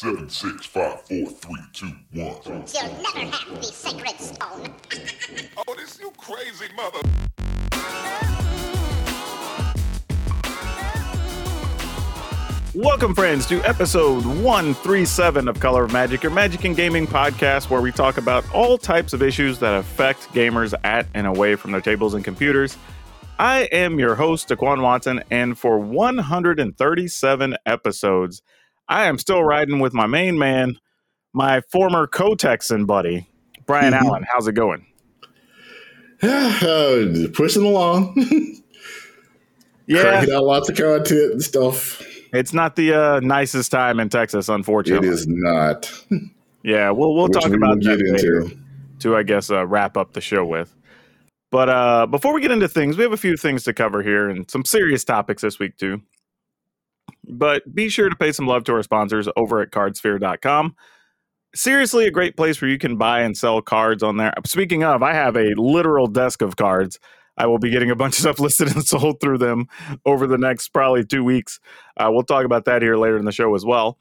[0.00, 2.34] Seven, six, five, four, three, two, one.
[2.46, 2.62] You'll
[3.02, 4.74] never have the sacred stone.
[5.68, 7.00] Oh, this you crazy mother.
[12.74, 17.82] Welcome, friends, to episode 137 of Color of Magic, your magic and gaming podcast, where
[17.82, 21.82] we talk about all types of issues that affect gamers at and away from their
[21.82, 22.78] tables and computers.
[23.38, 28.42] I am your host, Daquan Watson, and for 137 episodes,
[28.90, 30.76] I am still riding with my main man,
[31.32, 33.26] my former co Texan buddy,
[33.66, 34.02] Brian Mhm.
[34.02, 34.26] Allen.
[34.30, 34.84] How's it going?
[36.22, 38.14] Uh, pushing along,
[39.86, 42.02] Yeah, out lots of content and stuff.
[42.34, 45.08] it's not the uh, nicest time in Texas, unfortunately.
[45.08, 45.90] It is not.
[46.62, 48.42] Yeah, we'll we'll which talk we about that get later.
[48.42, 48.56] into.
[48.98, 50.76] to I guess uh, wrap up the show with.
[51.50, 54.28] But uh, before we get into things, we have a few things to cover here
[54.28, 56.02] and some serious topics this week too.
[57.28, 60.76] But be sure to pay some love to our sponsors over at cardsphere.com.
[61.54, 64.32] Seriously, a great place where you can buy and sell cards on there.
[64.46, 66.98] Speaking of, I have a literal desk of cards.
[67.36, 69.66] I will be getting a bunch of stuff listed and sold through them
[70.04, 71.58] over the next probably two weeks.
[71.96, 73.98] Uh, we'll talk about that here later in the show as well.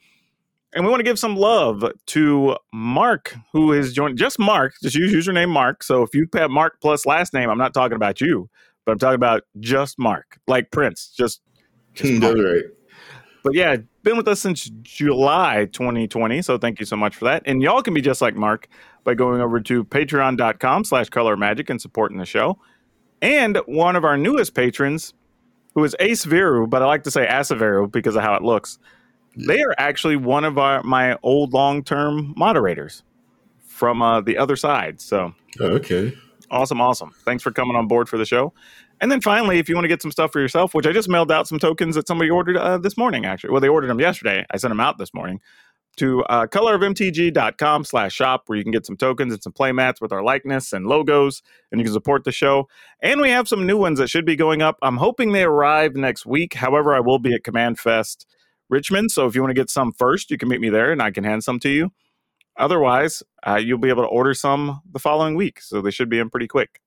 [0.73, 4.20] And we want to give some love to Mark, who has joined.
[4.20, 5.81] Just Mark, just use username Mark.
[5.81, 8.50] So if you have Mark plus last name, I'm not talking about you,
[8.86, 11.11] but I'm talking about just Mark, like Prince.
[11.17, 11.42] Just,
[11.95, 12.36] just Hmm, Mark.
[12.36, 12.64] That's right.
[13.44, 16.42] But yeah, been with us since July 2020.
[16.42, 17.44] So thank you so much for that.
[17.45, 18.68] And y'all can be just like Mark
[19.04, 22.60] by going over to patreon.com slash color magic and supporting the show.
[23.22, 25.14] And one of our newest patrons,
[25.76, 28.80] who is Ace Viru, but I like to say Asaveru because of how it looks.
[29.36, 33.04] They are actually one of our my old long term moderators
[33.66, 35.00] from uh, the other side.
[35.00, 36.17] So okay.
[36.52, 37.12] Awesome, awesome.
[37.23, 38.54] Thanks for coming on board for the show.
[39.02, 41.09] And then finally, if you want to get some stuff for yourself, which I just
[41.09, 43.52] mailed out some tokens that somebody ordered uh, this morning, actually.
[43.52, 44.45] Well, they ordered them yesterday.
[44.52, 45.39] I sent them out this morning
[45.97, 50.00] to uh, colorofmtg.com slash shop where you can get some tokens and some play mats
[50.00, 52.67] with our likeness and logos and you can support the show.
[53.02, 54.77] And we have some new ones that should be going up.
[54.82, 56.54] I'm hoping they arrive next week.
[56.54, 58.26] However, I will be at Command Fest
[58.70, 59.11] Richmond.
[59.11, 61.11] So if you want to get some first, you can meet me there and I
[61.11, 61.92] can hand some to you.
[62.58, 65.61] Otherwise, uh, you'll be able to order some the following week.
[65.61, 66.81] So they should be in pretty quick.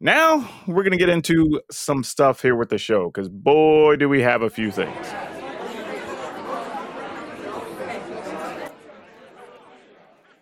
[0.00, 4.08] Now we're going to get into some stuff here with the show because boy, do
[4.08, 5.06] we have a few things.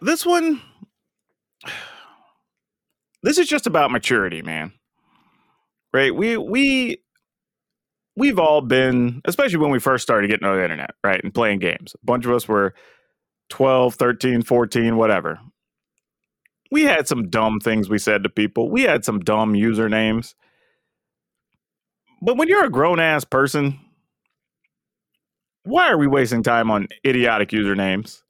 [0.03, 0.61] This one,
[3.23, 4.73] this is just about maturity, man.
[5.95, 6.15] Right?
[6.15, 6.99] We, we,
[8.15, 11.23] we've all been, especially when we first started getting on the internet, right?
[11.25, 11.95] And playing games.
[11.95, 12.75] A bunch of us were
[13.49, 15.41] 12, 13, 14, whatever.
[16.71, 18.71] We had some dumb things we said to people.
[18.71, 20.35] We had some dumb usernames.
[22.23, 23.79] But when you're a grown ass person,
[25.65, 28.23] why are we wasting time on idiotic usernames?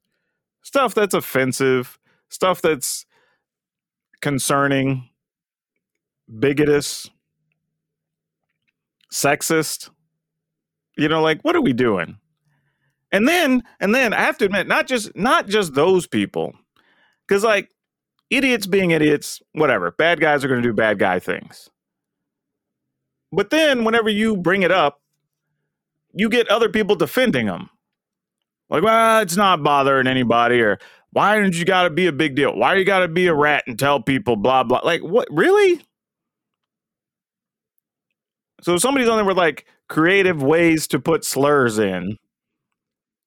[0.62, 1.98] Stuff that's offensive,
[2.28, 3.06] stuff that's
[4.20, 5.08] concerning,
[6.38, 7.08] bigotous,
[9.12, 9.90] sexist.
[10.96, 12.18] You know, like what are we doing?
[13.12, 16.54] And then, and then I have to admit, not just not just those people,
[17.26, 17.70] because like
[18.30, 19.90] idiots being idiots, whatever.
[19.92, 21.70] Bad guys are going to do bad guy things.
[23.32, 25.00] But then, whenever you bring it up,
[26.12, 27.68] you get other people defending them.
[28.70, 30.78] Like, well, it's not bothering anybody, or
[31.10, 32.56] why didn't you got to be a big deal?
[32.56, 34.80] Why you got to be a rat and tell people blah blah?
[34.82, 35.28] Like, what?
[35.30, 35.82] Really?
[38.62, 42.16] So somebody's on there with like creative ways to put slurs in,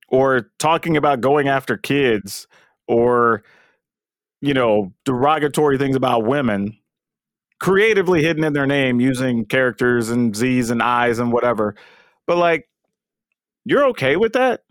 [0.08, 2.48] or talking about going after kids,
[2.88, 3.44] or
[4.42, 6.78] you know, derogatory things about women,
[7.60, 11.76] creatively hidden in their name using characters and Z's and I's and whatever.
[12.26, 12.70] But like,
[13.66, 14.64] you're okay with that?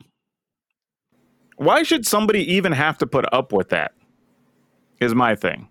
[1.56, 3.92] Why should somebody even have to put up with that?
[5.00, 5.68] Is my thing.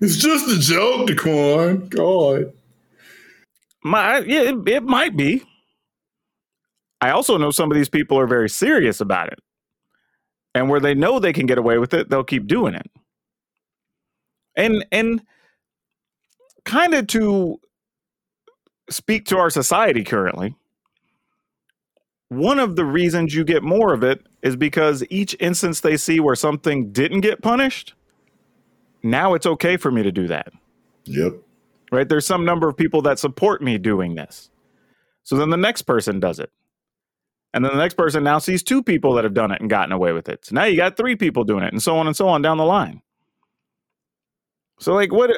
[0.00, 1.88] It's just a joke, Daquan.
[1.88, 2.52] God.
[3.82, 5.42] My yeah, it, it might be.
[7.00, 9.38] I also know some of these people are very serious about it.
[10.54, 12.90] And where they know they can get away with it, they'll keep doing it.
[14.60, 15.22] And and
[16.64, 17.58] kind of to
[18.90, 20.54] speak to our society currently,
[22.28, 26.20] one of the reasons you get more of it is because each instance they see
[26.20, 27.94] where something didn't get punished,
[29.02, 30.52] now it's okay for me to do that
[31.04, 31.34] Yep.
[31.92, 32.08] right?
[32.08, 34.50] There's some number of people that support me doing this.
[35.22, 36.50] So then the next person does it.
[37.52, 39.92] And then the next person now sees two people that have done it and gotten
[39.92, 40.44] away with it.
[40.46, 42.58] So now you got three people doing it and so on and so on down
[42.58, 43.02] the line.
[44.80, 45.30] So, like, what?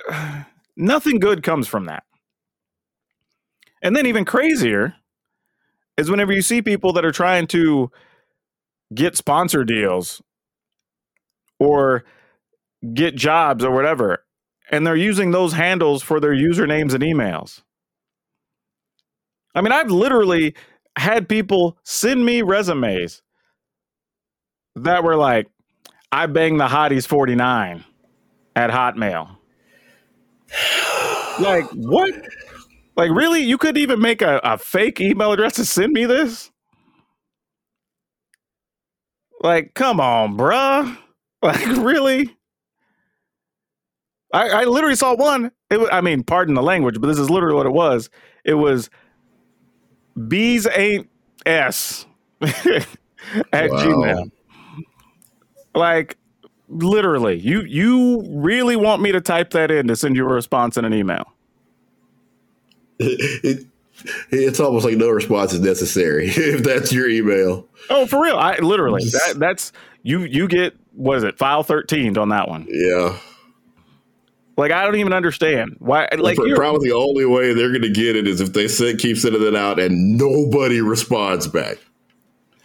[0.76, 2.04] Nothing good comes from that.
[3.82, 4.94] And then, even crazier
[5.98, 7.90] is whenever you see people that are trying to
[8.94, 10.22] get sponsor deals
[11.58, 12.04] or
[12.94, 14.24] get jobs or whatever.
[14.70, 17.62] And they're using those handles for their usernames and emails.
[19.54, 20.54] I mean, I've literally
[20.96, 23.22] had people send me resumes
[24.76, 25.48] that were like,
[26.10, 27.84] I banged the hotties 49
[28.56, 29.36] at Hotmail.
[31.40, 32.12] like, what?
[32.96, 33.42] Like, really?
[33.42, 36.50] You couldn't even make a, a fake email address to send me this?
[39.40, 40.98] Like, come on, bruh.
[41.44, 42.36] Like, really?
[44.32, 45.50] I, I literally saw one.
[45.70, 48.10] It was, I mean, pardon the language, but this is literally what it was.
[48.44, 48.88] It was
[50.28, 51.08] bees ain't
[51.44, 52.06] s
[53.52, 53.76] at Wow.
[53.76, 54.30] Gmail.
[55.74, 56.16] Like,
[56.72, 60.76] literally, you you really want me to type that in to send you a response
[60.76, 61.32] in an email?
[62.98, 63.66] It,
[64.30, 67.68] it's almost like no response is necessary if that's your email.
[67.90, 68.36] Oh, for real?
[68.36, 69.70] I literally that that's
[70.02, 73.16] you you get what is it file 13 on that one Yeah.
[74.56, 78.14] like i don't even understand why like probably the only way they're going to get
[78.16, 81.78] it is if they send, keep sending it out and nobody responds back.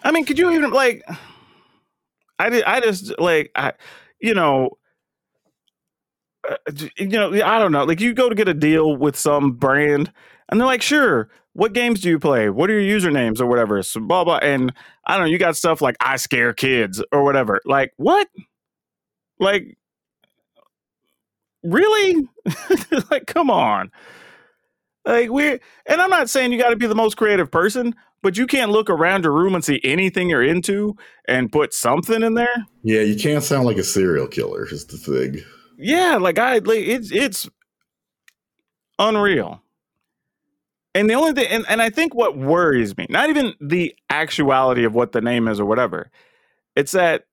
[0.04, 1.04] i mean could you even like
[2.40, 3.74] i did i just like i
[4.20, 4.70] you know
[6.50, 6.56] uh,
[6.98, 10.12] you know i don't know like you go to get a deal with some brand
[10.50, 12.52] and they're like sure what games do you play?
[12.52, 13.82] What are your usernames or whatever?
[13.82, 14.72] So blah blah and
[15.08, 18.28] i don't know you got stuff like i scare kids or whatever like what?
[19.40, 19.76] Like
[21.64, 22.30] really?
[23.10, 23.92] Like come on.
[25.04, 27.96] Like we're and i'm not saying you got to be the most creative person
[28.28, 30.94] but you can't look around your room and see anything you're into
[31.30, 32.66] and put something in there?
[32.84, 35.42] Yeah, you can't sound like a serial killer, is the thing.
[35.78, 37.48] yeah like i like it's it's
[39.00, 39.62] unreal.
[40.94, 44.84] And the only thing and, and i think what worries me not even the actuality
[44.84, 46.12] of what the name is or whatever
[46.76, 47.24] it's that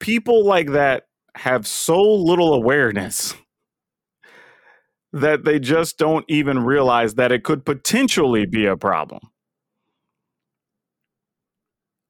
[0.00, 3.34] people like that have so little awareness
[5.14, 9.20] that they just don't even realize that it could potentially be a problem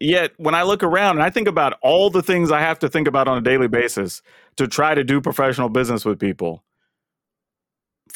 [0.00, 2.88] yet when i look around and i think about all the things i have to
[2.88, 4.22] think about on a daily basis
[4.56, 6.62] to try to do professional business with people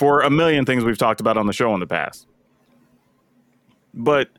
[0.01, 2.27] for a million things we've talked about on the show in the past.
[3.93, 4.31] But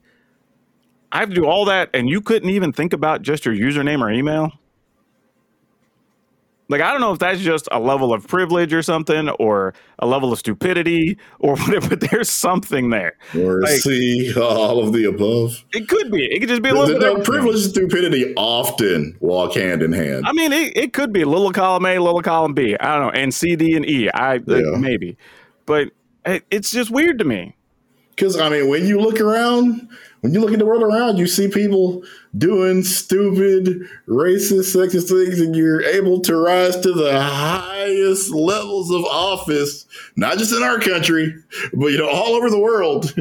[1.11, 4.01] I have to do all that, and you couldn't even think about just your username
[4.01, 4.51] or email.
[6.71, 10.07] Like, I don't know if that's just a level of privilege or something, or a
[10.07, 13.17] level of stupidity, or whatever, but there's something there.
[13.37, 15.63] Or Like- see all of the above.
[15.73, 16.25] It could be.
[16.25, 19.83] It could just be a little bit the of privilege and stupidity often walk hand
[19.83, 20.23] in hand.
[20.25, 22.75] I mean, it, it could be little column A, little column B.
[22.79, 24.09] I don't know, and C, D, and E.
[24.13, 24.77] I uh, Yeah.
[24.77, 25.17] maybe,
[25.65, 25.89] but
[26.25, 27.55] it, it's just weird to me.
[28.15, 29.89] Because I mean, when you look around,
[30.21, 32.03] when you look at the world around, you see people
[32.37, 39.03] doing stupid, racist, sexist things, and you're able to rise to the highest levels of
[39.05, 39.85] office,
[40.15, 41.33] not just in our country,
[41.73, 43.15] but you know, all over the world.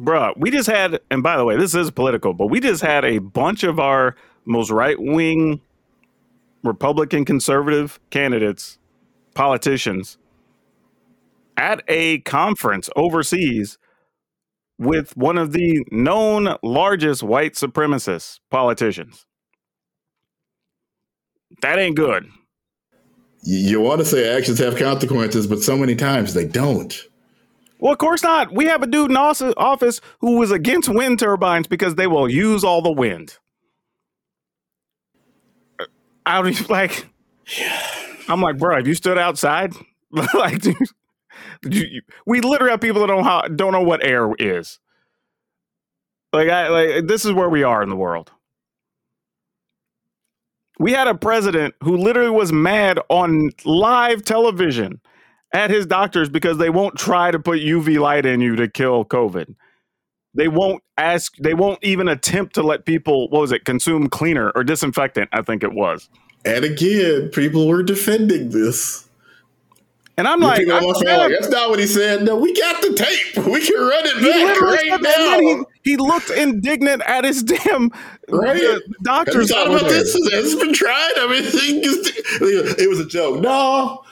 [0.00, 3.04] Bruh, we just had, and by the way, this is political, but we just had
[3.04, 4.14] a bunch of our
[4.44, 5.60] most right wing
[6.62, 8.78] Republican conservative candidates,
[9.34, 10.18] politicians,
[11.56, 13.78] at a conference overseas
[14.78, 19.24] with one of the known largest white supremacist politicians.
[21.62, 22.26] That ain't good.
[23.42, 27.00] You, want to say actions have consequences, but so many times they don't.
[27.78, 28.52] Well, of course not.
[28.52, 32.64] We have a dude in office who was against wind turbines because they will use
[32.64, 33.38] all the wind.
[36.24, 37.06] I don't even like.
[38.28, 39.74] I'm like, bro, have you stood outside?
[40.34, 41.05] like, dude, did you, you-
[42.26, 44.78] we literally have people that don't how, don't know what air is.
[46.32, 48.30] Like, I like this is where we are in the world.
[50.78, 55.00] We had a president who literally was mad on live television
[55.52, 59.04] at his doctors because they won't try to put UV light in you to kill
[59.04, 59.54] COVID.
[60.34, 64.52] They won't ask, they won't even attempt to let people, what was it, consume cleaner
[64.54, 66.10] or disinfectant, I think it was.
[66.44, 69.05] And again, people were defending this.
[70.18, 72.22] And I'm You like, I'm like, that's not what he said.
[72.22, 73.44] No, we got the tape.
[73.46, 75.64] We can run it back right said and then now.
[75.82, 77.90] He, he looked indignant at his damn
[78.30, 78.56] Right?
[78.62, 79.50] uh, Have doctors.
[79.50, 80.14] thought about this?
[80.32, 81.12] Has been tried?
[81.18, 81.42] I mean,
[82.78, 83.40] it was a joke.
[83.42, 84.02] No,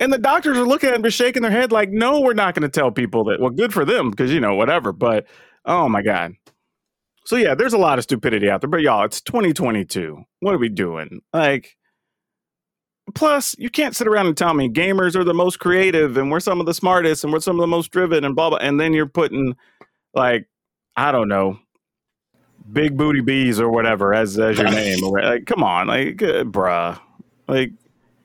[0.00, 2.68] And the doctors are looking at him, shaking their head, like, no, we're not going
[2.68, 3.40] to tell people that.
[3.40, 4.92] Well, good for them, because, you know, whatever.
[4.92, 5.26] But,
[5.64, 6.32] oh my God.
[7.24, 8.70] So, yeah, there's a lot of stupidity out there.
[8.70, 10.22] But, y'all, it's 2022.
[10.40, 11.20] What are we doing?
[11.32, 11.76] Like,
[13.14, 16.40] plus, you can't sit around and tell me gamers are the most creative and we're
[16.40, 18.58] some of the smartest and we're some of the most driven and blah, blah.
[18.58, 19.56] And then you're putting,
[20.14, 20.48] like,
[20.96, 21.58] I don't know,
[22.72, 25.00] Big Booty Bees or whatever as as your name.
[25.00, 26.98] Like, come on, like, uh, bruh,
[27.48, 27.72] like.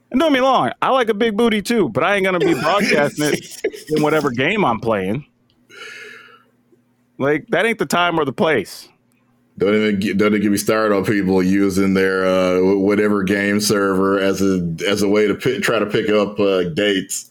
[0.09, 2.53] And don't me wrong, I like a big booty too, but I ain't gonna be
[2.53, 3.61] broadcasting it
[3.95, 5.25] in whatever game I'm playing.
[7.17, 8.89] Like that ain't the time or the place.
[9.57, 13.59] Don't even get, don't even get me started on people using their uh, whatever game
[13.59, 17.29] server as a as a way to pick, try to pick up uh, dates.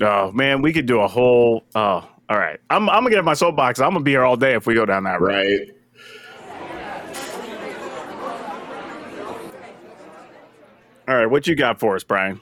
[0.00, 1.64] Oh man, we could do a whole.
[1.74, 2.60] Oh, all right.
[2.70, 3.80] I'm I'm gonna get in my soapbox.
[3.80, 5.34] I'm gonna be here all day if we go down that road.
[5.34, 5.76] Right.
[11.08, 12.40] All right, what you got for us, Brian?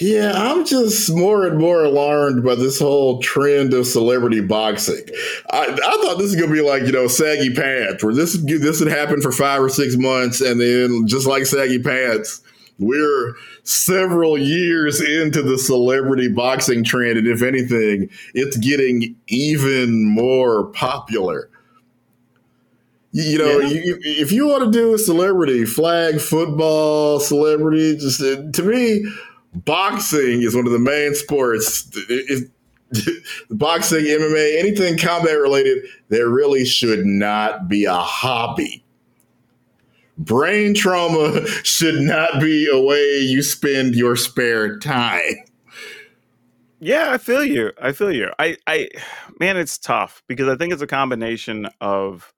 [0.00, 5.04] Yeah, I'm just more and more alarmed by this whole trend of celebrity boxing.
[5.50, 8.80] I, I thought this was gonna be like you know saggy pants, where this this
[8.80, 12.40] would happen for five or six months, and then just like saggy pants,
[12.78, 13.34] we're
[13.64, 21.50] several years into the celebrity boxing trend, and if anything, it's getting even more popular.
[23.14, 23.68] You know, yeah.
[23.68, 29.04] you, if you want to do a celebrity flag football celebrity, just uh, to me
[29.54, 31.88] boxing is one of the main sports.
[32.08, 32.50] It,
[32.92, 38.84] it, boxing, MMA, anything combat related, there really should not be a hobby.
[40.18, 45.36] Brain trauma should not be a way you spend your spare time.
[46.80, 47.72] Yeah, I feel you.
[47.80, 48.28] I feel you.
[48.38, 48.88] I, I,
[49.38, 52.34] man, it's tough because I think it's a combination of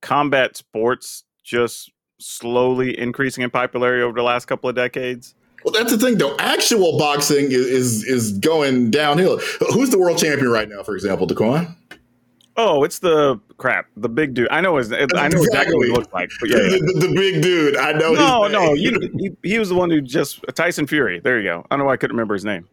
[0.00, 5.34] combat sports just slowly increasing in popularity over the last couple of decades
[5.64, 6.36] well, that's the thing, though.
[6.38, 9.38] Actual boxing is, is, is going downhill.
[9.72, 11.74] Who's the world champion right now, for example, Daquan?
[12.56, 14.48] Oh, it's the crap, the big dude.
[14.50, 14.92] I know his.
[14.92, 16.30] I know exactly what he looks like.
[16.38, 16.68] But yeah, yeah.
[16.68, 17.76] The, the, big dude.
[17.76, 18.12] I know.
[18.12, 21.18] No, no, you, he, he was the one who just Tyson Fury.
[21.18, 21.66] There you go.
[21.68, 22.68] I don't know why I couldn't remember his name.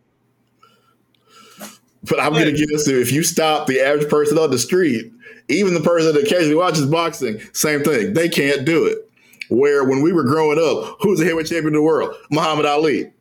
[2.04, 5.12] But I'm going to guess if you stop the average person on the street,
[5.50, 8.14] even the person that occasionally watches boxing, same thing.
[8.14, 9.11] They can't do it
[9.52, 12.16] where when we were growing up, who's the heavyweight champion of the world?
[12.32, 13.12] Muhammad Ali.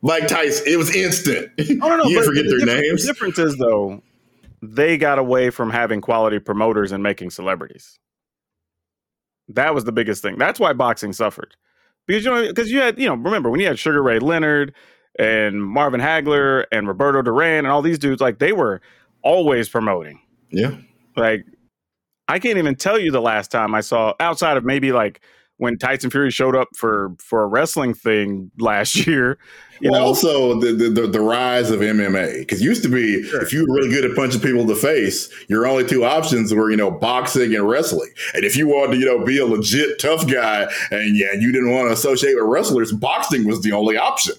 [0.00, 0.64] Mike Tyson.
[0.66, 1.50] It was instant.
[1.58, 3.02] Oh, no, no, you forget the their names.
[3.02, 4.02] The difference is though,
[4.62, 7.98] they got away from having quality promoters and making celebrities.
[9.48, 10.38] That was the biggest thing.
[10.38, 11.54] That's why boxing suffered.
[12.06, 14.74] Because you know, because you had, you know, remember when you had Sugar Ray Leonard
[15.18, 18.80] and Marvin Hagler and Roberto Duran and all these dudes, like they were
[19.22, 20.20] always promoting.
[20.50, 20.76] Yeah.
[21.16, 21.44] Like
[22.28, 25.20] I can't even tell you the last time I saw outside of maybe like
[25.58, 29.38] when Tyson Fury showed up for for a wrestling thing last year.
[29.80, 30.06] You well, know?
[30.06, 33.42] also the, the, the rise of MMA because used to be sure.
[33.42, 36.52] if you were really good at punching people in the face, your only two options
[36.54, 38.10] were you know boxing and wrestling.
[38.34, 41.52] And if you wanted to you know be a legit tough guy and yeah, you
[41.52, 44.34] didn't want to associate with wrestlers, boxing was the only option.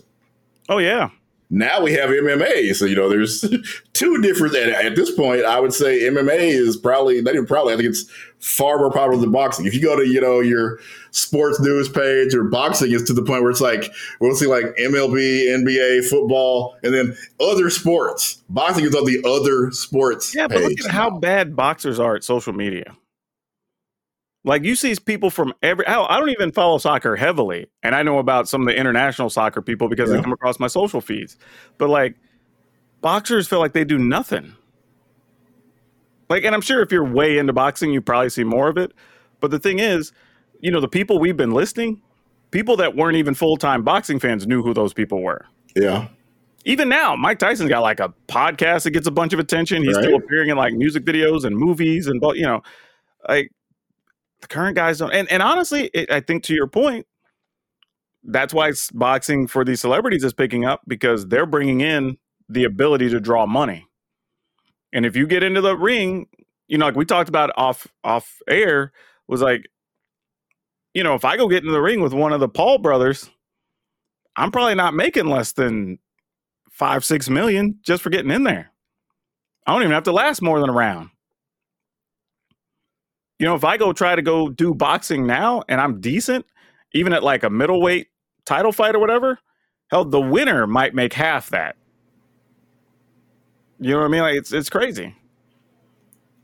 [0.69, 1.09] Oh yeah,
[1.50, 2.75] now we have MMA.
[2.75, 3.46] So, you know, there's
[3.94, 7.77] two different, at this point, I would say MMA is probably, not even probably, I
[7.77, 8.06] think it's
[8.39, 9.66] far more popular than boxing.
[9.66, 10.80] If you go to, you know, your
[11.12, 14.66] sports news page or boxing is to the point where it's like, we'll see like
[14.80, 18.44] MLB, NBA, football, and then other sports.
[18.50, 20.36] Boxing is on the other sports.
[20.36, 22.96] Yeah, but look at how bad boxers are at social media.
[24.44, 25.86] Like you see people from every.
[25.86, 29.62] I don't even follow soccer heavily, and I know about some of the international soccer
[29.62, 30.17] people because yeah.
[30.17, 31.38] they come across my social feeds.
[31.77, 32.15] But like,
[33.01, 34.56] boxers feel like they do nothing.
[36.29, 38.94] Like, and I'm sure if you're way into boxing, you probably see more of it.
[39.39, 40.12] But the thing is,
[40.60, 42.01] you know, the people we've been listing,
[42.51, 45.46] people that weren't even full time boxing fans knew who those people were.
[45.75, 46.08] Yeah.
[46.65, 49.84] Even now, Mike Tyson's got like a podcast that gets a bunch of attention.
[49.84, 50.03] He's right.
[50.03, 52.62] still appearing in like music videos and movies and, but you know,
[53.29, 53.51] like
[54.41, 55.13] the current guys don't.
[55.13, 57.06] And and honestly, it, I think to your point,
[58.24, 62.17] that's why boxing for these celebrities is picking up because they're bringing in
[62.50, 63.88] the ability to draw money.
[64.94, 66.27] And if you get into the ring,
[66.67, 68.91] you know, like we talked about off off air,
[69.27, 69.65] was like,
[70.94, 73.29] you know, if I go get in the ring with one of the Paul brothers,
[74.36, 76.00] I'm probably not making less than
[76.72, 78.72] five, six million just for getting in there.
[79.65, 81.10] I don't even have to last more than a round.
[83.39, 86.46] You know, if I go try to go do boxing now and I'm decent,
[86.94, 88.08] even at like a middleweight
[88.46, 89.39] title fight or whatever,
[89.91, 91.75] hell, the winner might make half that.
[93.79, 94.22] You know what I mean?
[94.22, 95.15] Like it's it's crazy.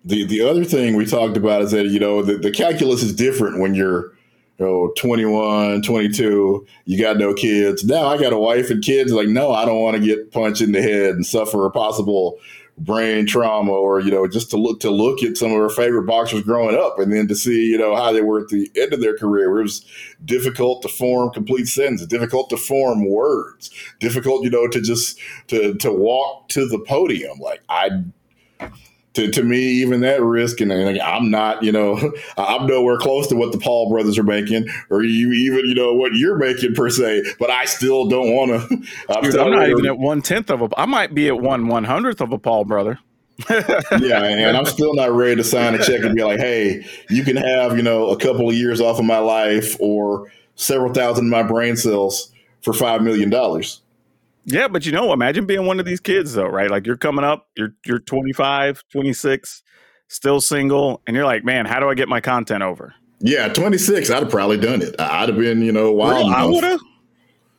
[0.05, 3.15] The the other thing we talked about is that you know the, the calculus is
[3.15, 4.13] different when you're
[4.59, 9.11] you know 21 22 you got no kids now i got a wife and kids
[9.11, 12.37] like no i don't want to get punched in the head and suffer a possible
[12.77, 16.03] brain trauma or you know just to look to look at some of our favorite
[16.03, 18.93] boxers growing up and then to see you know how they were at the end
[18.93, 19.57] of their career.
[19.59, 19.85] It was
[20.25, 25.75] difficult to form complete sentences difficult to form words difficult you know to just to
[25.75, 27.39] to walk to the podium.
[27.39, 28.03] Like i
[29.13, 33.27] to, to me, even that risk, and, and I'm not, you know, I'm nowhere close
[33.27, 36.73] to what the Paul brothers are making, or you even, you know, what you're making
[36.73, 37.23] per se.
[37.39, 38.77] But I still don't want to.
[39.09, 40.69] I'm, Dude, I'm not even at one tenth of a.
[40.77, 42.99] I might be at one one hundredth of a Paul brother.
[43.49, 47.23] yeah, and I'm still not ready to sign a check and be like, "Hey, you
[47.23, 51.25] can have, you know, a couple of years off of my life or several thousand
[51.25, 53.82] of my brain cells for five million dollars."
[54.45, 56.69] Yeah, but you know, imagine being one of these kids though, right?
[56.69, 59.63] Like you're coming up, you're you're 25, 26,
[60.07, 62.93] still single, and you're like, man, how do I get my content over?
[63.19, 64.99] Yeah, 26, I'd have probably done it.
[64.99, 66.31] I'd have been, you know, wild.
[66.31, 66.81] I would have.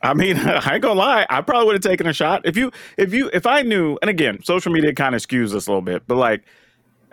[0.02, 1.26] I mean, I ain't gonna lie.
[1.30, 3.98] I probably would have taken a shot if you, if you, if I knew.
[4.02, 6.44] And again, social media kind of skews this a little bit, but like,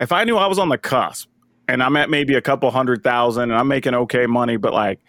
[0.00, 1.28] if I knew I was on the cusp
[1.68, 5.00] and I'm at maybe a couple hundred thousand and I'm making okay money, but like,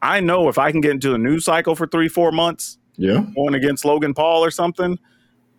[0.00, 3.24] I know if I can get into the news cycle for three, four months, yeah,
[3.34, 4.98] going against Logan Paul or something,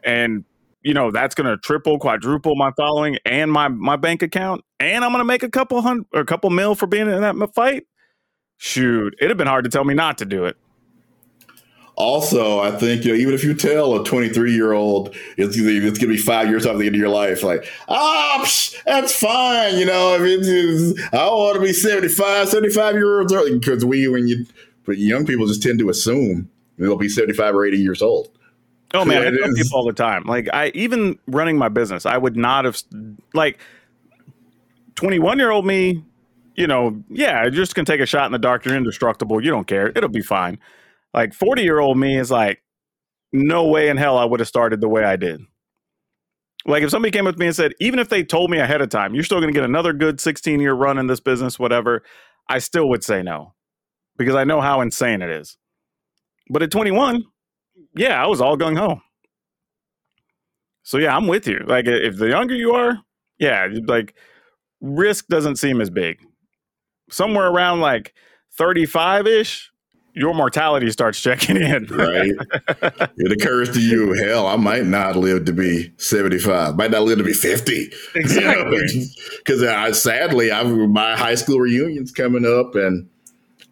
[0.03, 0.43] and
[0.81, 5.03] you know that's going to triple, quadruple my following and my my bank account, and
[5.03, 7.53] I'm going to make a couple hundred or a couple mil for being in that
[7.53, 7.85] fight.
[8.57, 10.57] Shoot, it'd have been hard to tell me not to do it.
[11.97, 15.97] Also, I think you know, even if you tell a 23 year old it's, it's
[15.97, 19.79] gonna be five years off the end of your life, like ah, oh, that's fine.
[19.79, 24.27] You know, I mean, I want to be 75, 75 year olds because we when
[24.27, 24.45] you
[24.85, 28.29] but young people just tend to assume they'll be 75 or 80 years old.
[28.93, 30.23] Oh man, I tell people all the time.
[30.23, 32.81] Like I even running my business, I would not have
[33.33, 33.59] like
[34.95, 36.03] 21 year old me,
[36.55, 39.51] you know, yeah, you're just gonna take a shot in the dark, you're indestructible, you
[39.51, 40.57] don't care, it'll be fine.
[41.13, 42.61] Like 40 year old me is like,
[43.33, 45.41] no way in hell I would have started the way I did.
[46.65, 48.81] Like if somebody came up to me and said, even if they told me ahead
[48.81, 52.03] of time, you're still gonna get another good 16 year run in this business, whatever,
[52.49, 53.53] I still would say no.
[54.17, 55.57] Because I know how insane it is.
[56.49, 57.23] But at 21,
[57.95, 59.01] yeah, I was all gung ho.
[60.83, 61.59] So yeah, I'm with you.
[61.65, 62.97] Like if the younger you are,
[63.39, 64.15] yeah, like
[64.81, 66.19] risk doesn't seem as big.
[67.09, 68.13] Somewhere around like
[68.57, 69.71] 35 ish,
[70.13, 71.85] your mortality starts checking in.
[71.87, 72.31] right.
[73.17, 77.17] It occurs to you, hell, I might not live to be 75, might not live
[77.17, 77.91] to be 50.
[78.15, 78.79] Exactly.
[79.37, 79.73] Because you know?
[79.75, 83.09] I sadly, I've my high school reunion's coming up and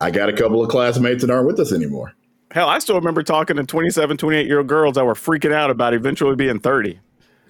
[0.02, 2.14] I got a couple of classmates that aren't with us anymore.
[2.56, 5.70] Hell, I still remember talking to 27, 28 year old girls that were freaking out
[5.70, 6.98] about eventually being 30.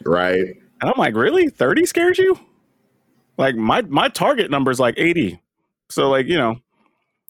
[0.04, 0.40] Right.
[0.40, 1.48] And I'm like, really?
[1.48, 2.40] 30 scares you?
[3.38, 5.40] Like my my target number is like 80.
[5.92, 6.60] So like, you know,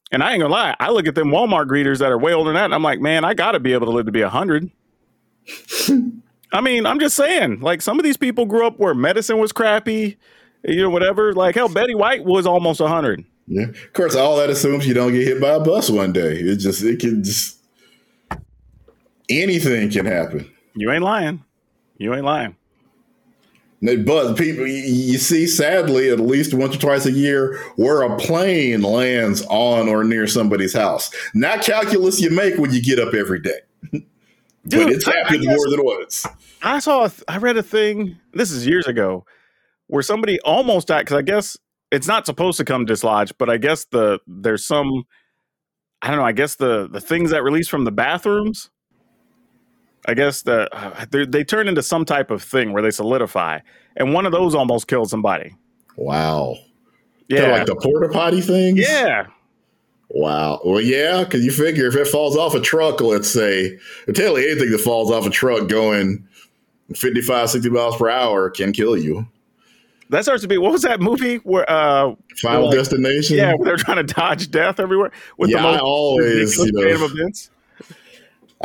[0.09, 2.49] and I ain't gonna lie, I look at them Walmart greeters that are way older
[2.49, 4.71] than that, and I'm like, man, I gotta be able to live to be hundred.
[6.53, 9.51] I mean, I'm just saying, like some of these people grew up where medicine was
[9.51, 10.17] crappy,
[10.63, 11.33] you know, whatever.
[11.33, 13.25] Like hell, Betty White was almost hundred.
[13.47, 13.65] Yeah.
[13.65, 16.37] Of course, all that assumes you don't get hit by a bus one day.
[16.37, 17.64] It just it can just
[19.29, 20.49] anything can happen.
[20.75, 21.43] You ain't lying.
[21.97, 22.55] You ain't lying.
[23.81, 28.81] But people, you see, sadly, at least once or twice a year, where a plane
[28.81, 31.11] lands on or near somebody's house.
[31.33, 33.59] Not calculus you make when you get up every day.
[33.91, 34.07] Dude,
[34.67, 36.25] but it's happened more than once.
[36.63, 39.25] I saw, I read a thing, this is years ago,
[39.87, 41.55] where somebody almost died because I guess
[41.91, 45.03] it's not supposed to come dislodged, but I guess the there's some,
[46.01, 48.71] I don't know, I guess the the things that release from the bathrooms
[50.07, 53.59] I guess the uh, they turn into some type of thing where they solidify,
[53.95, 55.55] and one of those almost killed somebody.
[55.97, 56.57] Wow.
[57.27, 58.79] Yeah, like the porta potty things.
[58.79, 59.27] Yeah.
[60.09, 60.61] Wow.
[60.63, 63.79] Well, yeah, because you figure if it falls off a truck, let's say,
[64.13, 66.27] tell you anything that falls off a truck going
[66.93, 69.25] 55, 60 miles per hour can kill you.
[70.09, 73.37] That starts to be what was that movie where uh Final Destination?
[73.37, 76.71] Yeah, where they're trying to dodge death everywhere with yeah, the most I always you
[76.71, 77.49] know, events.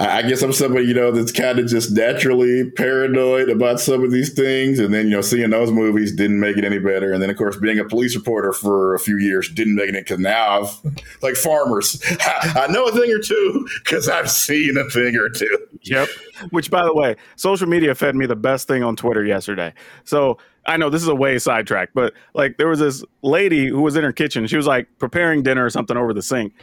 [0.00, 4.10] I guess I'm somebody, you know, that's kind of just naturally paranoid about some of
[4.10, 4.78] these things.
[4.78, 7.12] And then, you know, seeing those movies didn't make it any better.
[7.12, 10.06] And then, of course, being a police reporter for a few years didn't make it
[10.06, 14.88] because now I've, like farmers, I know a thing or two because I've seen a
[14.88, 15.66] thing or two.
[15.82, 16.08] Yep.
[16.48, 19.74] Which, by the way, social media fed me the best thing on Twitter yesterday.
[20.04, 23.82] So I know this is a way sidetrack, but like there was this lady who
[23.82, 24.46] was in her kitchen.
[24.46, 26.54] She was like preparing dinner or something over the sink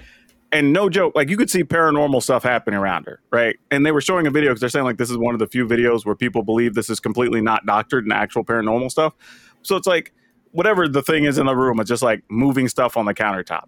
[0.51, 3.57] and no joke, like you could see paranormal stuff happening around her, right?
[3.71, 5.47] And they were showing a video because they're saying like this is one of the
[5.47, 9.13] few videos where people believe this is completely not doctored and actual paranormal stuff.
[9.61, 10.13] So it's like
[10.51, 13.65] whatever the thing is in the room, it's just like moving stuff on the countertop.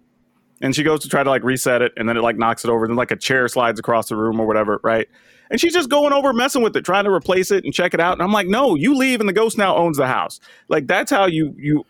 [0.62, 2.70] And she goes to try to like reset it, and then it like knocks it
[2.70, 2.86] over.
[2.86, 5.08] Then like a chair slides across the room or whatever, right?
[5.50, 8.00] And she's just going over messing with it, trying to replace it and check it
[8.00, 8.12] out.
[8.12, 10.38] And I'm like, no, you leave, and the ghost now owns the house.
[10.68, 11.84] Like that's how you you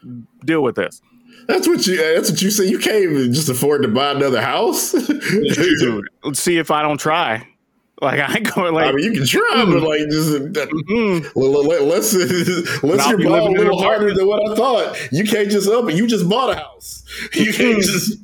[0.44, 1.02] deal with this.
[1.46, 1.96] That's what you.
[1.96, 2.66] That's what you say.
[2.66, 4.94] You can't even just afford to buy another house.
[4.94, 7.46] Let's see if I don't try.
[8.00, 11.66] Like I going like I mean, you can try, but like, just uh, mm, well,
[11.66, 12.14] let, let's
[12.82, 15.12] let's your ball a little harder than what I thought.
[15.12, 15.90] You can't just up.
[15.90, 17.04] You just bought a house.
[17.34, 18.18] You can't just.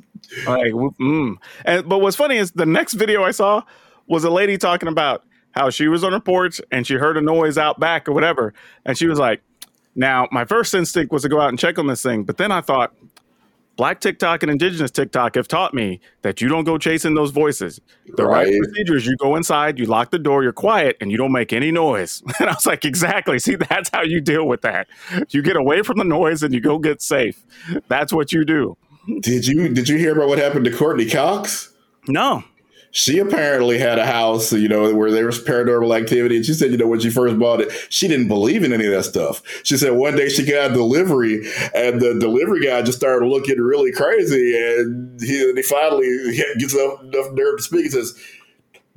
[0.47, 1.35] like mm.
[1.65, 3.61] and but what's funny is the next video I saw
[4.07, 7.21] was a lady talking about how she was on her porch and she heard a
[7.21, 9.41] noise out back or whatever, and she was like,
[9.97, 12.51] "Now my first instinct was to go out and check on this thing, but then
[12.53, 12.93] I thought."
[13.75, 17.79] Black TikTok and Indigenous TikTok have taught me that you don't go chasing those voices.
[18.15, 18.57] The right, Right.
[18.63, 21.53] procedure is you go inside, you lock the door, you're quiet, and you don't make
[21.53, 22.23] any noise.
[22.39, 23.37] And I was like, exactly.
[23.37, 24.87] See, that's how you deal with that.
[25.29, 27.39] You get away from the noise and you go get safe.
[27.87, 28.77] That's what you do.
[29.19, 31.71] Did you did you hear about what happened to Courteney Cox?
[32.07, 32.43] No.
[32.97, 36.35] She apparently had a house, you know, where there was paranormal activity.
[36.35, 38.87] And she said, you know, when she first bought it, she didn't believe in any
[38.87, 39.43] of that stuff.
[39.61, 43.59] She said one day she got a delivery and the delivery guy just started looking
[43.59, 44.57] really crazy.
[44.57, 48.19] And he, he finally gets up enough nerve to speak and says,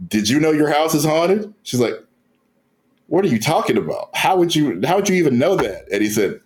[0.09, 1.53] Did you know your house is haunted?
[1.63, 2.03] She's like,
[3.09, 4.09] What are you talking about?
[4.15, 5.93] How would you how would you even know that?
[5.93, 6.41] And he said,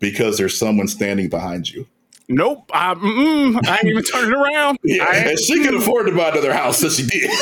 [0.00, 1.86] Because there's someone standing behind you.
[2.28, 2.70] Nope.
[2.72, 4.78] I, I ain't even turning around.
[4.82, 7.30] Yeah, and she could afford to buy another house, so she did.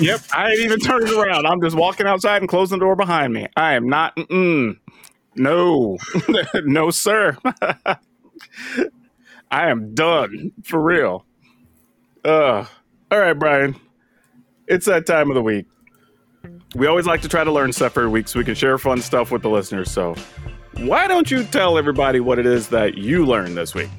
[0.00, 1.46] Yep, I ain't even turning around.
[1.46, 3.46] I'm just walking outside and closing the door behind me.
[3.56, 4.16] I am not.
[4.16, 4.78] Mm-mm.
[5.36, 5.98] No,
[6.64, 7.36] no, sir.
[9.50, 11.26] I am done for real.
[12.24, 12.64] Uh,
[13.10, 13.76] all right, Brian.
[14.66, 15.66] It's that time of the week.
[16.74, 19.02] We always like to try to learn stuff every week so we can share fun
[19.02, 19.90] stuff with the listeners.
[19.90, 20.14] So,
[20.78, 23.90] why don't you tell everybody what it is that you learned this week?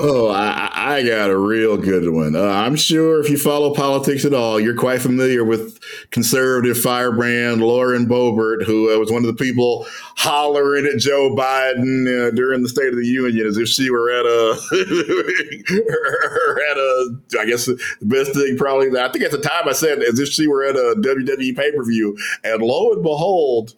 [0.00, 2.36] Oh, I, I got a real good one.
[2.36, 7.62] Uh, I'm sure if you follow politics at all, you're quite familiar with conservative firebrand
[7.62, 9.86] Lauren Boebert, who uh, was one of the people
[10.16, 14.10] hollering at Joe Biden uh, during the State of the Union as if she were
[14.10, 14.50] at a,
[16.70, 20.02] at a, I guess the best thing probably, I think at the time I said
[20.02, 22.16] as if she were at a WWE pay per view.
[22.44, 23.74] And lo and behold,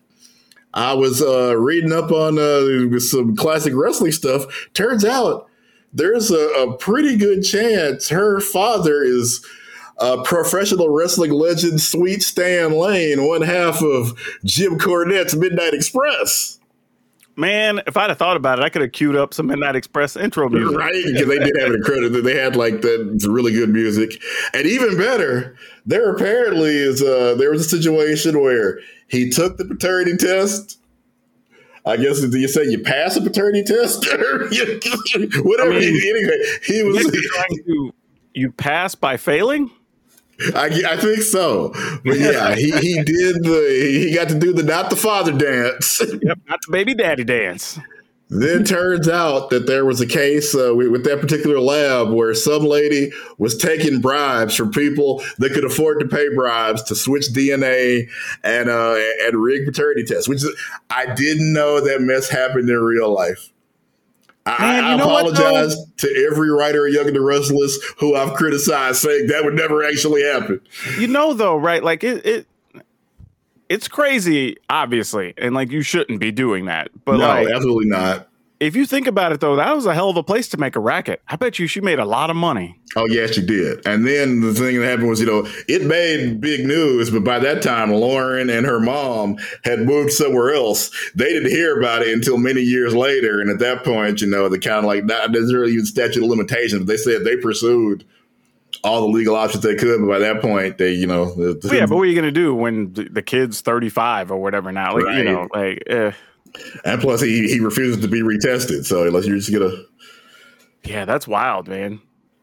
[0.72, 4.68] I was uh, reading up on uh, some classic wrestling stuff.
[4.72, 5.48] Turns out
[5.92, 9.44] there's a, a pretty good chance her father is
[9.98, 16.59] uh, professional wrestling legend Sweet Stan Lane, one half of Jim Cornette's Midnight Express.
[17.37, 20.16] Man, if I'd have thought about it, I could have queued up some Midnight Express
[20.16, 20.76] intro music.
[20.76, 21.02] Right?
[21.04, 24.20] Because they did have an incredible, they had like that really good music.
[24.52, 25.56] And even better,
[25.87, 28.80] there apparently is a, there was a situation where
[29.11, 30.79] he took the paternity test.
[31.85, 34.07] I guess do you say you pass a paternity test?
[34.07, 35.73] Whatever.
[35.73, 37.03] I mean, anyway, he was.
[37.03, 37.92] trying to
[38.35, 39.70] you pass by failing.
[40.55, 41.73] I, I think so.
[42.05, 46.01] But yeah, he, he did the he got to do the not the father dance.
[46.01, 47.79] Yep, not the baby daddy dance.
[48.30, 52.62] Then turns out that there was a case uh, with, that particular lab where some
[52.62, 58.08] lady was taking bribes from people that could afford to pay bribes to switch DNA
[58.44, 60.28] and uh, and rig paternity tests.
[60.28, 60.56] Which is,
[60.88, 63.50] I didn't know that mess happened in real life.
[64.46, 67.78] I, Man, I you know what, apologize to every writer of Young and the Restless
[67.98, 70.60] who I've criticized, saying that would never actually happen.
[70.98, 71.82] You know, though, right?
[71.82, 72.46] Like it, it
[73.70, 76.90] it's crazy, obviously, and like you shouldn't be doing that.
[77.06, 78.28] But no, like, absolutely not.
[78.61, 80.76] if you think about it, though, that was a hell of a place to make
[80.76, 81.22] a racket.
[81.28, 82.78] I bet you she made a lot of money.
[82.96, 83.87] Oh yes, she did.
[83.87, 87.38] And then the thing that happened was, you know, it made big news, but by
[87.38, 90.90] that time, Lauren and her mom had moved somewhere else.
[91.14, 93.40] They didn't hear about it until many years later.
[93.40, 96.22] And at that point, you know, the kind of like not there's really even statute
[96.22, 96.87] of limitations.
[96.87, 98.04] They said they pursued
[98.82, 101.86] all the legal options they could, but by that point, they, you know, the, yeah,
[101.86, 104.94] but what are you gonna do when the, the kid's thirty five or whatever now?
[104.94, 106.12] Like you know, like eh.
[106.84, 108.84] and plus he he refuses to be retested.
[108.84, 109.84] So unless you're just gonna
[110.84, 112.00] yeah, that's wild, man.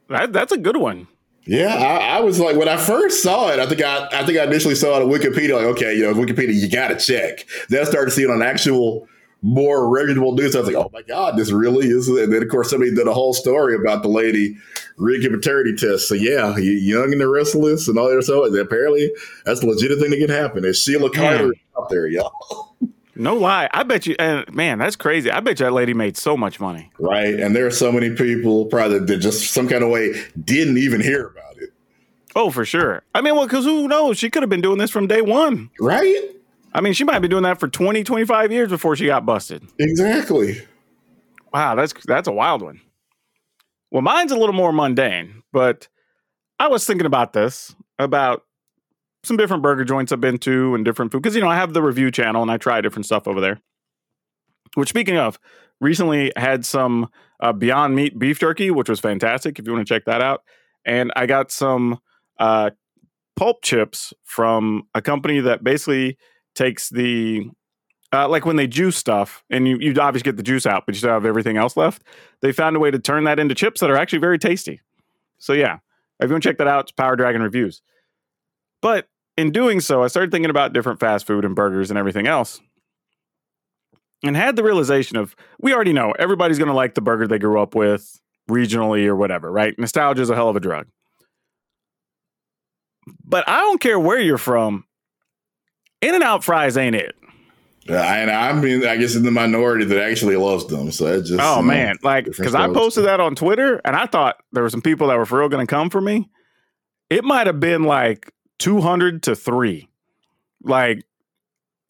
[0.09, 1.07] That that's a good one.
[1.45, 3.59] Yeah, I, I was like when I first saw it.
[3.59, 5.55] I think I, I think I initially saw it on Wikipedia.
[5.55, 7.45] Like, okay, you know, Wikipedia, you got to check.
[7.69, 9.07] Then I started seeing on actual,
[9.41, 10.55] more reputable news.
[10.55, 12.07] I was like, oh my god, this really is.
[12.07, 14.55] And then of course somebody did a whole story about the lady
[14.97, 16.09] rigging paternity tests.
[16.09, 18.45] So yeah, young and the restless and all that stuff.
[18.45, 19.11] And apparently,
[19.45, 20.65] that's a legitimate thing that can happen.
[20.65, 22.75] Is Sheila Carter out there, y'all?
[23.15, 23.69] No lie.
[23.73, 24.15] I bet you.
[24.19, 25.31] And man, that's crazy.
[25.31, 26.91] I bet you that lady made so much money.
[26.99, 27.33] Right?
[27.39, 31.01] And there are so many people probably that just some kind of way didn't even
[31.01, 31.71] hear about it.
[32.35, 33.01] Oh, for sure.
[33.15, 34.19] I mean, well, because who knows?
[34.19, 35.71] She could have been doing this from day one.
[35.79, 36.31] Right?
[36.77, 39.63] I mean, she might be doing that for 20, 25 years before she got busted.
[39.79, 40.61] Exactly.
[41.51, 42.79] Wow, that's that's a wild one.
[43.89, 45.87] Well, mine's a little more mundane, but
[46.59, 48.43] I was thinking about this about
[49.23, 51.73] some different burger joints I've been to and different food because you know I have
[51.73, 53.59] the review channel and I try different stuff over there.
[54.75, 55.39] Which, speaking of,
[55.81, 57.09] recently had some
[57.39, 59.57] uh, Beyond Meat beef jerky, which was fantastic.
[59.57, 60.43] If you want to check that out,
[60.85, 61.97] and I got some
[62.39, 62.69] uh,
[63.35, 66.19] pulp chips from a company that basically
[66.57, 67.49] takes the
[68.13, 70.95] uh, like when they juice stuff and you, you obviously get the juice out, but
[70.95, 72.03] you still have everything else left.
[72.41, 74.81] They found a way to turn that into chips that are actually very tasty.
[75.39, 75.79] So yeah,
[76.21, 76.85] everyone check that out.
[76.85, 77.81] It's Power Dragon Reviews.
[78.81, 82.27] But in doing so, I started thinking about different fast food and burgers and everything
[82.27, 82.61] else.
[84.23, 87.37] And had the realization of we already know everybody's going to like the burger they
[87.37, 89.77] grew up with regionally or whatever, right?
[89.77, 90.87] Nostalgia is a hell of a drug.
[93.23, 94.86] But I don't care where you're from.
[96.01, 97.15] In and out fries ain't it.
[97.89, 100.91] Yeah, and I mean, I guess in the minority that actually loves them.
[100.91, 103.95] So it just Oh you know, man, like because I posted that on Twitter and
[103.95, 106.29] I thought there were some people that were for real going to come for me.
[107.09, 109.87] It might have been like 200 to 3.
[110.63, 111.05] Like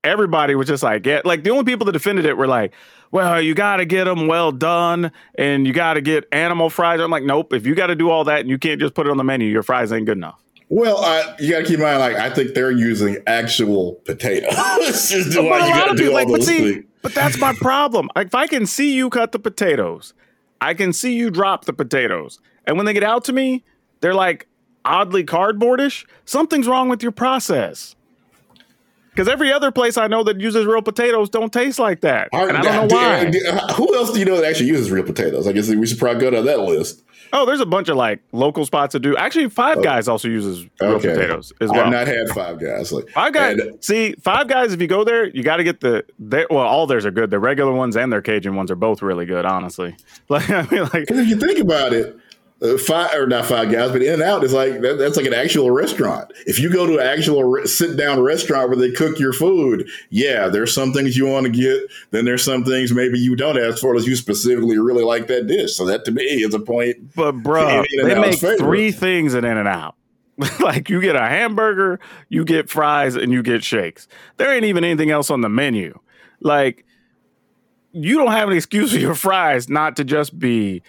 [0.03, 2.73] everybody was just like, yeah, like the only people that defended it were like,
[3.11, 6.99] well, you got to get them well done and you got to get animal fries.
[6.99, 9.07] I'm like, nope, if you got to do all that and you can't just put
[9.07, 10.41] it on the menu, your fries ain't good enough.
[10.69, 14.53] Well, I, you got to keep in mind, like I think they're using actual potatoes.
[15.09, 16.85] Just But why a you lot of people, like, but see, things.
[17.01, 18.09] but that's my problem.
[18.15, 20.13] Like, if I can see you cut the potatoes,
[20.59, 23.63] I can see you drop the potatoes, and when they get out to me,
[24.01, 24.47] they're like
[24.83, 26.05] oddly cardboardish.
[26.25, 27.95] Something's wrong with your process.
[29.17, 32.49] Because every other place I know that uses real potatoes don't taste like that, Are-
[32.49, 33.25] and I don't know why.
[33.31, 35.47] d- uh, Who else do you know that actually uses real potatoes?
[35.47, 37.03] I guess we should probably go to that list.
[37.33, 39.17] Oh, there's a bunch of like local spots that do.
[39.17, 39.81] Actually, Five oh.
[39.81, 41.09] Guys also uses real Okay.
[41.15, 41.85] potatoes as well.
[41.85, 42.91] I've not had Five Guys.
[42.91, 43.57] Like Five guys.
[43.59, 44.71] and- see, Five Guys.
[44.71, 46.05] If you go there, you got to get the.
[46.19, 47.31] They, well, all theirs are good.
[47.31, 49.45] The regular ones and their Cajun ones are both really good.
[49.45, 49.95] Honestly,
[50.29, 52.15] like I mean, like if you think about it,
[52.61, 55.25] uh, five or not five guys, but In and Out is like that, that's like
[55.27, 56.31] an actual restaurant.
[56.45, 59.87] If you go to an actual re- sit down restaurant where they cook your food,
[60.09, 61.83] yeah, there's some things you want to get.
[62.11, 65.47] Then there's some things maybe you don't as far as you specifically really like that
[65.47, 65.75] dish.
[65.75, 67.13] So that to me is a point.
[67.15, 68.59] But bro, they make favorite.
[68.59, 69.95] three things in In and Out.
[70.59, 74.07] like you get a hamburger, you get fries, and you get shakes.
[74.37, 75.99] There ain't even anything else on the menu.
[76.39, 76.85] Like
[77.91, 80.83] you don't have an excuse for your fries not to just be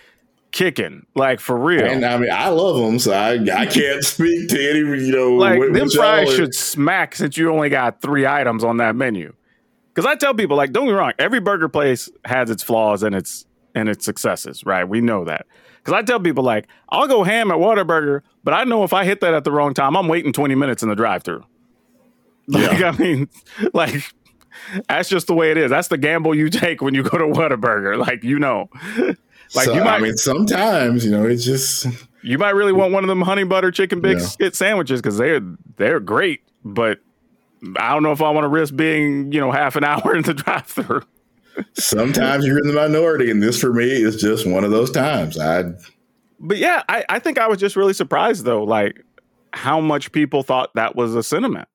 [0.53, 1.07] kicking.
[1.15, 1.85] Like for real.
[1.85, 5.35] And I mean, I love them, so I I can't speak to any you know.
[5.35, 9.35] like what- them fries should smack since you only got three items on that menu.
[9.95, 13.03] Because I tell people, like, don't get me wrong, every burger place has its flaws
[13.03, 14.89] and its and its successes, right?
[14.89, 15.47] We know that.
[15.79, 19.05] Because I tell people, like, I'll go ham at Whataburger, but I know if I
[19.05, 21.45] hit that at the wrong time, I'm waiting 20 minutes in the drive-through.
[22.51, 23.29] Like, I mean,
[23.75, 24.03] like,
[24.89, 25.71] that's just the way it is.
[25.71, 27.99] That's the gamble you take when you go to Whataburger.
[27.99, 28.71] Like, you know,
[29.55, 31.87] like so, you might I mean, sometimes you know it's just
[32.23, 34.49] you might really want one of them honey butter chicken big Yeah.
[34.51, 35.41] sandwiches because they're
[35.77, 36.99] they're great, but
[37.77, 40.23] I don't know if I want to risk being you know half an hour in
[40.23, 41.03] the drive through.
[41.75, 45.39] sometimes you're in the minority, and this for me is just one of those times.
[45.39, 45.65] I
[46.41, 49.05] But yeah, I, I think I was just really surprised though, like
[49.53, 51.69] how much people thought that was a sentiment.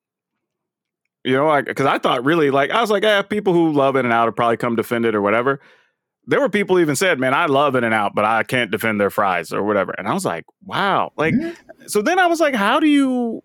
[1.24, 3.96] You know, like because I thought really like I was like, eh, people who love
[3.96, 5.58] In and Out would probably come defend it or whatever.
[6.26, 8.70] There were people who even said, "Man, I love In and Out, but I can't
[8.70, 11.86] defend their fries or whatever." And I was like, "Wow!" Like, mm-hmm.
[11.86, 13.42] so then I was like, "How do you?"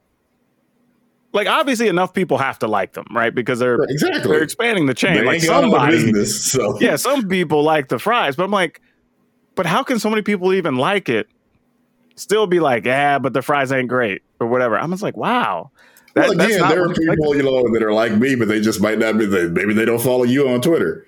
[1.32, 3.36] Like, obviously, enough people have to like them, right?
[3.36, 4.32] Because they're exactly.
[4.32, 5.16] they're expanding the chain.
[5.16, 8.44] They like ain't got no somebody, business, so yeah, some people like the fries, but
[8.46, 8.82] I'm like,
[9.56, 11.28] but how can so many people even like it?
[12.16, 14.78] Still be like, yeah, but the fries ain't great or whatever.
[14.80, 15.72] I'm just like, wow.
[16.16, 18.36] That- well, that's again, there are what- like- people you know that are like me,
[18.36, 19.26] but they just might not be.
[19.26, 21.06] They, maybe they don't follow you on Twitter.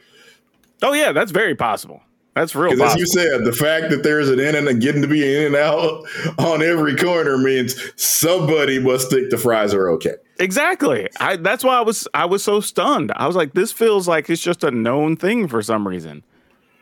[0.81, 2.01] Oh yeah, that's very possible.
[2.35, 5.07] That's real Because as you said, the fact that there's an in and getting to
[5.07, 6.05] be in and out
[6.39, 10.15] on every corner means somebody must think the fries are okay.
[10.39, 11.09] Exactly.
[11.19, 13.11] I that's why I was I was so stunned.
[13.15, 16.23] I was like, this feels like it's just a known thing for some reason.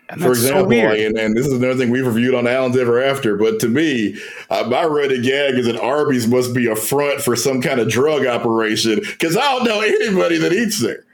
[0.09, 2.99] And For example, so and, and this is another thing we've reviewed on Allen's Ever
[2.99, 7.21] After, but to me, uh, my running gag is that Arby's must be a front
[7.21, 11.05] for some kind of drug operation because I don't know anybody that eats there.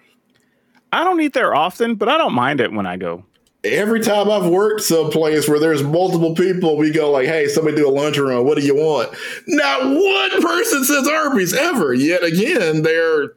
[0.96, 3.26] I don't eat there often, but I don't mind it when I go.
[3.64, 7.88] Every time I've worked someplace where there's multiple people, we go like, "Hey, somebody do
[7.88, 8.46] a lunch run.
[8.46, 9.10] What do you want?"
[9.48, 11.94] Not one person says Arby's ever.
[11.94, 13.34] Yet again, they're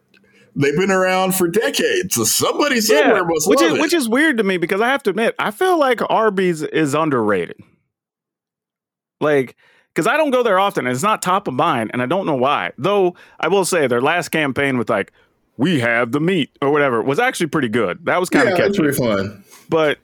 [0.55, 3.81] they've been around for decades, so somebody somewhere must which love is it.
[3.81, 6.93] which is weird to me because I have to admit, I feel like Arby's is
[6.93, 7.59] underrated.
[9.21, 9.55] Like,
[9.93, 12.25] because I don't go there often, and it's not top of mind, and I don't
[12.25, 12.71] know why.
[12.77, 15.11] Though I will say their last campaign with like,
[15.59, 18.05] "We have the meat" or whatever was actually pretty good.
[18.05, 18.77] That was kind yeah, of catchy.
[18.79, 19.43] pretty fun.
[19.67, 19.99] But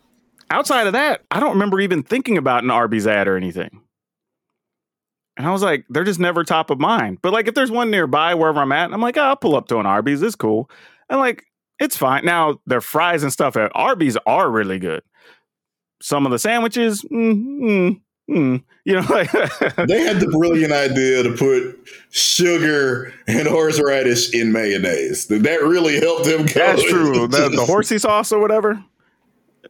[0.52, 3.82] outside of that, I don't remember even thinking about an Arby's ad or anything.
[5.38, 7.20] And I was like, they're just never top of mind.
[7.22, 9.68] But like, if there's one nearby wherever I'm at, I'm like, oh, I'll pull up
[9.68, 10.22] to an Arby's.
[10.22, 10.70] It's cool.
[11.10, 11.46] And like,
[11.80, 12.26] it's fine.
[12.26, 15.04] Now, their fries and stuff at Arby's are really good.
[16.02, 21.24] Some of the sandwiches, mm, mm, hmm, you know, like They had the brilliant idea
[21.24, 21.80] to put
[22.12, 25.28] sugar and horseradish in mayonnaise.
[25.28, 26.46] That really helped them.
[26.46, 27.28] That's true.
[27.28, 28.84] The, the horsey sauce or whatever.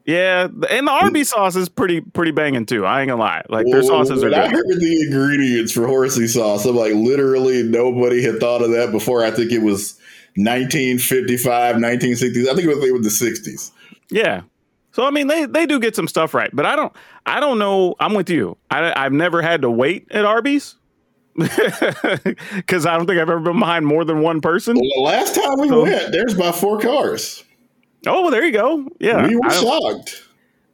[0.06, 2.86] Yeah, and the Arby's sauce is pretty pretty banging too.
[2.86, 3.44] I ain't gonna lie.
[3.50, 4.52] Like their Well, sauces are when I good.
[4.56, 6.63] heard the ingredients for horsey sauce.
[6.65, 9.24] I'm like, literally nobody had thought of that before.
[9.24, 9.98] I think it was
[10.36, 12.48] 1955, 1960s.
[12.48, 13.72] I think it was, it was the 60s.
[14.12, 14.41] Yeah.
[14.95, 16.93] So I mean, they they do get some stuff right, but I don't
[17.25, 17.95] I don't know.
[17.99, 18.58] I'm with you.
[18.71, 20.77] I I've never had to wait at Arby's
[21.36, 24.75] because I don't think I've ever been behind more than one person.
[24.77, 27.43] Well, the last time we So- went, there's about four cars.
[28.08, 28.88] Oh, well, there you go.
[29.01, 30.23] Yeah, we were I shocked.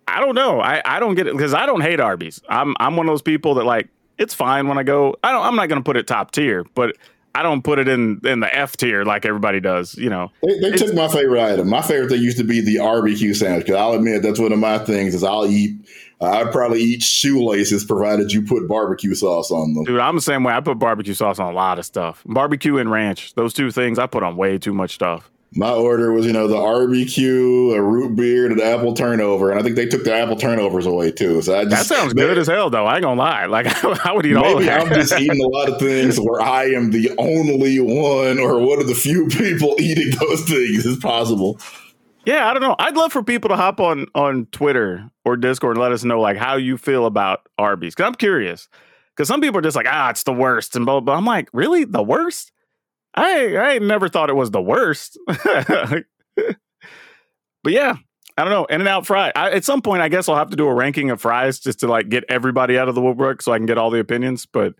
[0.07, 0.59] I don't know.
[0.59, 2.41] I, I don't get it because I don't hate Arby's.
[2.47, 3.87] I'm I'm one of those people that like
[4.19, 5.15] it's fine when I go.
[5.23, 5.43] I don't.
[5.43, 6.95] I'm not going to put it top tier, but
[7.33, 9.95] I don't put it in in the F tier like everybody does.
[9.95, 10.31] You know.
[10.43, 11.69] They, they took my favorite item.
[11.69, 13.65] My favorite thing used to be the barbecue sandwich.
[13.65, 15.15] Because I'll admit that's one of my things.
[15.15, 15.77] Is I'll eat.
[16.19, 19.85] I'd probably eat shoelaces provided you put barbecue sauce on them.
[19.85, 20.53] Dude, I'm the same way.
[20.53, 22.21] I put barbecue sauce on a lot of stuff.
[22.27, 23.33] Barbecue and ranch.
[23.33, 25.31] Those two things I put on way too much stuff.
[25.53, 29.59] My order was, you know, the barbecue, a root beer, and an apple turnover, and
[29.59, 31.41] I think they took the apple turnovers away too.
[31.41, 32.85] So I just That sounds good as hell, though.
[32.85, 33.47] I ain't gonna lie.
[33.47, 33.65] Like
[34.05, 34.69] I would eat all Maybe.
[34.69, 38.79] I'm just eating a lot of things where I am the only one or one
[38.79, 40.85] of the few people eating those things.
[40.85, 41.59] It's possible.
[42.25, 42.77] yeah, I don't know.
[42.79, 46.21] I'd love for people to hop on on Twitter or Discord and let us know
[46.21, 47.93] like how you feel about Arby's.
[47.93, 48.69] Cause I'm curious.
[49.17, 51.01] Cause some people are just like, ah, it's the worst and blah blah.
[51.01, 51.15] blah.
[51.17, 52.53] I'm like, really, the worst?
[53.13, 55.19] I I never thought it was the worst.
[55.27, 56.05] but
[57.65, 57.95] yeah,
[58.37, 58.65] I don't know.
[58.65, 59.31] In and out fry.
[59.35, 61.79] I, at some point, I guess I'll have to do a ranking of fries just
[61.81, 64.45] to like get everybody out of the woodwork so I can get all the opinions.
[64.45, 64.75] But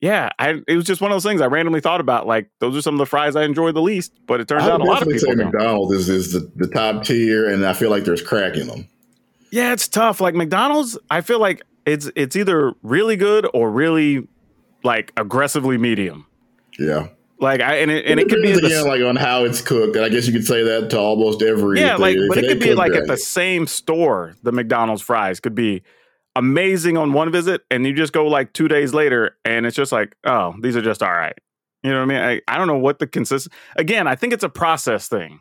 [0.00, 2.26] yeah, I, it was just one of those things I randomly thought about.
[2.26, 4.12] Like those are some of the fries I enjoy the least.
[4.26, 5.34] But it turns I out a lot of people say.
[5.34, 8.88] McDonald's is, is the, the top tier, and I feel like there's crack in them.
[9.50, 10.20] Yeah, it's tough.
[10.20, 14.26] Like McDonald's, I feel like it's it's either really good or really
[14.82, 16.26] like aggressively medium.
[16.78, 17.08] Yeah.
[17.38, 19.96] Like I and it, and it could be the, again, like on how it's cooked,
[19.96, 21.80] and I guess you could say that to almost every.
[21.80, 24.36] yeah, like but it could be like at the same store.
[24.42, 25.82] The McDonald's fries could be
[26.36, 29.90] amazing on one visit, and you just go like two days later, and it's just
[29.90, 31.36] like, oh, these are just all right.
[31.82, 32.40] You know what I mean?
[32.48, 33.48] I, I don't know what the consist.
[33.76, 35.40] Again, I think it's a process thing,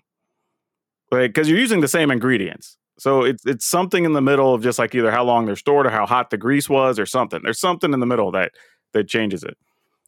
[1.11, 2.77] like because you're using the same ingredients.
[2.97, 5.85] So it's it's something in the middle of just like either how long they're stored
[5.85, 7.41] or how hot the grease was or something.
[7.43, 8.51] There's something in the middle that
[8.93, 9.57] that changes it.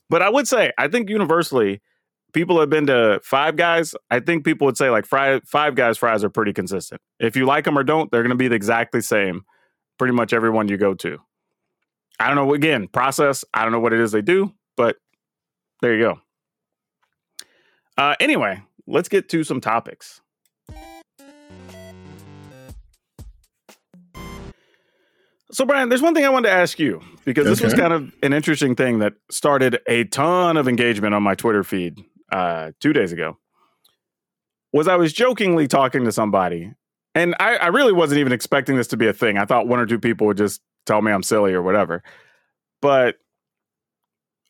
[0.09, 1.81] But I would say I think universally,
[2.33, 3.95] people have been to Five Guys.
[4.11, 7.01] I think people would say like fry, Five Guys fries are pretty consistent.
[7.19, 9.43] If you like them or don't, they're going to be the exactly same.
[9.97, 11.17] Pretty much everyone you go to.
[12.19, 12.53] I don't know.
[12.53, 13.43] Again, process.
[13.53, 14.97] I don't know what it is they do, but
[15.81, 16.19] there you go.
[17.97, 20.21] Uh, anyway, let's get to some topics.
[25.55, 28.13] So, Brian, there's one thing I wanted to ask you because this was kind of
[28.21, 32.91] an interesting thing that started a ton of engagement on my Twitter feed uh, two
[32.91, 33.37] days ago.
[34.73, 36.73] Was I was jokingly talking to somebody,
[37.13, 39.37] and I, I really wasn't even expecting this to be a thing.
[39.37, 42.03] I thought one or two people would just tell me I'm silly or whatever,
[42.81, 43.15] but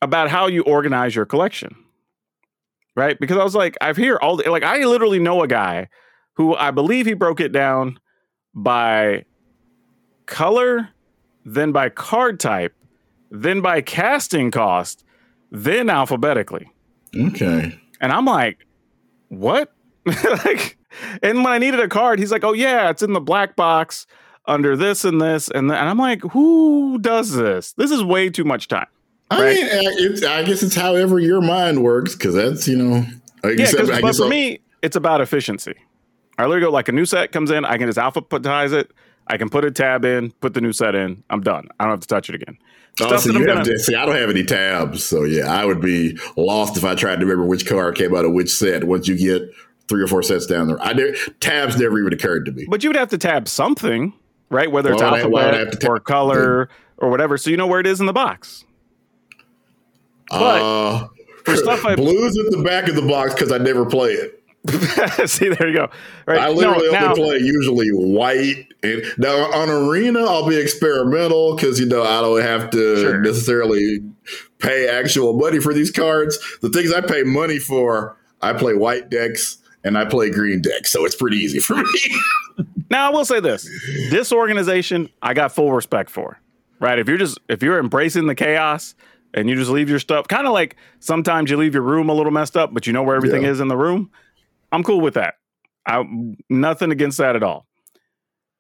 [0.01, 1.75] about how you organize your collection,
[2.95, 3.19] right?
[3.19, 5.87] Because I was like, I've hear all the, like I literally know a guy
[6.37, 7.99] who I believe he broke it down
[8.55, 9.25] by
[10.25, 10.89] color,
[11.45, 12.73] then by card type,
[13.31, 15.05] then by casting cost,
[15.51, 16.71] then alphabetically.
[17.15, 17.79] Okay.
[18.01, 18.65] And I'm like,
[19.29, 19.71] what?
[20.05, 20.77] like,
[21.23, 24.05] and when I needed a card, he's like, oh yeah, it's in the black box
[24.47, 25.79] under this and this and that.
[25.79, 27.73] And I'm like, who does this?
[27.73, 28.87] This is way too much time.
[29.31, 29.55] I Right.
[29.55, 29.67] mean,
[30.11, 33.05] it's, I guess it's however your mind works because that's you know.
[33.43, 35.73] I Yeah, I but for I'll- me, it's about efficiency.
[36.37, 38.91] I literally go like a new set comes in, I can just alphabetize it.
[39.27, 41.23] I can put a tab in, put the new set in.
[41.29, 41.67] I'm done.
[41.79, 42.57] I don't have to touch it again.
[43.01, 45.81] Oh, so you have to, see, I don't have any tabs, so yeah, I would
[45.81, 48.85] be lost if I tried to remember which card came out of which set.
[48.85, 49.41] Once you get
[49.89, 52.65] three or four sets down there, I ne- tabs never even occurred to me.
[52.69, 54.13] But you would have to tab something,
[54.49, 54.71] right?
[54.71, 57.09] Whether it's Why would I- why would I alphabet have to tab- or color or
[57.09, 58.63] whatever, so you know where it is in the box.
[60.29, 61.07] But uh,
[61.43, 64.41] for stuff I- blues at the back of the box because I never play it.
[65.25, 65.89] See, there you go.
[66.25, 68.67] Right I No, literally now- only play usually white.
[68.83, 73.17] And now on arena, I'll be experimental because you know I don't have to Sure.
[73.21, 73.99] necessarily
[74.59, 76.37] pay actual money for these cards.
[76.61, 80.91] The things I pay money for, I play white decks and I play green decks,
[80.91, 82.65] so it's pretty easy for me.
[82.89, 83.67] Now I will say this:
[84.09, 86.39] this organization, I got full respect for.
[86.79, 86.99] Right?
[86.99, 88.95] If you're just if you're embracing the chaos
[89.33, 92.13] and you just leave your stuff, kind of like sometimes you leave your room a
[92.13, 93.49] little messed up, but you know where everything Yeah.
[93.49, 94.11] is in the room.
[94.75, 95.35] I'm cool with that.
[95.87, 96.03] I
[96.49, 97.65] nothing against that at all.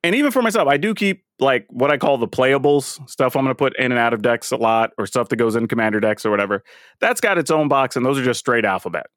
[0.03, 3.35] and even for myself, I do keep like what I call the playables stuff.
[3.35, 5.55] I'm going to put in and out of decks a lot, or stuff that goes
[5.55, 6.63] in commander decks or whatever.
[7.01, 9.07] That's got its own box, and those are just straight alphabet.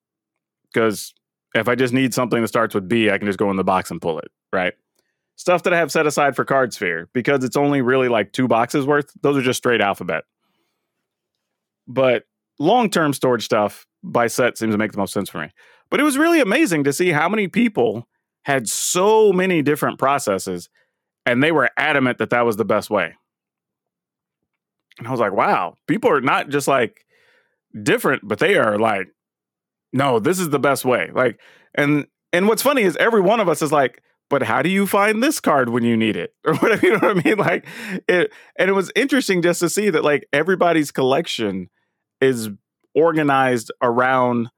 [0.73, 1.13] Because
[1.55, 3.65] if I just need something that starts with B, I can just go in the
[3.65, 4.29] box and pull it.
[4.53, 4.73] Right.
[5.37, 8.49] Stuff that I have set aside for Card Sphere because it's only really like two
[8.49, 9.13] boxes worth.
[9.23, 10.25] Those are just straight alphabet.
[11.87, 12.25] But
[12.59, 15.51] long term storage stuff by set seems to make the most sense for me.
[15.91, 18.07] But it was really amazing to see how many people
[18.45, 20.69] had so many different processes
[21.27, 23.15] and they were adamant that that was the best way.
[24.99, 27.05] And I was like, wow, people are not just like
[27.83, 29.09] different, but they are like,
[29.93, 31.11] no, this is the best way.
[31.13, 31.39] Like,
[31.75, 34.87] and and what's funny is every one of us is like, but how do you
[34.87, 37.67] find this card when you need it or whatever you know what i mean like
[38.09, 41.69] it and it was interesting just to see that like everybody's collection
[42.21, 42.51] is
[42.95, 44.49] organized around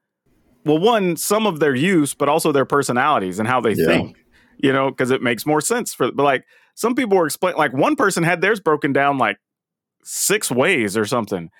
[0.64, 3.86] well one some of their use but also their personalities and how they Yeah.
[3.86, 4.16] think
[4.58, 6.44] you know because it makes more sense for but like
[6.74, 9.38] some people were explaining like one person had theirs broken down like
[10.04, 11.50] six ways or something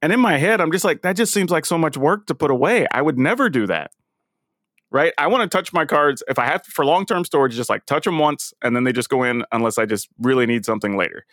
[0.00, 2.34] and in my head i'm just like that just seems like so much work to
[2.34, 3.90] put away i would never do that
[4.92, 5.12] right?
[5.18, 7.86] I want to touch my cards if I have for long term storage, just like
[7.86, 10.96] touch them once and then they just go in unless I just really need something
[10.96, 11.24] later,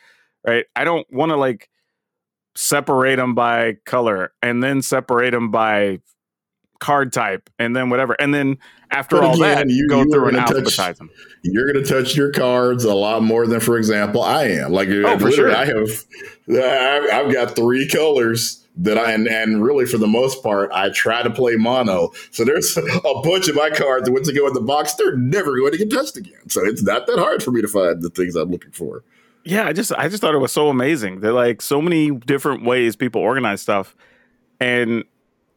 [0.47, 0.66] right?
[0.76, 1.70] I don't want to like
[2.56, 6.00] separate them by color and then separate them by
[6.80, 8.14] card type and then whatever.
[8.20, 8.58] And then
[8.92, 11.10] after But all again, that, you- go you through and touch- alphabetize them.
[11.44, 14.72] You're going to touch your cards a lot more than, for example, I am.
[14.72, 15.56] Like, Oh, for literally, sure.
[15.56, 16.06] I have,
[17.28, 21.22] I've got three colors that I and, and really for the most part, I try
[21.22, 22.12] to play mono.
[22.32, 22.82] So there's a
[23.24, 25.78] bunch of my cards that once they go in the box, they're never going to
[25.78, 26.48] get touched again.
[26.50, 29.04] So it's not that hard for me to find the things I'm looking for.
[29.44, 31.22] Yeah, I just I just thought it was so amazing.
[31.22, 33.96] That like so many different ways people organize stuff
[34.60, 35.04] and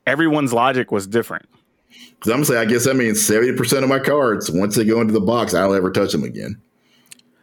[0.07, 1.49] everyone's logic was different.
[2.11, 5.01] Because I'm gonna say, I guess that means 70% of my cards, once they go
[5.01, 6.61] into the box, I'll never touch them again.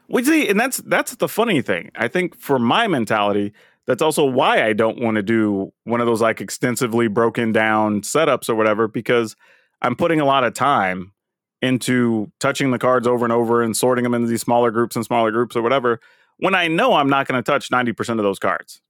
[0.08, 1.92] Well, see, and that's that's the funny thing.
[1.96, 3.54] I think for my mentality,
[3.86, 8.02] that's also why I don't want to do one of those like extensively broken down
[8.02, 9.36] setups or whatever, because
[9.82, 11.14] I'm putting a lot of time
[11.62, 15.06] into touching the cards over and over and sorting them into these smaller groups and
[15.06, 16.00] smaller groups or whatever.
[16.38, 18.82] When I know I'm not going to touch 90% of those cards.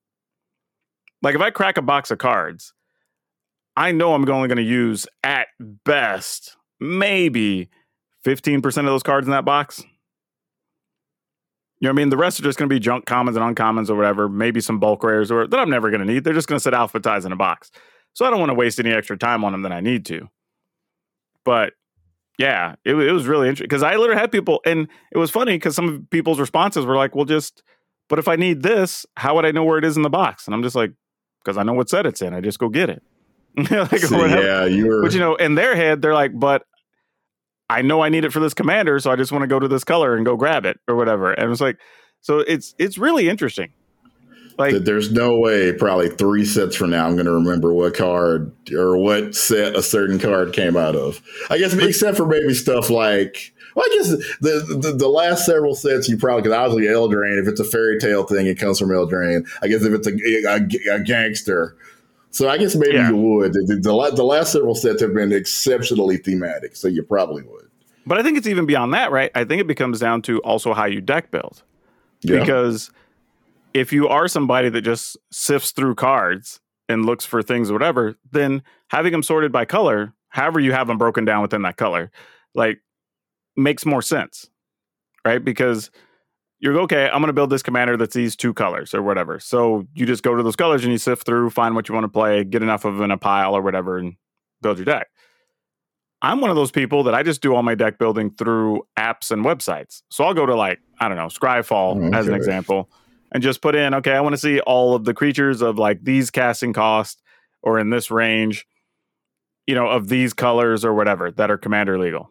[1.21, 2.73] Like if I crack a box of cards,
[3.79, 5.47] I know I'm only going to use at
[5.85, 7.69] best maybe
[8.25, 9.79] 15% of those cards in that box.
[11.79, 12.09] You know what I mean?
[12.09, 14.81] The rest are just going to be junk commons and uncommons or whatever, maybe some
[14.81, 16.25] bulk rares or that I'm never going to need.
[16.25, 17.71] They're just going to sit alphabetized in a box.
[18.11, 20.27] So I don't want to waste any extra time on them than I need to.
[21.45, 21.71] But
[22.37, 25.53] yeah, it, it was really interesting because I literally had people, and it was funny
[25.53, 27.63] because some of people's responses were like, well, just,
[28.09, 30.47] but if I need this, how would I know where it is in the box?
[30.47, 30.91] And I'm just like,
[31.45, 32.33] because I know what set it's in.
[32.33, 33.01] I just go get it.
[33.57, 34.43] like, or So, whatever.
[34.43, 35.03] yeah, you're.
[35.03, 36.63] But you know, in their head, they're like, but
[37.69, 39.67] I know I need it for this commander, so I just want to go to
[39.67, 41.31] this color and go grab it or whatever.
[41.31, 41.77] And it's like,
[42.21, 43.71] so it's it's really interesting.
[44.57, 48.51] Like, there's no way probably three sets from now I'm going to remember what card
[48.73, 51.21] or what set a certain card came out of.
[51.49, 54.09] I guess except for maybe stuff like well, I guess
[54.41, 57.99] the the, the last several sets you probably because obviously Eldraine if it's a fairy
[57.99, 59.47] tale thing it comes from Eldraine.
[59.61, 61.77] I guess if it's a, a, a gangster.
[62.31, 63.09] So I guess maybe Yeah.
[63.09, 63.53] you would.
[63.53, 67.65] The, the, the last several sets have been exceptionally thematic, so you probably would.
[68.05, 69.31] but I think it's even beyond that, right?
[69.35, 71.63] I think it becomes down to also how you deck build.
[72.21, 72.39] Yeah.
[72.39, 72.91] Because
[73.73, 78.15] if you are somebody that just sifts through cards and looks for things or whatever,
[78.31, 82.11] then having them sorted by color, however you have them broken down within that color,
[82.55, 82.79] like
[83.55, 84.49] makes more sense,
[85.25, 85.43] right?
[85.43, 85.91] Because
[86.59, 89.39] you're okay, I'm going to build this commander that's these two colors or whatever.
[89.39, 92.03] So you just go to those colors and you sift through, find what you want
[92.03, 94.15] to play, get enough of in a pile or whatever, and
[94.61, 95.07] build your deck.
[96.21, 99.31] I'm one of those people that I just do all my deck building through apps
[99.31, 100.01] and websites.
[100.09, 102.89] So I'll go to like, I don't know, Scryfall mm, as an example,
[103.31, 106.03] and just put in, okay, I want to see all of the creatures of like
[106.03, 107.21] these casting cost
[107.61, 108.67] or in this range,
[109.65, 112.29] you know, of these colors or whatever that are commander legal.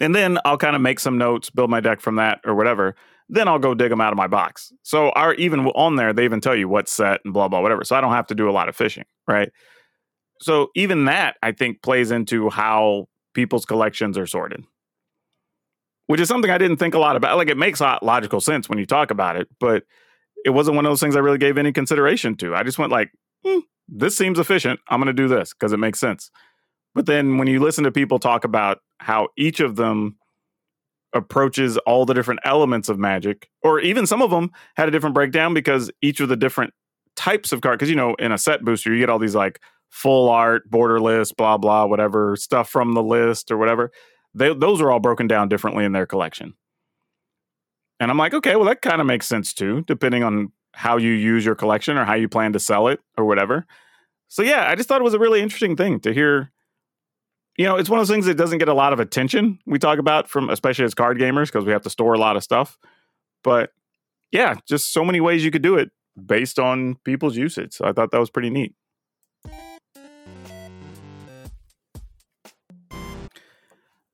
[0.00, 2.94] And then I'll kind of make some notes, build my deck from that or whatever.
[3.28, 4.72] Then I'll go dig them out of my box.
[4.82, 7.84] So our even on there, they even tell you what set and blah blah whatever.
[7.84, 9.50] So I don't have to do a lot of fishing, right?
[10.40, 14.64] So even that I think plays into how people's collections are sorted.
[16.06, 17.36] Which is something I didn't think a lot about.
[17.36, 19.84] Like it makes logical sense when you talk about it, but
[20.44, 22.54] it wasn't one of those things I really gave any consideration to.
[22.54, 23.10] I just went like,
[23.44, 24.80] hmm, this seems efficient.
[24.88, 26.30] I'm going to do this because it makes sense.
[26.94, 30.16] But then when you listen to people talk about how each of them
[31.12, 35.14] approaches all the different elements of magic, or even some of them had a different
[35.14, 36.72] breakdown because each of the different
[37.16, 39.60] types of card, because you know, in a set booster, you get all these like
[39.88, 43.90] full art, borderless, blah, blah, whatever stuff from the list or whatever.
[44.34, 46.54] They, those are all broken down differently in their collection.
[47.98, 51.10] And I'm like, okay, well, that kind of makes sense too, depending on how you
[51.10, 53.66] use your collection or how you plan to sell it or whatever.
[54.28, 56.52] So yeah, I just thought it was a really interesting thing to hear.
[57.60, 59.58] You know, it's one of those things that doesn't get a lot of attention.
[59.66, 62.34] We talk about from especially as card gamers because we have to store a lot
[62.36, 62.78] of stuff.
[63.44, 63.70] But
[64.32, 65.90] yeah, just so many ways you could do it
[66.24, 67.74] based on people's usage.
[67.74, 68.74] So I thought that was pretty neat.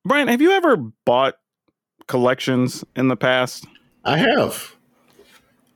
[0.05, 1.37] Brian, have you ever bought
[2.09, 3.65] collections in the past?
[4.05, 4.75] I have.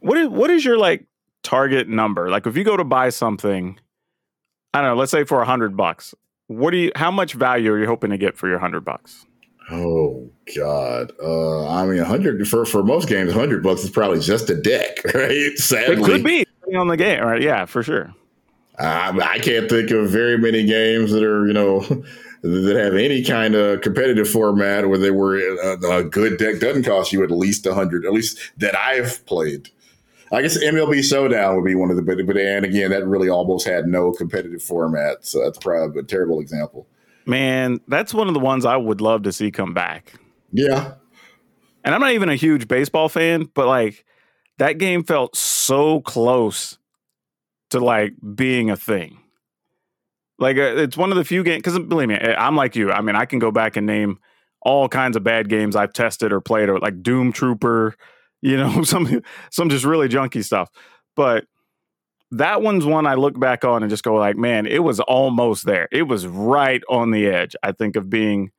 [0.00, 1.06] What is what is your like
[1.44, 2.30] target number?
[2.30, 3.78] Like if you go to buy something,
[4.74, 6.16] I don't know, let's say for a hundred bucks,
[6.50, 9.24] what do you how much value are you hoping to get for your hundred bucks?
[9.70, 11.12] Oh God!
[11.22, 14.96] Uh, I mean, hundred for for most games, hundred bucks is probably just a deck,
[15.14, 15.56] right?
[15.56, 16.44] Sadly, It could be
[16.76, 17.40] on the game, right?
[17.40, 18.12] Yeah, for sure.
[18.80, 21.80] I, I can't think of very many games that are you know
[22.42, 26.82] that have any kind of competitive format where they were a, a good deck doesn't
[26.82, 29.70] cost you at least a hundred, at least that I've played.
[30.32, 33.28] I guess MLB Showdown would be one of the, but, but and again, that really
[33.28, 36.86] almost had no competitive format, so that's probably a terrible example.
[37.26, 40.14] Man, that's one of the ones I would love to see come back.
[40.52, 40.94] Yeah,
[41.84, 44.04] And I'm not even a huge baseball fan, but like
[44.58, 46.78] that game felt so close
[47.70, 49.18] to like being a thing.
[50.38, 52.90] Like uh, it's one of the few games because believe me, I'm like you.
[52.90, 54.18] I mean, I can go back and name
[54.62, 57.94] all kinds of bad games I've tested or played, or like Doom Trooper,
[58.42, 60.70] you know, some some just really junky stuff.
[61.16, 61.44] But
[62.32, 65.66] that one's one I look back on and just go like, man, it was almost
[65.66, 65.88] there.
[65.90, 67.56] It was right on the edge.
[67.62, 68.52] I think of being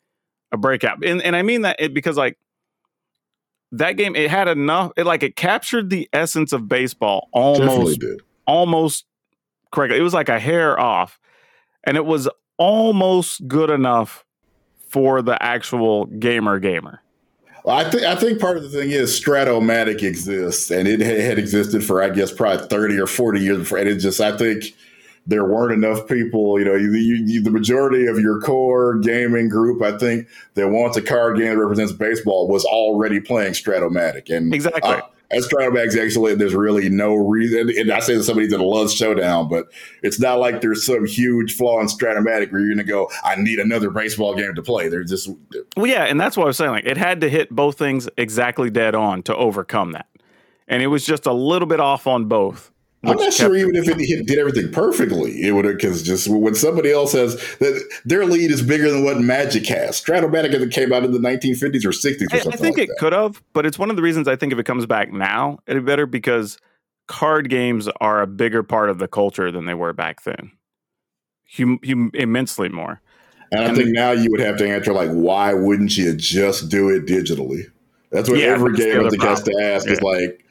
[0.52, 2.38] a breakout, and and I mean that it because like
[3.74, 4.92] that game, it had enough.
[4.98, 8.04] It like it captured the essence of baseball almost
[8.46, 9.06] almost
[9.72, 9.98] correctly.
[9.98, 11.20] It was like a hair off,
[11.86, 12.28] and it was
[12.58, 14.26] almost good enough
[14.90, 17.02] for the actual gamer gamer.
[17.64, 21.38] Well, I think I think part of the thing is Strat-O-Matic exists, and it had,
[21.38, 23.78] existed for I guess probably thirty or forty years before.
[23.78, 24.76] And it just I think
[25.28, 26.57] there weren't enough people.
[26.57, 30.97] You know, you, you, the majority of your core gaming group, I think, that wants
[30.97, 34.82] a card game that represents baseball was already playing Strat-O-Matic, and Exactly.
[34.82, 35.01] uh,
[35.32, 37.72] as Strat-O-Matic's excellent, there's really no reason.
[37.78, 39.68] And I say to somebody that loves Showdown, but
[40.04, 43.36] it's not like there's some huge flaw in Stratomatic where you're going to go, I
[43.36, 44.90] need another baseball game to play.
[44.90, 45.30] They're just
[45.78, 46.72] Well, yeah, and that's what I was saying.
[46.72, 50.08] Like it had to hit both things exactly dead on to overcome that,
[50.68, 52.71] and it was just a little bit off on both.
[53.04, 56.54] I'm not sure even if it did everything perfectly, it would have because just when
[56.54, 59.99] somebody else has that their lead is bigger than what Magic has.
[59.99, 62.88] Strat-O-Matic came out in the 1950s or 60s or I, something I think like it
[62.89, 62.97] that.
[62.99, 65.58] could have, but it's one of the reasons I think if it comes back now,
[65.66, 66.60] it'd be better because
[67.08, 70.52] card games are a bigger part of the culture than they were back then.
[71.58, 73.02] Hum, hum, immensely more.
[73.52, 76.89] And I think now you would have to answer like, why wouldn't you just do
[76.89, 77.64] it digitally?
[78.12, 80.45] That's what Yeah, every game I other think has to ask is like,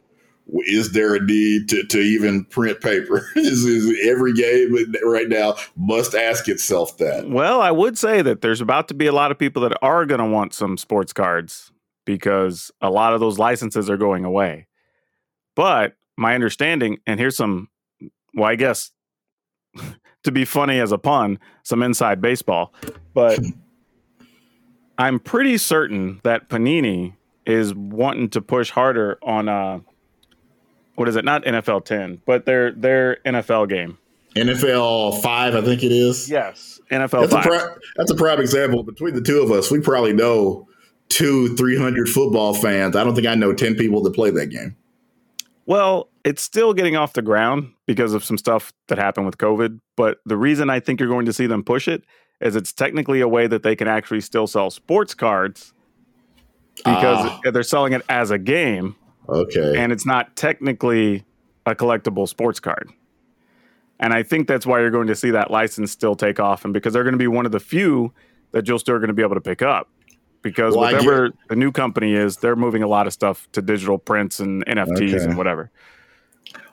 [0.66, 3.28] is there a need to, to even print paper?
[3.36, 7.28] is, is every game right now must ask itself that?
[7.28, 10.07] Well, I would say that there's about to be a lot of people that are
[10.07, 11.72] going to want some sports cards
[12.05, 14.66] because a lot of those licenses are going away.
[15.55, 17.68] But my understanding, and here's some,
[18.34, 18.90] well, I guess
[20.24, 22.74] to be funny as a pun, some inside baseball,
[23.14, 23.38] but
[24.98, 27.14] I'm pretty certain that Panini
[27.46, 29.80] is wanting to push harder on uh
[31.01, 31.24] what is it?
[31.24, 33.96] Not NFL 10, but their their NFL game.
[34.36, 36.28] NFL five, I think it is.
[36.30, 37.44] Yes, NFL That's a, 5.
[37.44, 38.82] pri- that's a prime example.
[38.82, 40.68] Between the two of us, we probably know
[41.09, 42.94] two, 300 football fans.
[42.96, 44.76] I don't think I know 10 people that play that game.
[45.66, 49.80] Well, it's still getting off the ground because of some stuff that happened with COVID.
[49.96, 52.05] But the reason I think you're going to see them push it
[52.42, 55.72] is it's technically a way that they can actually still sell sports cards
[56.76, 57.40] because Ah.
[57.53, 58.96] they're selling it as a game
[59.31, 59.74] Okay.
[59.76, 61.24] and it's not technically
[61.66, 62.91] a collectible sports card.
[63.99, 66.72] And I think that's why you're going to see that license still take off, and
[66.72, 68.12] because they're going to be one of the few
[68.53, 69.89] that you'll still going to be able to pick up.
[70.43, 73.99] Because Well, whatever the new company is, they're moving a lot of stuff to digital
[73.99, 75.24] prints and NFTs Okay.
[75.24, 75.70] and whatever.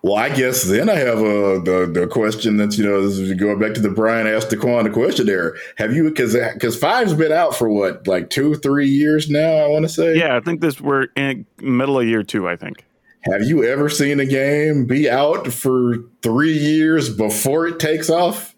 [0.03, 3.33] Well, I guess then I have a the, the question that's you know this is
[3.33, 5.55] going back to the Brian asked Daquan the question there.
[5.77, 9.55] Have you because because five's been out for what like two three years now?
[9.57, 10.17] I want to say.
[10.17, 12.47] Yeah, I think this we're in middle of year two.
[12.47, 12.85] I think.
[13.31, 18.55] Have you ever seen a game be out for three years before it takes off?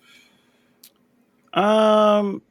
[1.53, 2.43] Um,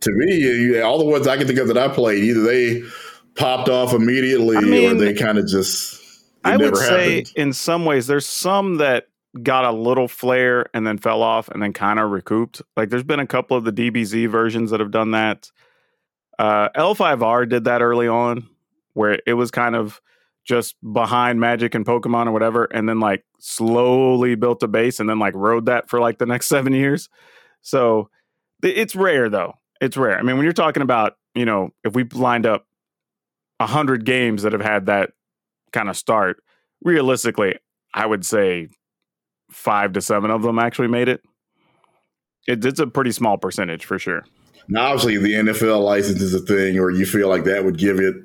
[0.00, 2.82] To me, all the ones I can think of that I played, either they
[3.34, 6.03] popped off immediately I or they kind of just.
[6.44, 7.32] I would say happened.
[7.36, 9.08] in some ways there's some that
[9.42, 12.62] got a little flare and then fell off and then kind of recouped.
[12.76, 15.50] Like there's been a couple of the DBZ versions that have done that.
[16.38, 18.48] Uh, L5R did that early on
[18.92, 20.00] where it was kind of
[20.44, 25.08] just behind Magic and Pokemon or whatever, and then like slowly built a base and
[25.08, 27.08] then like rode that for like the next seven years.
[27.62, 28.10] So
[28.62, 29.54] it's rare though.
[29.80, 30.18] It's rare.
[30.18, 32.66] I mean, when you're talking about, you know, if we lined up
[33.58, 35.10] a hundred games that have had that
[35.74, 36.42] kind of start,
[36.82, 37.58] realistically,
[37.92, 38.68] I would say
[39.50, 41.22] five to seven of them actually made it.
[42.46, 44.24] it it's a pretty small percentage for sure.
[44.68, 48.00] Now, obviously, the NFL license is a thing, or you feel like that would give
[48.00, 48.16] it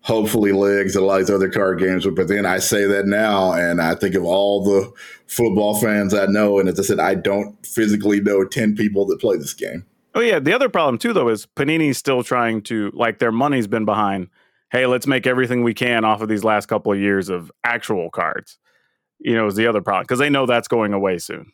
[0.00, 2.06] hopefully legs that a lot of these other card games.
[2.06, 4.92] But then I say that now, and I think of all the
[5.26, 9.20] football fans I know, and as I said, I don't physically know ten people that
[9.20, 9.84] play this game.
[10.14, 13.66] Oh yeah, the other problem too, though, is Panini's still trying to like their money's
[13.66, 14.28] been behind.
[14.74, 18.10] Hey, let's make everything we can off of these last couple of years of actual
[18.10, 18.58] cards.
[19.20, 21.52] You know, is the other problem because they know that's going away soon,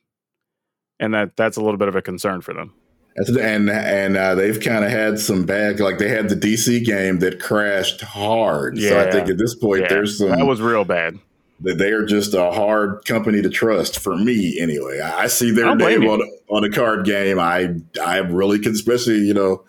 [0.98, 2.72] and that that's a little bit of a concern for them.
[3.16, 7.18] And and uh, they've kind of had some bad, like they had the DC game
[7.18, 8.78] that crashed hard.
[8.78, 8.88] Yeah.
[8.88, 9.88] So I think at this point, yeah.
[9.88, 11.18] there's some that was real bad.
[11.60, 15.00] That they are just a hard company to trust for me, anyway.
[15.00, 17.38] I see their name on on a card game.
[17.38, 19.64] I I'm really, especially you know,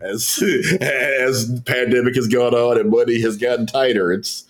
[0.00, 0.42] as
[0.80, 4.44] as pandemic has gone on and money has gotten tighter, it's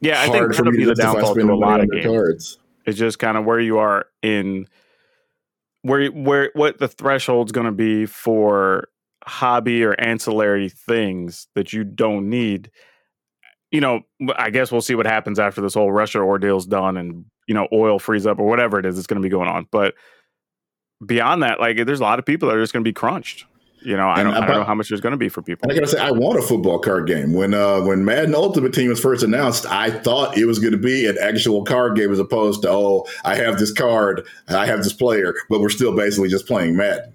[0.00, 0.22] yeah.
[0.22, 2.06] I think that'll be the downfall to a lot of games.
[2.06, 2.58] Cards.
[2.86, 4.66] It's just kind of where you are in
[5.82, 8.88] where where what the threshold's going to be for
[9.24, 12.70] hobby or ancillary things that you don't need
[13.70, 14.00] you know
[14.36, 17.68] i guess we'll see what happens after this whole russia ordeal's done and you know
[17.72, 19.94] oil frees up or whatever it is that's going to be going on but
[21.04, 23.44] beyond that like there's a lot of people that are just going to be crunched
[23.82, 25.70] you know, I don't, I don't, know how much there's going to be for people.
[25.70, 27.32] I gotta say, I want a football card game.
[27.32, 30.78] When uh, when Madden Ultimate Team was first announced, I thought it was going to
[30.78, 34.82] be an actual card game as opposed to oh, I have this card, I have
[34.82, 37.12] this player, but we're still basically just playing Madden.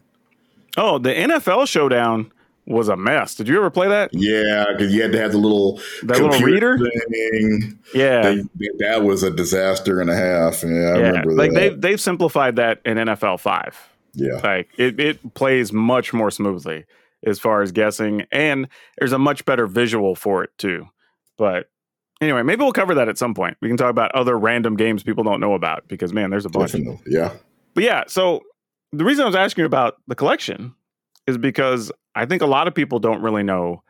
[0.77, 2.31] Oh, the NFL Showdown
[2.67, 3.35] was a mess.
[3.35, 4.09] Did you ever play that?
[4.13, 7.77] Yeah, because you had to have the little that little reader thing.
[7.93, 8.21] Yeah,
[8.55, 10.63] they, that was a disaster and a half.
[10.63, 11.07] Yeah, I yeah.
[11.09, 13.77] remember like they've they've simplified that in NFL five.
[14.15, 14.39] Yeah.
[14.43, 16.85] Like it, it plays much more smoothly
[17.25, 18.67] as far as guessing, and
[18.99, 20.87] there's a much better visual for it too.
[21.37, 21.69] But
[22.21, 23.57] anyway, maybe we'll cover that at some point.
[23.61, 26.49] We can talk about other random games people don't know about because man, there's a
[26.49, 26.71] bunch.
[26.71, 26.99] Definitely.
[27.07, 27.33] Yeah.
[27.73, 28.41] But yeah, so
[28.91, 30.75] the reason I was asking you about the collection
[31.27, 33.83] is because I think a lot of people don't really know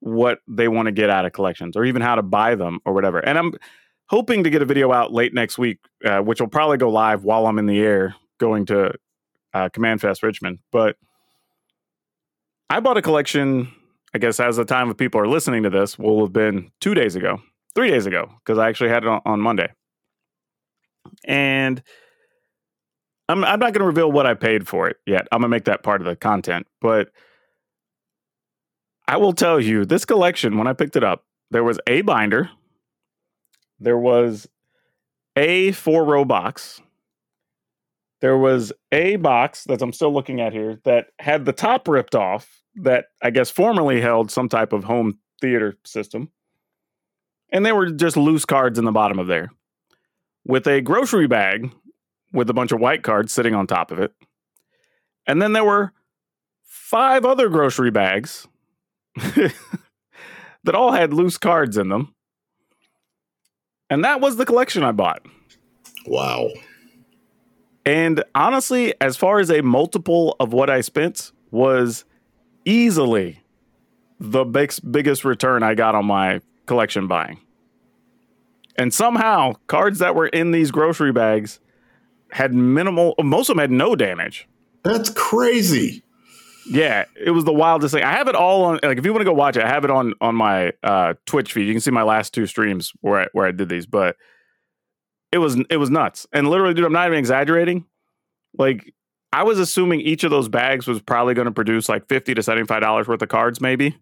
[0.00, 2.92] what they want to get out of collections or even how to buy them or
[2.92, 3.20] whatever.
[3.20, 3.52] And I'm
[4.08, 7.22] hoping to get a video out late next week, uh, which will probably go live
[7.22, 8.94] while I'm in the air going to
[9.54, 10.58] uh, CommandFest Richmond.
[10.70, 10.96] But
[12.70, 13.70] I bought a collection,
[14.14, 16.94] I guess, as the time of people are listening to this, will have been two
[16.94, 17.40] days ago,
[17.74, 19.72] three days ago, because I actually had it on, on Monday.
[21.24, 21.82] And
[23.28, 25.26] I'm, I'm not going to reveal what I paid for it yet.
[25.32, 26.66] I'm going to make that part of the content.
[26.80, 27.10] But
[29.08, 32.50] I will tell you this collection, when I picked it up, there was a binder,
[33.78, 34.48] there was
[35.36, 36.80] a four row box,
[38.22, 42.14] there was a box that I'm still looking at here that had the top ripped
[42.14, 46.30] off that I guess formerly held some type of home theater system.
[47.52, 49.50] And they were just loose cards in the bottom of there
[50.46, 51.72] with a grocery bag
[52.32, 54.12] with a bunch of white cards sitting on top of it.
[55.26, 55.92] And then there were
[56.62, 58.46] five other grocery bags
[59.16, 62.14] that all had loose cards in them.
[63.90, 65.26] And that was the collection I bought.
[66.06, 66.48] Wow.
[67.84, 72.04] And honestly, as far as a multiple of what I spent, was
[72.64, 73.40] easily
[74.20, 77.40] the big, biggest return I got on my collection buying.
[78.76, 81.60] And somehow, cards that were in these grocery bags
[82.30, 84.48] had minimal, most of them had no damage.
[84.84, 86.02] That's crazy.
[86.66, 88.04] Yeah, it was the wildest thing.
[88.04, 88.78] I have it all on.
[88.82, 91.14] Like, if you want to go watch it, I have it on on my uh,
[91.26, 91.66] Twitch feed.
[91.66, 93.84] You can see my last two streams where I, where I did these.
[93.84, 94.16] But
[95.32, 96.26] it was it was nuts.
[96.32, 97.86] And literally, dude, I'm not even exaggerating.
[98.56, 98.94] Like
[99.32, 102.42] I was assuming each of those bags was probably going to produce like 50 to
[102.42, 103.96] 75 dollars worth of cards maybe.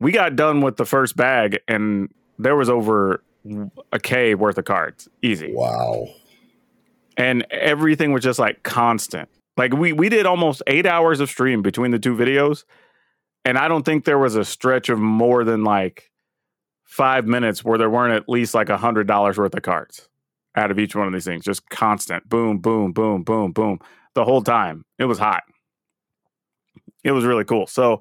[0.00, 3.22] We got done with the first bag and there was over
[3.92, 5.08] a K worth of cards.
[5.22, 5.52] Easy.
[5.52, 6.08] Wow.
[7.16, 9.28] And everything was just like constant.
[9.56, 12.64] Like we we did almost 8 hours of stream between the two videos
[13.44, 16.10] and I don't think there was a stretch of more than like
[16.86, 20.08] 5 minutes where there weren't at least like a $100 worth of cards
[20.56, 23.78] out of each one of these things, just constant boom, boom, boom, boom, boom,
[24.14, 24.84] the whole time.
[24.98, 25.42] It was hot.
[27.02, 27.66] It was really cool.
[27.66, 28.00] So,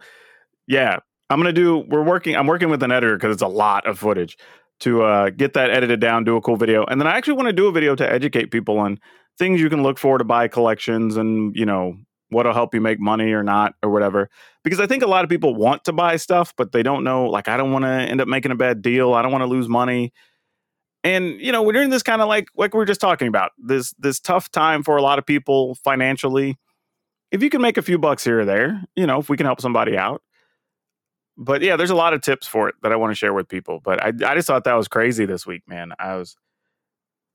[0.68, 0.98] yeah,
[1.30, 1.80] I'm gonna do.
[1.88, 2.36] We're working.
[2.36, 4.38] I'm working with an editor because it's a lot of footage
[4.82, 7.48] to uh, get that edited down, do a cool video, and then I actually want
[7.48, 9.00] to do a video to educate people on
[9.38, 11.98] things you can look for to buy collections, and you know
[12.30, 14.30] what'll help you make money or not or whatever.
[14.64, 17.30] Because I think a lot of people want to buy stuff, but they don't know.
[17.30, 19.14] Like, I don't want to end up making a bad deal.
[19.14, 20.12] I don't want to lose money.
[21.04, 23.52] And you know, we're in this kind of like like we are just talking about
[23.58, 26.58] this this tough time for a lot of people financially.
[27.32, 29.46] If you can make a few bucks here or there, you know, if we can
[29.46, 30.22] help somebody out.
[31.36, 33.50] But yeah, there's a lot of tips for it that I want to share with
[33.50, 33.82] people.
[33.84, 35.94] But I I just thought that was crazy this week, man.
[36.00, 36.38] I was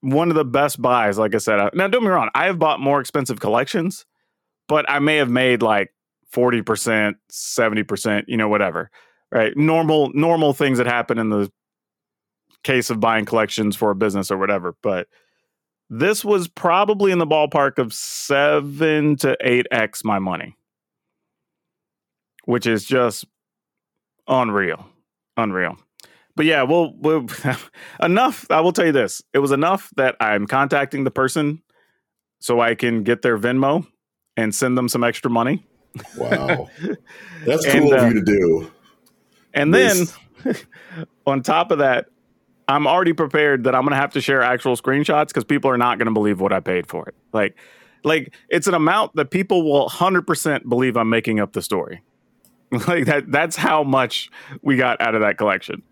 [0.00, 1.18] one of the best buys.
[1.18, 4.06] Like I said, I, now don't me wrong, I have bought more expensive collections,
[4.68, 5.92] but I may have made like
[6.30, 8.90] forty percent, seventy percent, you know, whatever.
[9.30, 11.52] Right, normal normal things that happen in the
[12.64, 14.74] case of buying collections for a business or whatever.
[14.82, 15.09] But
[15.90, 20.56] this was probably in the ballpark of seven to eight x my money,
[22.44, 23.24] which is just
[24.26, 24.86] unreal,
[25.36, 25.78] unreal
[26.38, 27.26] but yeah, well, well
[28.00, 28.46] enough.
[28.48, 31.61] I will tell you this: it was enough that I'm contacting the person
[32.38, 33.84] so I can get their Venmo
[34.36, 35.66] and send them some extra money.
[36.16, 36.70] Wow,
[37.44, 38.72] that's cool and, uh, of you to do.
[39.52, 40.16] And this.
[40.44, 40.54] then,
[41.26, 42.06] on top of that,
[42.68, 45.78] I'm already prepared that I'm going to have to share actual screenshots because people are
[45.78, 47.14] not going to believe what I paid for it.
[47.32, 47.56] Like,
[48.04, 52.02] like it's an amount that people will 100% believe I'm making up the story.
[52.86, 53.30] like that.
[53.30, 54.30] That's how much
[54.62, 55.82] we got out of that collection.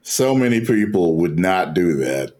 [0.00, 2.32] So many people would not do that.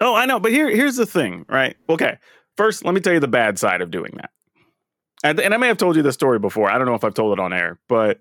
[0.00, 1.76] Oh, I know, but here here's the thing, right?
[1.88, 2.18] Okay.
[2.56, 4.30] First, let me tell you the bad side of doing that.
[5.22, 6.70] And, and I may have told you this story before.
[6.70, 8.18] I don't know if I've told it on air, but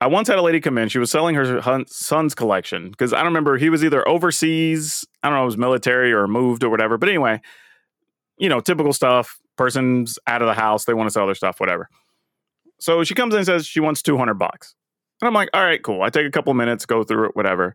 [0.00, 0.88] I once had a lady come in.
[0.88, 3.56] She was selling her son's collection because I don't remember.
[3.56, 6.98] He was either overseas, I don't know, it was military or moved or whatever.
[6.98, 7.40] But anyway,
[8.38, 9.38] you know, typical stuff.
[9.56, 10.84] Person's out of the house.
[10.84, 11.88] They want to sell their stuff, whatever.
[12.78, 14.74] So she comes in and says she wants 200 bucks.
[15.22, 16.02] And I'm like, all right, cool.
[16.02, 17.74] I take a couple minutes, go through it, whatever.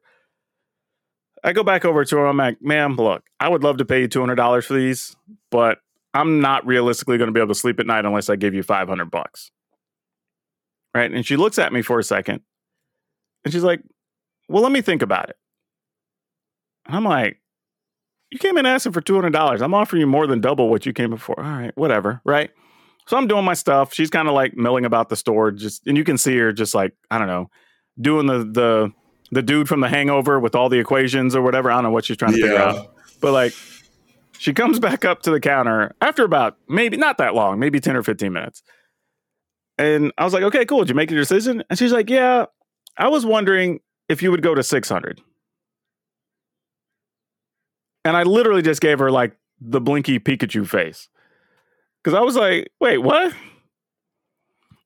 [1.44, 2.28] I go back over to her.
[2.28, 5.16] I'm like, ma'am, look, I would love to pay you $200 for these,
[5.50, 5.80] but
[6.14, 8.62] I'm not realistically going to be able to sleep at night unless I give you
[8.62, 9.50] 500 bucks.
[10.94, 11.12] Right.
[11.12, 12.42] And she looks at me for a second
[13.44, 13.82] and she's like,
[14.50, 15.38] well, let me think about it.
[16.86, 17.40] And I'm like,
[18.32, 19.62] you came in asking for $200.
[19.62, 21.40] I'm offering you more than double what you came before.
[21.40, 22.22] All right, whatever.
[22.26, 22.52] Right.
[23.08, 23.94] So I'm doing my stuff.
[23.94, 26.74] She's kind of like milling about the store, just and you can see her just
[26.74, 27.50] like I don't know,
[28.00, 28.94] doing the the
[29.32, 31.72] the dude from The Hangover with all the equations or whatever.
[31.72, 32.46] I don't know what she's trying to yeah.
[32.46, 33.54] figure out, but like
[34.38, 37.96] she comes back up to the counter after about maybe not that long, maybe ten
[37.96, 38.64] or fifteen minutes.
[39.82, 40.82] And I was like, okay, cool.
[40.82, 41.64] Did you make your decision?
[41.68, 42.46] And she's like, yeah.
[42.98, 45.20] I was wondering if you would go to six hundred.
[48.06, 51.10] And I literally just gave her like the blinky Pikachu face.
[52.04, 53.34] Because I was like, wait, what?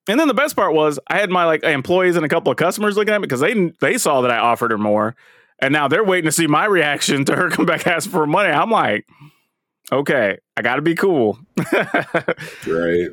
[0.08, 2.58] And then the best part was I had my like employees and a couple of
[2.58, 5.14] customers looking at me because they they saw that I offered her more,
[5.60, 8.50] and now they're waiting to see my reaction to her come back asking for money.
[8.50, 9.06] I'm like,
[9.91, 11.38] okay, I got to be cool,
[12.66, 13.10] right?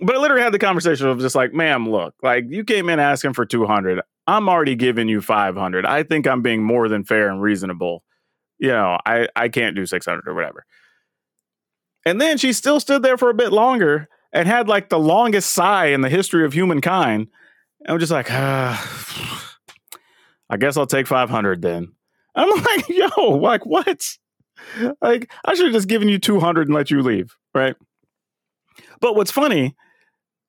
[0.00, 3.00] But I literally had the conversation of just like, ma'am, look, like you came in
[3.00, 4.00] asking for two hundred.
[4.26, 5.86] I'm already giving you five hundred.
[5.86, 8.02] I think I'm being more than fair and reasonable.
[8.58, 10.66] You know, I I can't do six hundred or whatever.
[12.04, 15.50] And then she still stood there for a bit longer and had like the longest
[15.50, 17.28] sigh in the history of humankind.
[17.80, 19.56] And I'm just like, ah,
[20.48, 21.92] I guess I'll take 500 then.
[22.34, 24.16] I'm like, yo, like what?
[25.00, 27.74] Like, I should have just given you 200 and let you leave, right?
[29.00, 29.74] But what's funny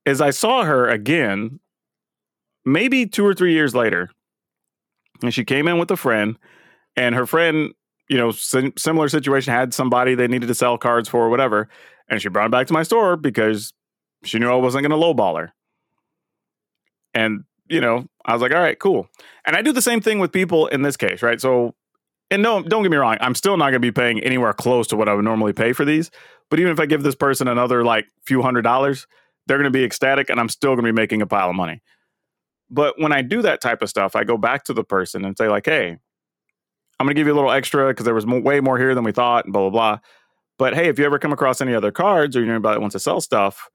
[0.07, 1.59] is I saw her again,
[2.65, 4.09] maybe two or three years later,
[5.21, 6.37] and she came in with a friend,
[6.95, 7.73] and her friend
[8.09, 11.69] you know, sim- similar situation had somebody they needed to sell cards for or whatever,
[12.09, 13.73] and she brought it back to my store because
[14.23, 15.53] she knew I wasn't going to lowball her.
[17.13, 19.09] And you know, I was like, all right, cool.
[19.45, 21.41] And I do the same thing with people in this case, right?
[21.41, 21.75] So,
[22.31, 24.87] and no, don't get me wrong, I'm still not going to be paying anywhere close
[24.87, 26.09] to what I would normally pay for these.
[26.49, 29.05] But even if I give this person another like few hundred dollars,
[29.47, 31.55] they're going to be ecstatic, and I'm still going to be making a pile of
[31.55, 31.81] money.
[32.69, 35.37] But when I do that type of stuff, I go back to the person and
[35.37, 35.97] say like, hey,
[36.99, 39.03] I'm going to give you a little extra because there was way more here than
[39.03, 39.99] we thought, and blah, blah, blah.
[40.57, 42.81] But hey, if you ever come across any other cards or you know anybody that
[42.81, 43.69] wants to sell stuff,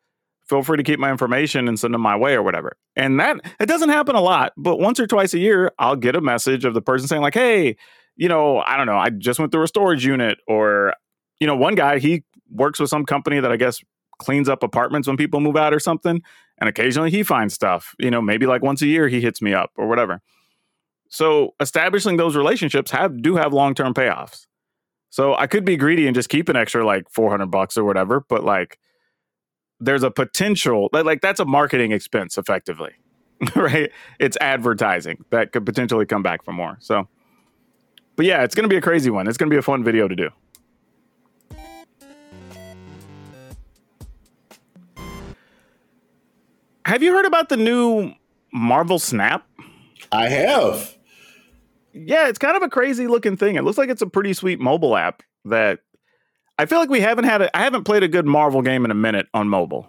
[0.48, 2.76] feel free to keep my information and send them my way or whatever.
[2.96, 6.16] And that it doesn't happen a lot, but once or twice a year, I'll get
[6.16, 7.76] a message of the person saying, like, hey,
[8.16, 10.94] you know, I don't know, I just went through a storage unit, or,
[11.38, 13.80] you know, one guy, he works with some company that I guess
[14.22, 16.22] cleans up apartments when people move out or something.
[16.58, 19.52] And occasionally he finds stuff, you know, maybe like once a year he hits me
[19.52, 20.20] up or whatever.
[21.08, 24.46] So establishing those relationships have do have long term payoffs.
[25.10, 28.24] So I could be greedy and just keep an extra like 400 bucks or whatever,
[28.28, 28.78] but like
[29.78, 32.92] there's a potential like that's a marketing expense effectively.
[33.56, 33.90] right?
[34.20, 36.78] It's advertising that could potentially come back for more.
[36.80, 37.08] So
[38.16, 39.26] but yeah, it's going to be a crazy one.
[39.26, 40.30] It's going to be a fun video to do.
[46.92, 48.12] Have you heard about the new
[48.52, 49.46] Marvel Snap?
[50.12, 50.94] I have.
[51.94, 53.56] Yeah, it's kind of a crazy looking thing.
[53.56, 55.80] It looks like it's a pretty sweet mobile app that
[56.58, 57.40] I feel like we haven't had.
[57.40, 59.88] A, I haven't played a good Marvel game in a minute on mobile.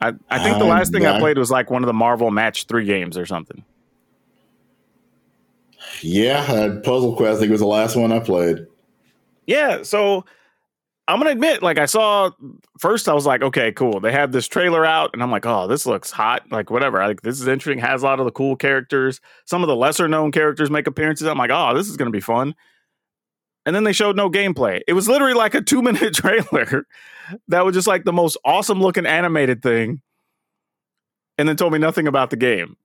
[0.00, 2.30] I, I think the Um, last thing I played was like one of the Marvel
[2.32, 3.64] Match Three games or something.
[6.02, 7.36] Yeah, uh, Puzzle Quest.
[7.36, 8.66] I think was the last one I played.
[9.46, 10.24] Yeah, so
[11.06, 12.30] I'm gonna admit, like I saw
[12.78, 14.00] first, I was like, okay, cool.
[14.00, 16.50] They have this trailer out, and I'm like, oh, this looks hot.
[16.50, 16.98] Like whatever.
[16.98, 17.78] Like this is interesting.
[17.78, 19.20] Has a lot of the cool characters.
[19.44, 21.26] Some of the lesser known characters make appearances.
[21.26, 22.54] I'm like, oh, this is gonna be fun.
[23.66, 24.80] And then they showed no gameplay.
[24.88, 26.86] It was literally like a two minute trailer
[27.48, 30.00] that was just like the most awesome looking animated thing,
[31.36, 32.76] and then told me nothing about the game.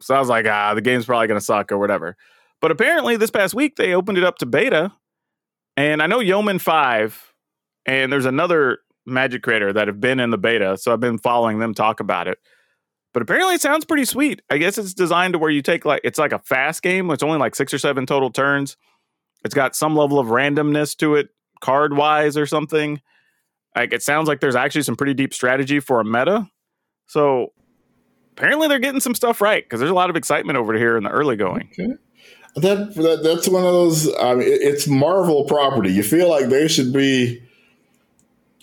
[0.00, 2.16] So I was like, ah, the game's probably gonna suck or whatever.
[2.62, 4.92] But apparently, this past week they opened it up to beta,
[5.76, 7.32] and I know Yeoman Five,
[7.84, 11.60] and there's another Magic creator that have been in the beta, so I've been following
[11.60, 12.38] them talk about it.
[13.12, 14.42] But apparently, it sounds pretty sweet.
[14.50, 17.08] I guess it's designed to where you take like it's like a fast game.
[17.10, 18.76] It's only like six or seven total turns.
[19.44, 21.28] It's got some level of randomness to it,
[21.60, 23.00] card wise or something.
[23.76, 26.48] Like it sounds like there's actually some pretty deep strategy for a meta.
[27.06, 27.52] So
[28.32, 31.04] apparently, they're getting some stuff right because there's a lot of excitement over here in
[31.04, 31.70] the early going.
[31.78, 31.92] Okay.
[32.56, 34.08] That, that that's one of those.
[34.18, 35.92] I mean, it- it's Marvel property.
[35.92, 37.42] You feel like they should be,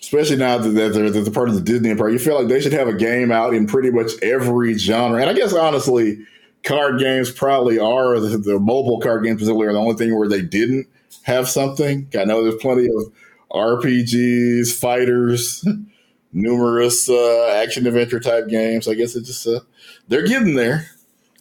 [0.00, 2.10] especially now that they're, that they're part of the Disney Empire.
[2.10, 5.20] You feel like they should have a game out in pretty much every genre.
[5.20, 6.18] And I guess honestly,
[6.64, 10.28] card games probably are the, the mobile card games particularly are the only thing where
[10.28, 10.88] they didn't
[11.22, 12.08] have something.
[12.18, 13.12] I know there's plenty of
[13.52, 15.64] RPGs, fighters,
[16.32, 18.88] numerous uh, action adventure type games.
[18.88, 19.60] I guess it's just uh,
[20.08, 20.90] they're getting there.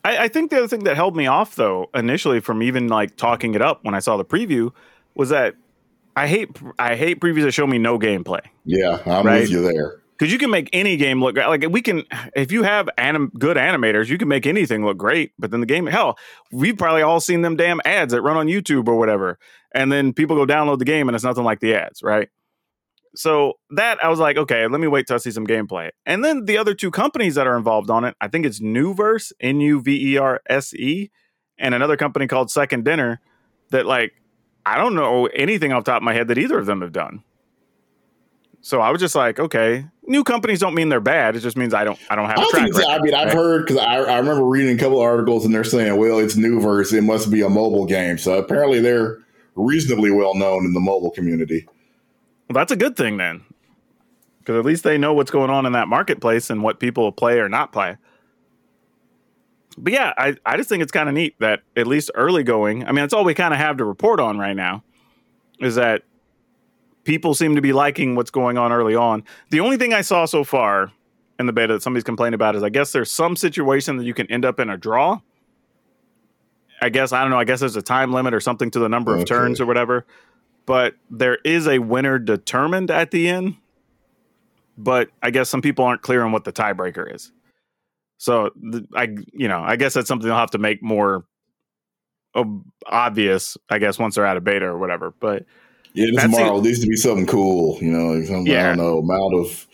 [0.04, 3.16] I, I think the other thing that held me off though initially from even like
[3.16, 4.72] talking it up when I saw the preview
[5.16, 5.56] was that
[6.16, 6.50] I hate
[6.80, 9.42] I hate previews that show me no gameplay Yeah, I'm Right.
[9.42, 10.00] with you there.
[10.18, 12.04] because you can make any game look like we can
[12.36, 15.66] if you have anim, good animators you can make anything look great but then the
[15.66, 16.18] game hell
[16.52, 19.40] we've probably all seen them damn ads that run on YouTube or whatever
[19.74, 22.30] and then people go download the game and it's nothing like the ads right
[23.16, 26.24] so that I was like okay let me wait till I see some gameplay and
[26.24, 29.60] then the other two companies that are involved on it I think it's Nuverse N
[29.62, 31.12] U V E R S E
[31.58, 33.22] and another company called Second Dinner
[33.70, 34.14] that like
[34.66, 36.94] I don't know anything off the top of my head that either of them have
[36.94, 37.24] done.
[38.62, 41.36] So I was just like, okay, new companies don't mean they're bad.
[41.36, 43.04] It just means I don't I don't have I a don't track think I record,
[43.04, 45.98] mean, I've heard because I, I remember reading a couple of articles and they're saying,
[45.98, 46.94] well, it's Nuverse.
[46.94, 48.18] It must be a mobile game.
[48.18, 49.20] So apparently they're
[49.56, 51.68] reasonably well known in the mobile community.
[52.50, 53.44] Well, that's a good thing then.
[54.40, 57.40] Because at least they know what's going on in that marketplace and what people play
[57.40, 57.98] or not play.
[59.78, 62.84] But yeah, I, I just think it's kind of neat that at least early going,
[62.84, 64.84] I mean, that's all we kind of have to report on right now,
[65.60, 66.04] is that
[67.06, 69.24] people seem to be liking what's going on early on.
[69.50, 70.92] The only thing I saw so far
[71.40, 74.14] in the beta that somebody's complained about is I guess there's some situation that you
[74.14, 75.20] can end up in a draw.
[76.82, 78.90] I guess, I don't know, I guess there's a time limit or something to the
[78.90, 80.06] number of turns or whatever.
[80.66, 83.58] But there is a winner determined at the end.
[84.78, 87.32] But I guess some people aren't clear on what the tiebreaker is.
[88.18, 91.26] So th- I, you know, I guess that's something they'll have to make more
[92.36, 93.58] ob- obvious.
[93.70, 95.14] I guess once they're out of beta or whatever.
[95.20, 95.46] But
[95.94, 99.00] Yeah, this Marvel needs to be something cool, you know, like some, I don't know,
[99.00, 99.68] amount of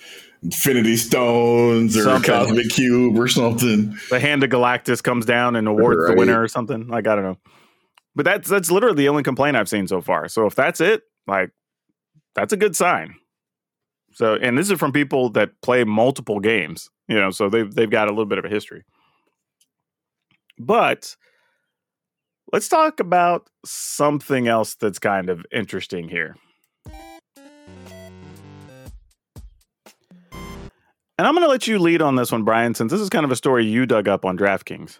[0.43, 2.31] Infinity Stones or Something.
[2.33, 3.95] Cosmic Cube or something.
[4.09, 6.87] the hand of Galactus comes down and awards the winner or something.
[6.87, 7.37] Like I don't know.
[8.19, 10.27] But that's that's literally the only complaint I've seen so far.
[10.27, 11.51] So if that's it, like
[12.35, 13.15] that's a good sign.
[14.11, 17.89] So and this is from people that play multiple games, you know, so they've they've
[17.89, 18.83] got a little bit of a history.
[20.57, 21.15] But
[22.51, 26.35] let's talk about something else that's kind of interesting here.
[30.33, 33.23] And I'm going to let you lead on this one, Brian, since this is kind
[33.23, 34.97] of a story you dug up on DraftKings.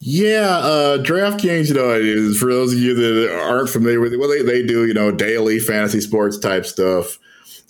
[0.00, 4.12] Yeah, uh, DraftKings, you know, it is for those of you that aren't familiar with
[4.12, 7.18] it, well, they, they do, you know, daily fantasy sports type stuff.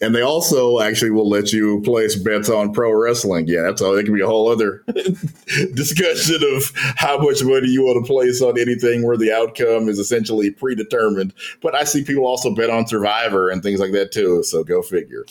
[0.01, 3.49] And they also actually will let you place bets on pro wrestling.
[3.49, 3.95] Yeah, that's all.
[3.95, 4.85] That can be a whole other
[5.74, 9.99] discussion of how much money you want to place on anything where the outcome is
[9.99, 11.33] essentially predetermined.
[11.62, 14.45] But I see people also bet on Survivor and things like that too.
[14.45, 15.24] So go figure.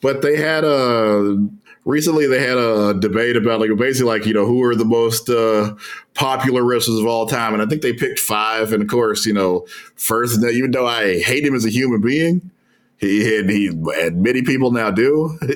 [0.00, 1.48] But they had a
[1.84, 5.28] recently they had a debate about like basically like you know who are the most
[5.28, 5.74] uh,
[6.14, 8.72] popular wrestlers of all time, and I think they picked five.
[8.72, 9.66] And of course, you know,
[9.96, 12.50] first even though I hate him as a human being,
[12.98, 15.38] he and he and many people now do.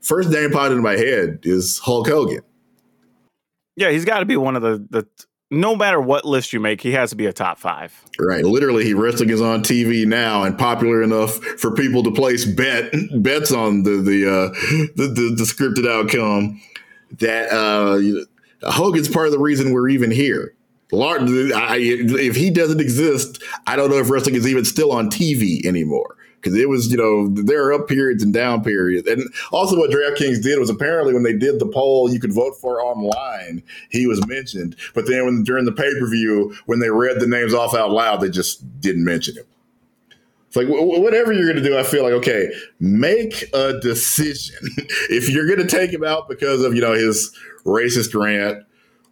[0.00, 2.40] First name popped into my head is Hulk Hogan.
[3.76, 5.06] Yeah, he's got to be one of the the
[5.50, 8.04] no matter what list you make, he has to be a top five.
[8.18, 8.44] Right.
[8.44, 12.92] Literally, he wrestling is on TV now and popular enough for people to place bet
[13.16, 14.48] bets on the the uh,
[14.96, 16.60] the, the, the scripted outcome.
[17.18, 20.54] That uh, Hogan's part of the reason we're even here.
[20.92, 21.22] Large,
[21.52, 25.64] I, if he doesn't exist, I don't know if wrestling is even still on TV
[25.64, 29.06] anymore because it was, you know, there are up periods and down periods.
[29.06, 29.22] And
[29.52, 32.80] also, what DraftKings did was apparently when they did the poll you could vote for
[32.82, 34.76] online, he was mentioned.
[34.94, 37.90] But then when during the pay per view, when they read the names off out
[37.90, 39.44] loud, they just didn't mention him.
[40.48, 44.58] It's like whatever you're going to do, I feel like okay, make a decision.
[45.08, 48.64] if you're going to take him out because of you know his racist rant,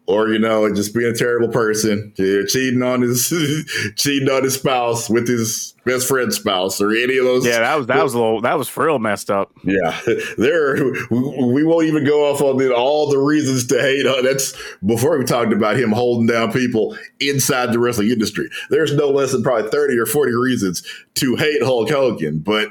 [0.08, 3.28] or you know, just being a terrible person, cheating on his
[3.96, 7.46] cheating on his spouse with his best friend's spouse, or any of those.
[7.46, 9.52] Yeah, that was that was a little that was for real messed up.
[9.64, 10.00] Yeah,
[10.38, 10.76] there
[11.10, 14.04] we won't even go off on the, all the reasons to hate.
[14.22, 14.54] That's
[14.84, 18.48] before we talked about him holding down people inside the wrestling industry.
[18.70, 20.82] There's no less than probably thirty or forty reasons
[21.16, 22.70] to hate Hulk Hogan, but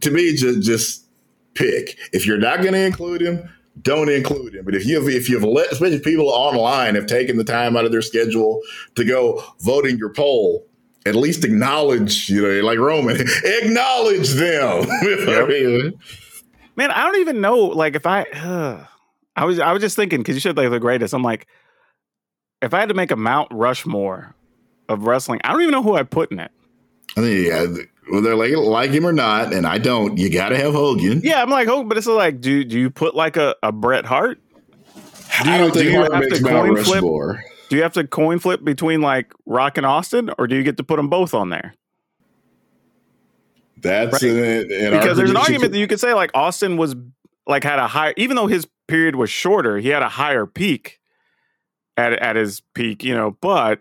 [0.00, 1.04] to me, just just
[1.52, 1.98] pick.
[2.14, 3.50] If you're not going to include him,
[3.82, 4.64] don't include him.
[4.64, 7.92] But if you've if you've let especially people online have taken the time out of
[7.92, 8.60] their schedule
[8.94, 10.66] to go vote in your poll,
[11.06, 14.86] at least acknowledge, you know, like Roman, acknowledge them.
[15.04, 15.94] Yep.
[16.76, 17.58] Man, I don't even know.
[17.58, 18.84] Like, if I, uh,
[19.36, 21.12] I was, I was just thinking because you said like the greatest.
[21.12, 21.46] I'm like,
[22.62, 24.34] if I had to make a Mount Rushmore
[24.88, 26.50] of wrestling, I don't even know who I'd put in it.
[27.16, 27.66] I mean, yeah,
[28.10, 31.20] whether like like him or not, and I don't, you got to have Hogan.
[31.22, 34.04] Yeah, I'm like Hogan, but it's like, do do you put like a, a Bret
[34.04, 34.40] Hart?
[35.42, 37.02] Do you, I don't think do you have to coin flip?
[37.68, 40.76] Do you have to coin flip between like Rock and Austin, or do you get
[40.76, 41.74] to put them both on there?
[43.78, 44.32] That's right?
[44.32, 46.94] an, an because there's an argument that you could say like Austin was
[47.46, 51.00] like had a higher, even though his period was shorter, he had a higher peak
[51.96, 53.80] at at his peak, you know, but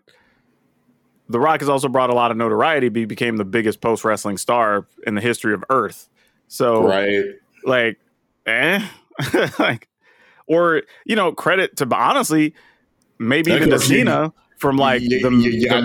[1.30, 2.90] the Rock has also brought a lot of notoriety.
[2.90, 6.10] But he became the biggest post wrestling star in the history of Earth.
[6.48, 7.26] So, right,
[7.66, 8.00] like,
[8.46, 8.86] eh,
[9.60, 9.88] like,
[10.48, 12.54] or you know, credit to honestly,
[13.20, 15.30] maybe even to Cena from like the, the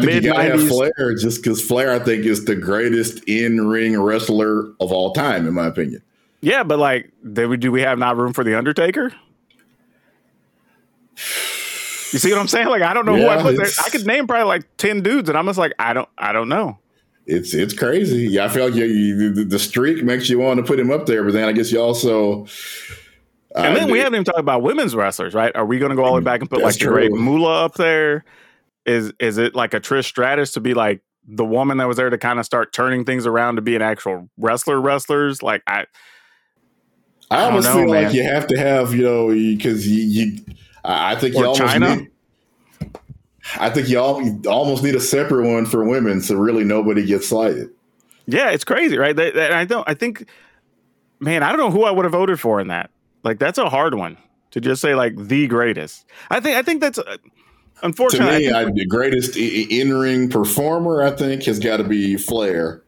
[0.04, 0.68] mid nineties.
[0.68, 5.46] Flair just because Flair, I think, is the greatest in ring wrestler of all time,
[5.46, 6.02] in my opinion.
[6.40, 9.12] Yeah, but like, do we, do we have not room for the Undertaker?
[12.12, 12.68] You see what I'm saying?
[12.68, 13.66] Like I don't know yeah, who I put there.
[13.84, 16.48] I could name probably like ten dudes, and I'm just like I don't I don't
[16.48, 16.78] know.
[17.28, 18.26] It's it's crazy.
[18.26, 21.04] Yeah, I feel like you, you, the streak makes you want to put him up
[21.04, 22.46] there, but then I guess you also.
[23.54, 25.54] Uh, and then we haven't even talked about women's wrestlers, right?
[25.54, 27.74] Are we going to go all the way back and put like Great Moolah up
[27.74, 28.24] there?
[28.86, 32.08] Is is it like a Trish Stratus to be like the woman that was there
[32.08, 34.80] to kind of start turning things around to be an actual wrestler?
[34.80, 35.84] Wrestlers like I.
[37.30, 38.04] I, I almost know, feel man.
[38.04, 40.44] like you have to have you know because you, you
[40.88, 41.98] I think you almost Chyna.
[41.98, 42.10] Need,
[43.58, 47.04] I think you, all, you almost need a separate one for women, so really nobody
[47.04, 47.70] gets slighted.
[48.26, 49.14] Yeah, it's crazy, right?
[49.14, 49.88] That, that, I don't.
[49.88, 50.26] I think,
[51.20, 52.90] man, I don't know who I would have voted for in that.
[53.22, 54.16] Like, that's a hard one
[54.50, 56.06] to just say like the greatest.
[56.30, 56.56] I think.
[56.56, 56.98] I think that's.
[56.98, 57.16] Uh,
[57.82, 62.16] unfortunately, to me, I, the greatest in ring performer, I think, has got to be
[62.16, 62.82] Flair.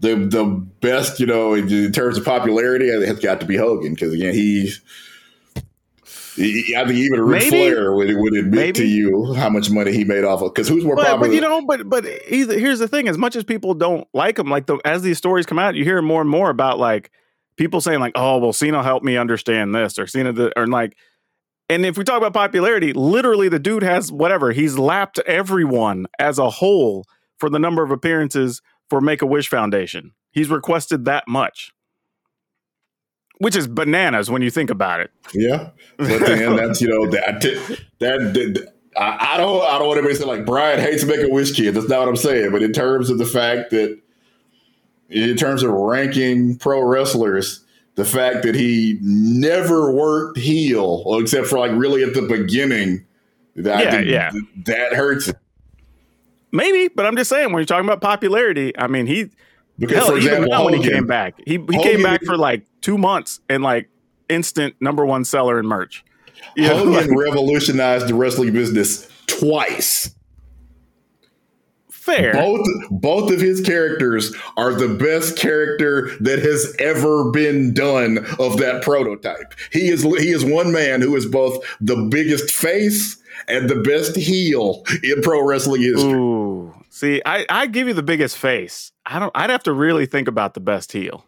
[0.00, 0.44] The the
[0.80, 4.34] best, you know, in terms of popularity, it has got to be Hogan because again,
[4.34, 4.80] he's
[6.40, 8.80] I think even Ric Flair would, would admit maybe.
[8.80, 10.54] to you how much money he made off of.
[10.54, 11.28] Because who's more but, popular?
[11.28, 14.48] But you know, but but here's the thing: as much as people don't like him,
[14.48, 17.10] like the, as these stories come out, you hear more and more about like
[17.56, 20.96] people saying like, "Oh, well, Cena helped me understand this," or Cena, the, or like.
[21.68, 26.36] And if we talk about popularity, literally the dude has whatever he's lapped everyone as
[26.36, 27.04] a whole
[27.38, 30.12] for the number of appearances for Make a Wish Foundation.
[30.32, 31.72] He's requested that much
[33.40, 35.10] which is bananas when you think about it.
[35.34, 37.40] Yeah, but then that's you know that
[37.98, 41.22] that, that I, I, don't I don't want anybody to say like Brian hates Make
[41.22, 41.74] a Wish kid.
[41.74, 42.52] That's not what I'm saying.
[42.52, 43.98] But in terms of the fact that
[45.08, 47.64] in terms of ranking pro wrestlers,
[47.94, 53.06] the fact that he never worked heel, except for like really at the beginning,
[53.56, 54.32] that yeah, yeah.
[54.66, 55.32] that hurts.
[56.52, 59.30] Maybe, but I'm just saying when you're talking about popularity, I mean he
[59.80, 62.66] because Hell, for example, when he came back, he he Hogan, came back for like
[62.82, 63.88] two months and like
[64.28, 66.04] instant number one seller in merch.
[66.54, 70.14] You Hogan like, revolutionized the wrestling business twice.
[71.90, 72.32] Fair.
[72.32, 78.58] Both both of his characters are the best character that has ever been done of
[78.58, 79.54] that prototype.
[79.72, 83.16] He is he is one man who is both the biggest face
[83.48, 86.12] and the best heel in pro wrestling history.
[86.12, 86.74] Ooh.
[86.90, 88.92] See, I, I give you the biggest face.
[89.06, 89.30] I don't.
[89.34, 91.24] I'd have to really think about the best heel.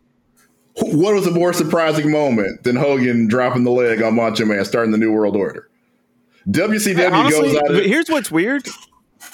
[0.77, 4.91] What was a more surprising moment than Hogan dropping the leg on Macho Man, starting
[4.91, 5.71] the New World Order?
[6.49, 7.71] WCW Honestly, goes out.
[7.71, 8.67] Of, here's what's weird.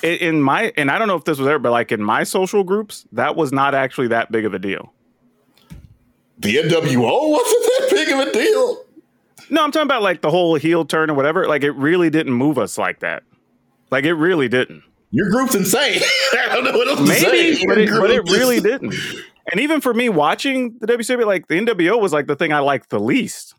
[0.02, 2.24] In, in my and I don't know if this was there, but like in my
[2.24, 4.92] social groups, that was not actually that big of a deal.
[6.38, 8.84] the NWO wasn't that big of a deal.
[9.48, 11.48] No, I'm talking about like the whole heel turn or whatever.
[11.48, 13.22] Like it really didn't move us like that.
[13.90, 14.82] Like it really didn't.
[15.10, 16.00] Your group's insane.
[16.32, 17.30] I don't know what else to say.
[17.30, 18.94] Maybe, but it, but it really didn't.
[19.50, 22.58] And even for me watching the WCW, like the NWO was like the thing I
[22.58, 23.54] liked the least.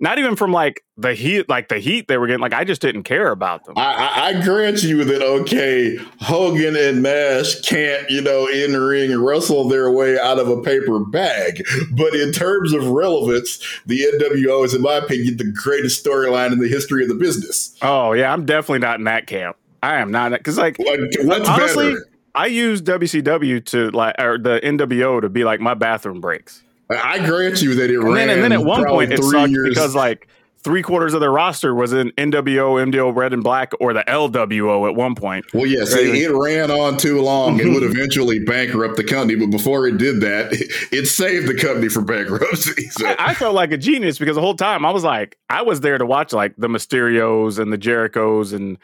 [0.00, 2.40] Not even from like the heat, like the heat they were getting.
[2.40, 3.74] Like I just didn't care about them.
[3.76, 9.10] I, I, I grant you that okay, Hogan and Nash can't, you know, in ring
[9.10, 11.64] and wrestle their way out of a paper bag.
[11.96, 16.60] But in terms of relevance, the NWO is, in my opinion, the greatest storyline in
[16.60, 17.74] the history of the business.
[17.82, 19.56] Oh yeah, I'm definitely not in that camp.
[19.82, 22.06] I am not because like what's honestly, better?
[22.34, 26.62] I use WCW to like or the NWO to be like my bathroom breaks.
[26.90, 28.14] I grant you that it And ran.
[28.28, 29.68] then, and then at one point it sucked years.
[29.68, 30.26] because like
[30.64, 34.88] three quarters of their roster was in NWO, MDO, Red and Black, or the LWO
[34.88, 35.44] at one point.
[35.54, 36.06] Well, yes, Right.
[36.06, 37.60] it, it ran on too long.
[37.60, 41.54] It would eventually bankrupt the company, but before it did that, it, it saved the
[41.54, 42.86] company from bankruptcy.
[42.90, 45.62] So, I, I felt like a genius because the whole time I was like, I
[45.62, 48.78] was there to watch like the Mysterios and the Jerichos and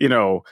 [0.00, 0.42] you know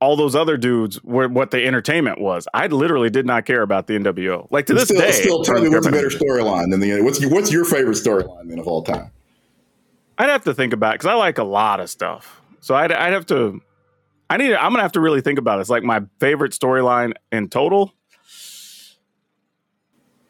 [0.00, 2.48] all those other dudes were what the entertainment was.
[2.52, 4.48] I literally did not care about the NWO.
[4.50, 7.24] Like to this still, day, still tell me what's a better storyline than the what's
[7.26, 9.12] what's your favorite storyline then of all time?
[10.18, 12.40] I'd have to think about because I like a lot of stuff.
[12.60, 13.60] So I'd, I'd have to.
[14.28, 14.54] I need.
[14.54, 15.62] I'm gonna have to really think about it.
[15.62, 17.92] It's like my favorite storyline in total.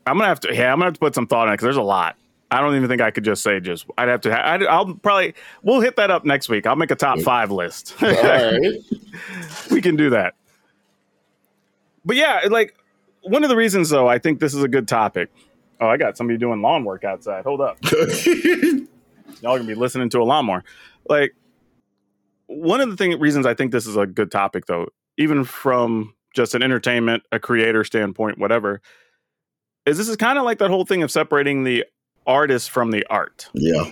[0.07, 0.55] I'm gonna have to.
[0.55, 2.16] Yeah, I'm gonna have to put some thought in it because there's a lot.
[2.53, 3.86] I don't even think I could just say just.
[3.96, 4.48] I'd have to.
[4.48, 5.34] I'd, I'll probably.
[5.62, 6.66] We'll hit that up next week.
[6.66, 7.94] I'll make a top five list.
[8.03, 8.61] All right.
[9.70, 10.34] we can do that.
[12.05, 12.76] But yeah, like
[13.22, 15.30] one of the reasons though, I think this is a good topic.
[15.80, 17.44] Oh, I got somebody doing lawn work outside.
[17.44, 17.78] Hold up.
[19.40, 20.62] Y'all gonna be listening to a lawnmower.
[21.09, 21.34] Like
[22.48, 26.14] one of the thing reasons I think this is a good topic though, even from
[26.34, 28.82] just an entertainment, a creator standpoint, whatever,
[29.86, 31.84] is this is kind of like that whole thing of separating the
[32.27, 33.49] artist from the art.
[33.55, 33.91] yeah.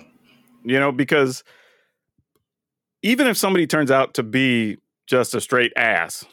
[0.62, 1.42] You know, because
[3.02, 4.76] even if somebody turns out to be
[5.06, 6.26] just a straight ass,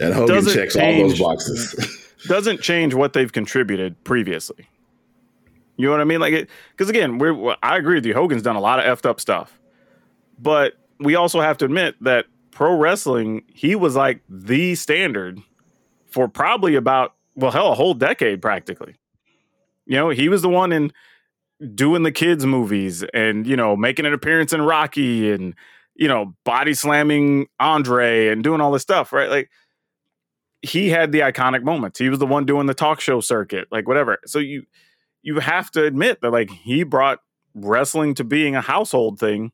[0.00, 2.14] And Hogan checks all those boxes.
[2.28, 4.68] doesn't change what they've contributed previously.
[5.76, 6.20] You know what I mean?
[6.20, 8.14] Like, it because again, we're I agree with you.
[8.14, 9.58] Hogan's done a lot of effed up stuff,
[10.38, 15.40] but we also have to admit that pro wrestling, he was like the standard
[16.10, 18.94] for probably about well, hell, a whole decade practically.
[19.90, 20.92] You know, he was the one in
[21.74, 25.52] doing the kids movies and you know making an appearance in Rocky and
[25.96, 29.28] you know body slamming Andre and doing all this stuff, right?
[29.28, 29.50] Like
[30.62, 31.98] he had the iconic moments.
[31.98, 34.18] He was the one doing the talk show circuit, like whatever.
[34.26, 34.62] So you
[35.22, 37.18] you have to admit that like he brought
[37.56, 39.50] wrestling to being a household thing.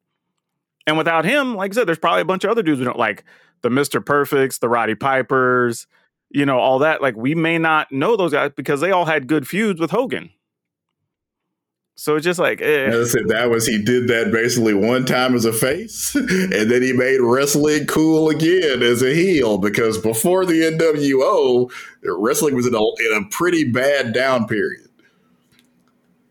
[0.86, 2.98] And without him, like I said, there's probably a bunch of other dudes we don't
[2.98, 3.24] like
[3.62, 4.04] the Mr.
[4.04, 5.86] Perfects, the Roddy Pipers,
[6.30, 7.02] you know, all that.
[7.02, 10.30] Like we may not know those guys because they all had good feuds with Hogan.
[11.98, 12.90] So it's just like, eh.
[12.90, 17.20] That was he did that basically one time as a face, and then he made
[17.20, 21.72] wrestling cool again as a heel because before the NWO,
[22.02, 24.86] wrestling was in a, in a pretty bad down period.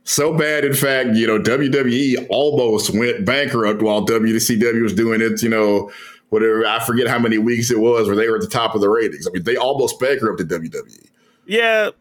[0.03, 5.41] So bad, in fact, you know, WWE almost went bankrupt while WCW was doing its,
[5.41, 5.91] you know,
[6.29, 6.65] whatever.
[6.65, 8.89] I forget how many weeks it was where they were at the top of the
[8.89, 9.27] ratings.
[9.27, 10.49] I mean, they almost bankrupted.
[10.49, 11.09] WWE.
[11.45, 11.91] Yeah,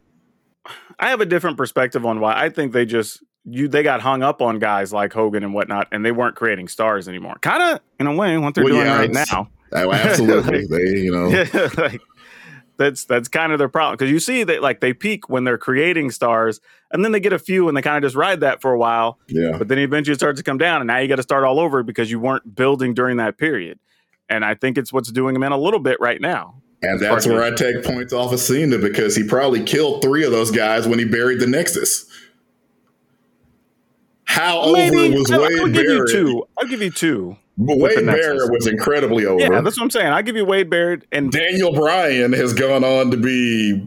[0.98, 4.22] I have a different perspective on why I think they just you they got hung
[4.22, 7.36] up on guys like Hogan and whatnot, and they weren't creating stars anymore.
[7.40, 9.50] Kind of in a way, what they're Well, doing yeah, right now.
[9.72, 10.66] Oh, absolutely.
[10.70, 12.00] they, you know, Yeah, like
[12.76, 15.58] that's that's kind of their problem because you see that like they peak when they're
[15.58, 16.60] creating stars,
[16.90, 18.78] and then they get a few and they kind of just ride that for a
[18.78, 19.56] while, yeah.
[19.58, 21.60] but then eventually it starts to come down, and now you got to start all
[21.60, 23.78] over because you weren't building during that period.
[24.34, 26.56] And I think it's what's doing him in a little bit right now.
[26.82, 30.32] And that's where I take points off of Cena because he probably killed three of
[30.32, 32.06] those guys when he buried the Nexus.
[34.24, 36.44] How over was I'll, Wade I'll give you two.
[36.58, 37.36] I'll give you two.
[37.56, 39.40] But Wade Barrett was incredibly over.
[39.40, 40.08] Yeah, that's what I'm saying.
[40.08, 43.86] I'll give you Wade Barrett and Daniel Bryan has gone on to be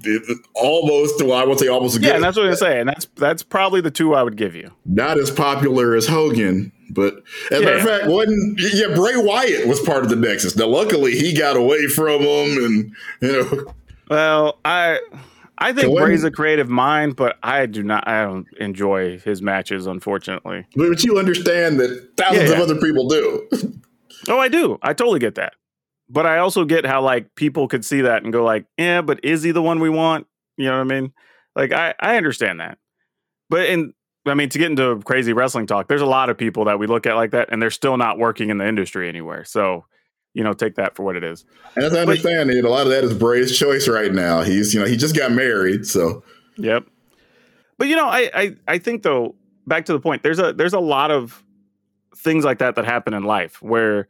[0.55, 2.15] almost, well, I would say almost yeah, good.
[2.15, 2.85] and that's what I'm saying.
[2.85, 4.71] That's that's probably the two I would give you.
[4.85, 9.67] not as popular as Hogan, but as a matter of fact, wasn't yeah, Bray Wyatt
[9.67, 10.55] was part of the Nexus.
[10.55, 13.73] Now, luckily, he got away from them, and you know,
[14.09, 14.99] Well, I
[15.57, 18.07] I think when- Bray's a creative mind, but I do not.
[18.07, 20.65] I don't enjoy his matches, unfortunately.
[20.75, 23.47] but you understand that thousands Yeah, of other people do.
[24.29, 24.77] Oh, I do.
[24.81, 25.53] I totally get that.
[26.09, 29.23] But I also get how like people could see that and go like, yeah, but
[29.23, 30.27] is he the one we want?
[30.57, 31.13] You know what I mean?
[31.55, 32.77] Like I I understand that.
[33.49, 33.93] But and
[34.29, 36.87] I mean, to get into crazy wrestling talk, there's a lot of people that we
[36.87, 39.45] look at like that, and they're still not working in the industry anywhere.
[39.45, 39.85] So,
[40.33, 41.45] you know, take that for what it is.
[41.75, 44.41] And as I understand it, a lot of that is Bray's choice right now.
[44.41, 46.23] He's, you know, he just got married, so
[46.57, 46.85] Yep.
[47.77, 49.35] But you know, I, I I think though,
[49.65, 51.43] back to the point, there's a there's a lot of
[52.15, 54.07] things like that that happen in life where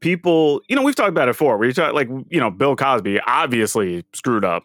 [0.00, 1.58] people, you know, we've talked about it before.
[1.58, 4.64] We talk like you know, Bill Cosby obviously screwed up,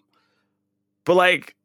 [1.06, 1.56] but like,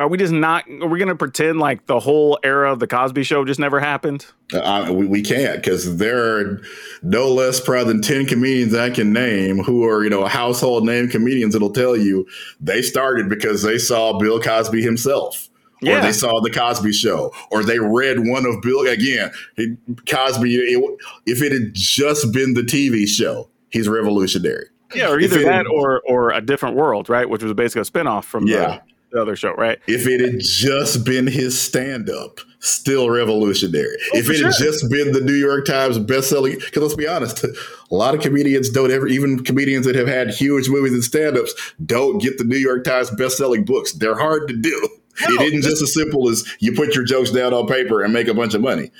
[0.00, 0.64] are we just not?
[0.68, 3.78] Are we going to pretend like the whole era of the Cosby Show just never
[3.80, 4.26] happened?
[4.54, 6.60] uh, we, we can't because there are
[7.02, 11.08] no less probably than 10 comedians I can name who are, you know, household name
[11.08, 12.26] comedians that'll tell you
[12.60, 15.48] they started because they saw Bill Cosby himself.
[15.82, 19.30] Or they saw the Cosby Show, or they read one of Bill again.
[19.56, 24.66] He, Cosby, it, if it had just been the TV show, he's revolutionary.
[24.94, 27.26] Yeah, or either it- that or or a different world, right?
[27.26, 28.58] Which was basically a spinoff from Yeah.
[28.58, 28.80] the,
[29.10, 29.78] the other show, right?
[29.86, 33.96] If it had just been his stand up, still revolutionary.
[34.14, 37.08] Oh, if for it had just been the New York Times bestselling, because let's be
[37.08, 37.54] honest, a
[37.94, 41.54] lot of comedians don't ever, even comedians that have had huge movies and stand ups,
[41.84, 43.92] don't get the New York Times bestselling books.
[43.92, 44.88] They're hard to do.
[45.28, 48.12] No, it isn't just as simple as you put your jokes down on paper and
[48.12, 48.90] make a bunch of money.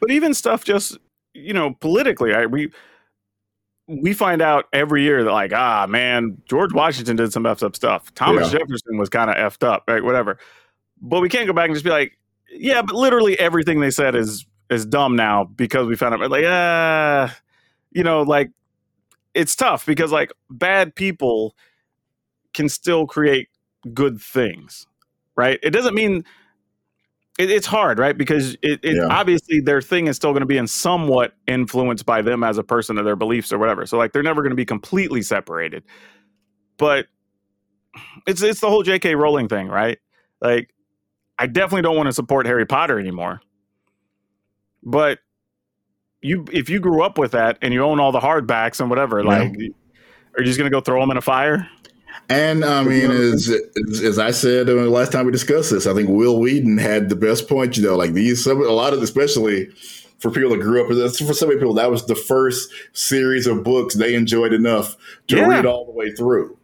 [0.00, 0.98] but even stuff just
[1.34, 2.70] you know politically right we
[3.88, 7.74] we find out every year that like ah man george washington did some effed up
[7.74, 8.12] stuff.
[8.14, 8.58] Thomas Yeah.
[8.58, 10.38] jefferson was kind of effed up right whatever.
[11.00, 12.18] But we can't go back and just be like
[12.52, 16.44] yeah but literally everything they said is is dumb now because we found out like
[16.46, 17.34] ah
[17.92, 18.50] you know like
[19.34, 21.54] it's tough because like bad people
[22.52, 23.48] can still create
[23.94, 24.86] good things
[25.36, 25.60] right?
[25.62, 26.24] It doesn't mean
[27.38, 28.16] it, it's hard, right?
[28.18, 29.06] Because it, it Yeah.
[29.10, 32.64] obviously their thing is still going to be in somewhat influenced by them as a
[32.64, 33.86] person or their beliefs or whatever.
[33.86, 35.84] So like they're never going to be completely separated.
[36.76, 37.06] But
[38.26, 39.14] it's it's the whole J.K.
[39.14, 39.98] Rowling thing, right?
[40.40, 40.70] Like
[41.38, 43.40] I definitely don't want to support Harry Potter anymore.
[44.82, 45.18] But
[46.20, 49.20] you if you grew up with that and you own all the hardbacks and whatever,
[49.20, 49.28] Yeah.
[49.28, 49.50] like
[50.36, 51.68] are you just going to go throw them in a fire?
[52.28, 53.50] And I mean, as,
[54.02, 57.16] as I said uh, last time we discussed this, I think Wil Wheaton had the
[57.16, 57.76] best point.
[57.76, 59.66] You know, like these, some, a lot of, especially
[60.18, 63.62] for people that grew up, for so many people, that was the first series of
[63.64, 64.96] books they enjoyed enough
[65.28, 65.46] to Yeah.
[65.48, 66.56] read all the way through.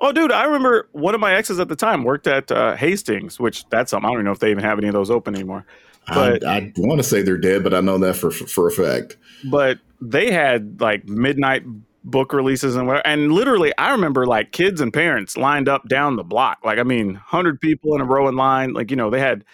[0.00, 3.38] Oh, dude, I remember one of my exes at the time worked at uh, Hastings,
[3.38, 5.34] which that's something I don't even know if they even have any of those open
[5.34, 5.64] anymore.
[6.08, 8.70] But I, I want to say they're dead, but I know that for for a
[8.70, 9.16] fact.
[9.50, 11.62] but they had like midnight
[12.04, 13.06] book releases and whatever.
[13.06, 16.58] And literally, I remember like kids and parents lined up down the block.
[16.64, 18.74] Like, I mean, hundred people in a row in line.
[18.74, 19.44] Like, you know, they had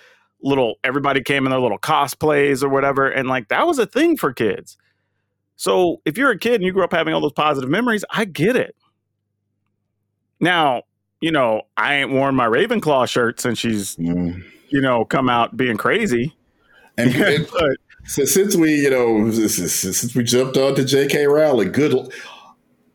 [0.42, 0.76] little.
[0.84, 4.32] Everybody came in their little cosplays or whatever, and like that was a thing for
[4.32, 4.76] kids.
[5.56, 8.24] So if you're a kid and you grew up having all those positive memories, I
[8.24, 8.74] get it.
[10.40, 10.84] Now,
[11.20, 14.42] you know, I ain't worn my Ravenclaw shirt since she's, Mm.
[14.70, 16.34] you know, come out being crazy.
[16.96, 21.26] And, and but since, since we, you know, since, since we jumped on to J.K.
[21.26, 22.10] Rowling, good.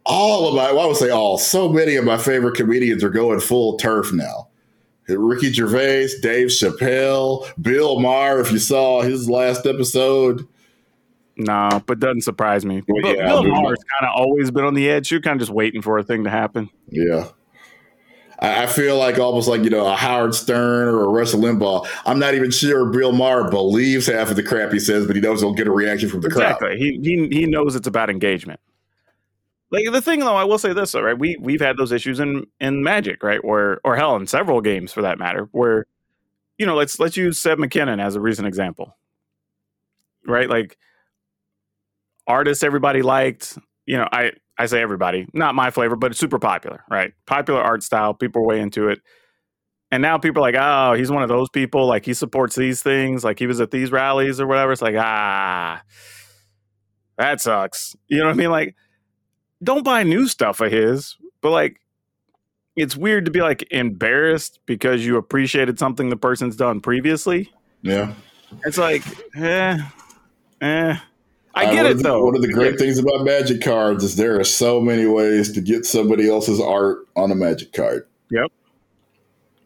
[0.06, 3.10] All of my, well, I would say all, so many of my favorite comedians are
[3.10, 4.49] going full TERF now.
[5.07, 8.40] Ricky Gervais, Dave Chappelle, Bill Maher.
[8.40, 10.48] If you saw his last episode,
[11.38, 12.82] no, but doesn't surprise me.
[12.88, 15.11] Well, but yeah, Bill Maher's kind of always been on the edge.
[15.11, 16.69] You're kind of just waiting for a thing to happen.
[16.90, 17.27] yeah.
[18.40, 21.88] I I feel like almost like you know a Howard Stern or a Rush Limbaugh.
[22.06, 25.22] I'm not even sure Bill Maher believes half of the crap he says, but he
[25.22, 26.52] knows he'll get a reaction from the crowd.
[26.61, 26.77] Exactly.
[26.77, 28.60] He he he knows it's about engagement.
[29.76, 31.18] Like the thing though, I will say this though, right?
[31.18, 33.44] We we've had those issues in in Magic, right?
[33.44, 35.86] Where or hell in several games for that matter, where
[36.58, 38.98] you know, let's let's use Seb McKinnon as a recent example.
[40.28, 40.50] Right?
[40.50, 40.78] Like
[42.28, 46.40] artists everybody liked, you know, I I say everybody, not my flavor, but it's super
[46.40, 47.14] popular, right?
[47.28, 49.02] Popular art style, people are way into it.
[49.92, 51.86] And now people are like, oh, he's one of those people.
[51.88, 53.24] Like he supports these things.
[53.24, 54.72] Like he was at these rallies or whatever.
[54.72, 55.82] It's like, ah,
[57.18, 57.96] that sucks.
[58.08, 58.52] You know what I mean?
[58.52, 58.76] Like,
[59.64, 61.80] don't buy new stuff of his, but like,
[62.76, 67.52] it's weird to be like embarrassed because you appreciated something the person's done previously.
[67.82, 68.14] Yeah.
[68.65, 69.03] It's like,
[69.36, 69.77] eh,
[70.61, 70.98] eh.
[71.57, 72.26] I get it the- though.
[72.26, 75.61] One of the great things about magic cards is there are so many ways to
[75.61, 78.07] get somebody else's art on a magic card.
[78.30, 78.52] Yep.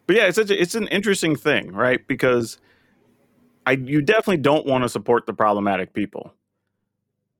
[0.06, 2.06] But yeah, it's such a, it's an interesting thing, right?
[2.06, 2.58] Because
[3.66, 6.32] I you definitely don't want to support the problematic people,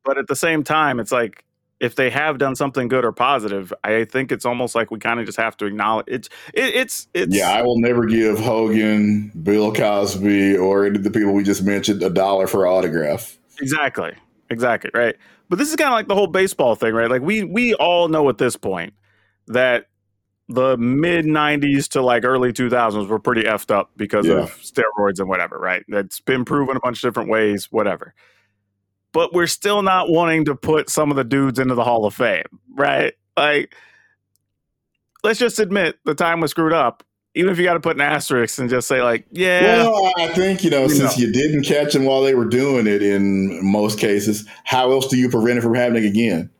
[0.05, 1.45] but at the same time, it's like
[1.81, 5.19] if they have done something good or positive, I think it's almost like we kind
[5.19, 9.31] of just have to acknowledge it's it, it's it's Yeah, I will never give Hogan,
[9.43, 13.39] Bill Cosby, or any of the people we just mentioned a dollar for autograph.
[13.61, 14.13] Exactly.
[14.51, 14.91] Exactly.
[14.95, 15.17] Right.
[15.49, 17.11] But this is kind of like the whole baseball thing, right?
[17.11, 18.95] Like we we all know at this point
[19.47, 19.87] that
[20.49, 24.41] the mid 90s to like early 2000s were pretty effed up because Yeah.
[24.43, 25.85] of steroids and whatever, right?
[25.89, 28.15] That's been proven a bunch of different ways, whatever.
[29.13, 32.15] But we're still not wanting to put some of the dudes into the Hall of
[32.15, 33.15] Fame, right?
[33.37, 33.75] Like,
[35.25, 37.03] let's just admit the time was screwed up.
[37.35, 40.29] Even if you got to put an asterisk and just say, like, yeah, Well, I
[40.29, 41.25] think, you know, We since know.
[41.27, 45.17] you didn't catch them while they were doing it in most cases, how else do
[45.17, 46.51] you prevent it from happening again?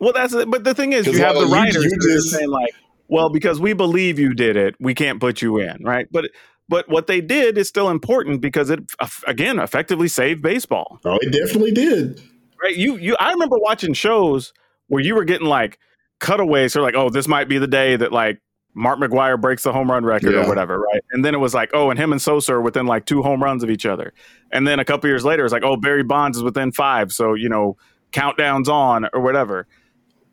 [0.00, 0.50] Well, that's it.
[0.50, 2.72] But the thing is, you have the you- writers you are just- saying like,
[3.06, 6.06] well, because we believe you did it, we can't put you in, right?
[6.10, 6.30] But
[6.70, 11.18] but what they did is still important because it uh, again effectively saved baseball, Oh,
[11.20, 12.22] it definitely did.
[12.62, 12.74] right?
[12.74, 14.54] You you I remember watching shows
[14.86, 15.78] where you were getting like
[16.20, 18.40] cutaways, or like, oh, this might be the day that like
[18.74, 20.44] Mark McGwire breaks the home run record Yeah.
[20.44, 21.02] or whatever, right?
[21.12, 23.42] And then it was like, oh, and him and Sosa are within like two home
[23.42, 24.12] runs of each other,
[24.52, 27.34] and then a couple years later, it's like, oh, Barry Bonds is within five, so
[27.34, 27.76] you know,
[28.12, 29.66] countdowns on or whatever.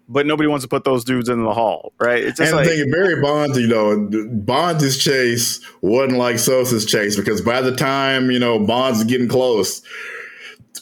[0.09, 2.23] But nobody wants to put those dudes in the hall, right?
[2.23, 6.85] It's just and like, the thing, Barry Bonds, you know, Bonds' chase wasn't like Sosa's
[6.85, 9.81] chase because by the time, you know, Bonds is getting close,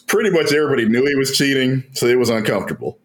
[0.06, 2.98] pretty much everybody knew he was cheating, so it was uncomfortable.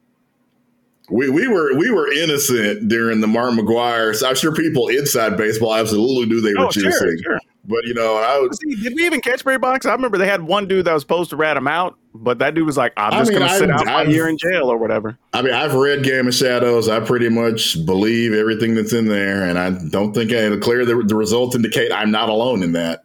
[1.10, 4.16] We, we were we were innocent during the Martin McGwire.
[4.16, 7.40] So I'm sure people inside baseball absolutely knew they were oh, sure, sure.
[7.66, 9.86] But you know, I was See, did we even catch Barry Bonds?
[9.86, 12.54] I remember they had one dude that was supposed to rat him out, but that
[12.56, 14.28] dude was like, "I'm I just mean, going to sit I've- out my I've- year
[14.28, 16.90] in jail or whatever." I mean, I've read Game of Shadows.
[16.90, 21.04] I pretty much believe everything that's in there, and I don't think I clear the,
[21.06, 23.04] the results indicate I'm not alone in that.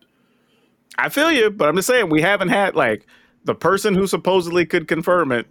[0.98, 3.06] I feel you, but I'm just saying we haven't had like
[3.44, 5.46] the person who supposedly could confirm it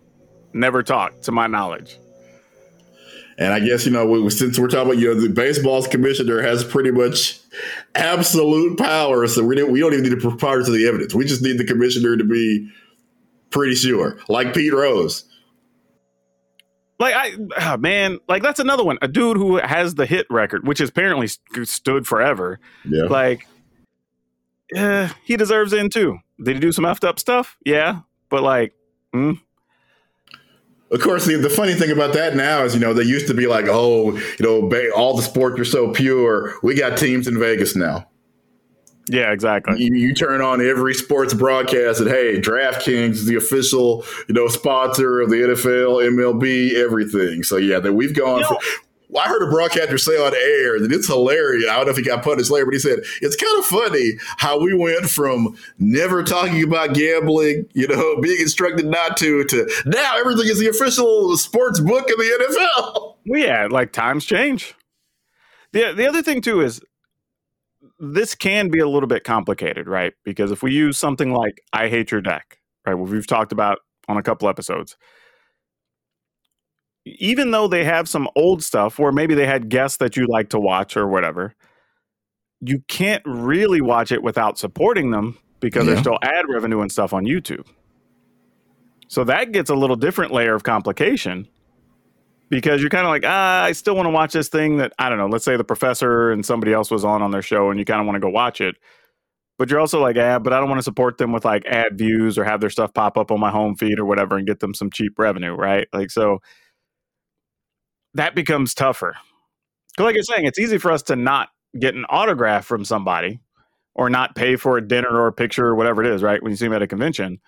[0.53, 1.97] never talked, to my knowledge.
[3.37, 6.41] And I guess you know, we, since we're talking about you know, the baseball's commissioner
[6.41, 7.39] has pretty much
[7.93, 11.13] absolute power, so we don't we don't even need to propose to the evidence.
[11.13, 12.69] We just need the commissioner to be
[13.55, 15.23] pretty sure, like Pete Rose.
[16.99, 18.97] Like I, ah, man, like that's another one.
[19.01, 22.59] A dude who has the hit record, which has apparently st- stood forever.
[22.83, 23.47] Yeah, Like,
[24.75, 26.19] eh, he deserves in too.
[26.43, 27.57] Did he do some effed up stuff?
[27.65, 28.73] Yeah, but like,
[29.13, 29.39] mm,
[30.91, 33.33] Of course, the, the funny thing about that now is, you know, they used to
[33.33, 36.53] be like, oh, you know, all the sports are so pure.
[36.61, 38.07] We got teams in Vegas now.
[39.07, 39.81] Yeah, exactly.
[39.83, 44.47] You, you turn on every sports broadcast and hey, DraftKings is the official, you know,
[44.47, 47.43] sponsor of the NFL, MLB, everything.
[47.43, 48.39] So yeah, that we've gone.
[48.39, 51.69] You know- for, well, I heard a broadcaster say on air that it's hilarious.
[51.69, 54.13] I don't know if he got punished later, but he said it's kind of funny
[54.37, 59.69] how we went from never talking about gambling, you know, being instructed not to, to
[59.85, 63.15] now everything is the official sports book of the NFL.
[63.27, 64.73] Well, yeah, like times change.
[65.71, 66.81] The the other thing too is
[67.99, 70.13] this can be a little bit complicated, right?
[70.23, 74.17] Because if we use something like I hate your deck, right, we've talked about on
[74.17, 74.97] a couple episodes,
[77.05, 80.49] even though they have some old stuff where maybe they had guests that you like
[80.49, 81.53] to watch or whatever,
[82.61, 85.93] you can't really watch it without supporting them because Yeah.
[85.93, 87.65] there's still ad revenue and stuff on YouTube.
[89.07, 91.47] So that gets a little different layer of complication
[92.49, 95.09] because you're kind of like, ah, I still want to watch this thing that I
[95.09, 95.27] don't know.
[95.27, 97.99] Let's say the professor and somebody else was on on their show, and you kind
[97.99, 98.75] of want to go watch it,
[99.57, 101.97] but you're also like, ah, but I don't want to support them with like ad
[101.97, 104.59] views or have their stuff pop up on my home feed or whatever and get
[104.59, 105.87] them some cheap revenue, right?
[105.93, 106.39] Like so,
[108.13, 109.15] that becomes tougher.
[109.99, 111.49] like you're saying, it's easy for us to not
[111.79, 113.39] get an autograph from somebody
[113.93, 116.41] or not pay for a dinner or a picture or whatever it is, right?
[116.43, 117.39] When you see them at a convention,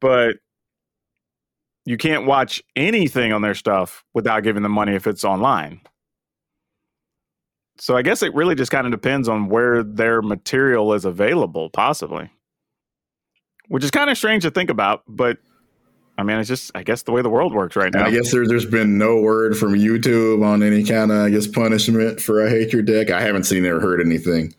[0.00, 0.36] but
[1.88, 5.80] you can't watch anything on their stuff without giving them money if it's online.
[7.78, 11.70] So I guess it really just kind of depends on where their material is available,
[11.70, 12.28] possibly.
[13.68, 15.38] Which is kind of strange to think about, but
[16.18, 18.04] I mean, it's just I guess the way the world works right And now.
[18.04, 21.46] I guess there, there's been no word from YouTube on any kind of, I guess,
[21.46, 23.08] punishment for a hate your deck.
[23.08, 24.54] I haven't seen or heard anything.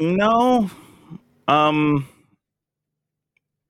[0.00, 0.68] No.
[1.46, 2.08] Um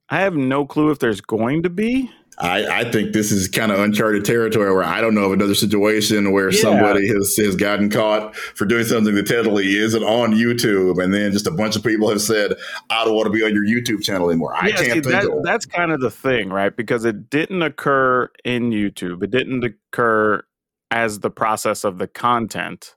[0.09, 2.11] I have no clue if there's going to be.
[2.43, 5.55] I, I think this is kind of uncharted territory where I don't know of another
[5.55, 6.61] situation where Yeah.
[6.61, 11.31] somebody has, has gotten caught for doing something that technically isn't on YouTube, and then
[11.31, 12.55] just a bunch of people have said,
[12.91, 15.05] "I don't want to be on your YouTube channel anymore." I Yeah, can't see, think
[15.07, 15.45] that, of.
[15.45, 16.75] that's kind of the thing, right?
[16.77, 19.23] Because it didn't occur in YouTube.
[19.23, 20.43] It didn't occur
[20.91, 22.97] as the process of the content.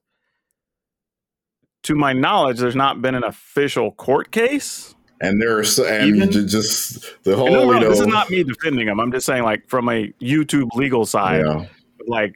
[1.83, 4.94] To my knowledge, there's not been an official court case.
[5.21, 8.43] And there's and Even- just the whole, no, no, you know, this is not me
[8.43, 8.99] defending them.
[8.99, 11.65] I'm just saying, like, from a YouTube legal side, yeah.
[12.07, 12.35] like,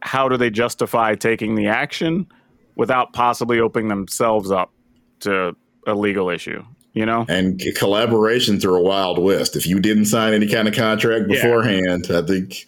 [0.00, 2.26] how do they justify taking the action
[2.74, 4.72] without possibly opening themselves up
[5.20, 6.64] to a legal issue?
[6.92, 7.24] You know?
[7.28, 9.54] And collaborations are a wild west.
[9.54, 11.36] If you didn't sign any kind of contract Yeah.
[11.36, 12.66] beforehand, I think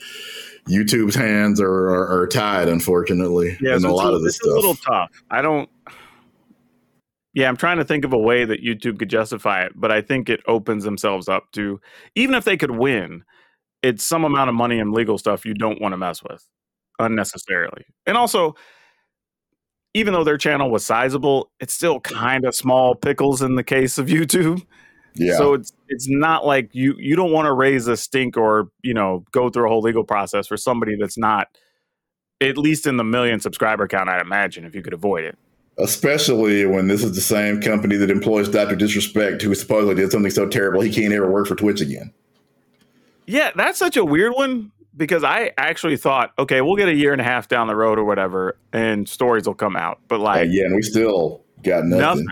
[0.69, 3.59] YouTube's hands are, are, are tied, unfortunately.
[3.61, 5.11] Yeah, in so a lot a, of this it's a little tough.
[5.31, 5.69] I don't.
[7.33, 10.03] Yeah, I'm trying to think of a way that YouTube could justify it, but I
[10.03, 11.81] think it opens themselves up to
[12.17, 13.23] even if they could win,
[13.83, 16.45] it's some amount of money and legal stuff you don't want to mess with
[16.99, 17.85] unnecessarily.
[18.07, 18.55] And also,
[19.95, 23.99] even though their channel was sizable, it's still kind of small pickles in the case
[23.99, 24.65] of YouTube.
[25.15, 25.37] Yeah.
[25.37, 28.95] So it's it's not like you you don't want to raise a stink or you
[28.95, 31.49] know go through a whole legal process for somebody that's not
[32.41, 34.09] at least in the million subscriber count.
[34.09, 35.37] I'd imagine if you could avoid it.
[35.83, 38.77] Especially when this is the same company that employs Dr.
[38.77, 42.13] Disrespect, who supposedly did something so terrible he can't ever work for Twitch again.
[43.27, 47.13] Yeah, that's such a weird one because I actually thought, okay, we'll get a year
[47.13, 50.01] and a half down the road or whatever, and stories will come out.
[50.09, 52.25] But Uh, like yeah, and we still got nothing.
[52.25, 52.27] nothing,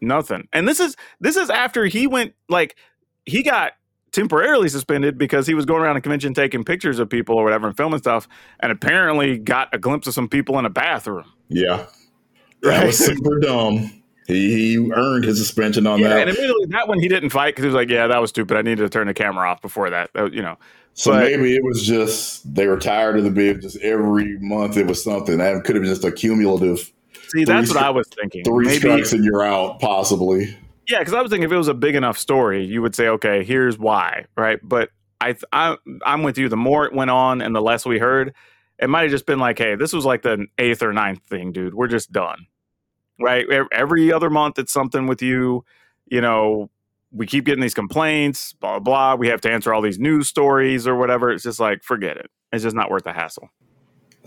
[0.00, 0.48] nothing.
[0.52, 2.76] And this is this is after he went like
[3.24, 3.72] he got
[4.12, 7.66] temporarily suspended because he was going around a convention taking pictures of people or whatever
[7.66, 8.28] and filming stuff,
[8.60, 11.24] and apparently got a glimpse of some people in a bathroom.
[11.48, 11.86] Yeah.
[12.64, 13.90] That was super dumb.
[14.26, 16.20] He, he earned his suspension on Yeah, that.
[16.22, 18.56] and admittedly, that one he didn't fight because he was like, "Yeah, that was stupid.
[18.56, 20.56] I needed to turn the camera off before that." That you know,
[20.94, 23.60] So But- maybe it was just they were tired of the bid.
[23.62, 25.38] Just every month it was something.
[25.38, 26.90] That could have been just a cumulative
[27.28, 28.44] see, that's Three what I was thinking.
[28.44, 30.56] three Maybe, strikes and you're out, possibly.
[30.88, 33.08] yeah, because I was thinking if it was a big enough story, you would say,
[33.08, 34.58] "Okay, here's why," right?
[34.62, 34.88] But
[35.20, 35.76] I, I,
[36.06, 36.48] I'm with you.
[36.48, 38.32] The more it went on, and the less we heard,
[38.78, 41.52] it might have just been like, "Hey, this was like the eighth or ninth thing,
[41.52, 41.74] dude.
[41.74, 42.46] We're just done."
[43.20, 43.46] Right?
[43.72, 45.64] Every other month, it's something with you.
[46.06, 46.70] You know,
[47.12, 49.14] we keep getting these complaints, blah blah.
[49.14, 51.30] We have to answer all these news stories or whatever.
[51.30, 52.30] It's just like, forget it.
[52.52, 53.50] It's just not worth the hassle.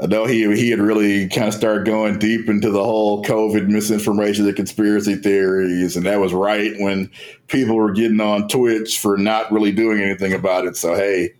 [0.02, 3.68] I know he he had really kind of started going deep into the whole COVID
[3.68, 7.10] misinformation, the conspiracy theories, and that was right when
[7.48, 10.78] people were getting on Twitch for not really doing anything about it.
[10.78, 11.34] So hey,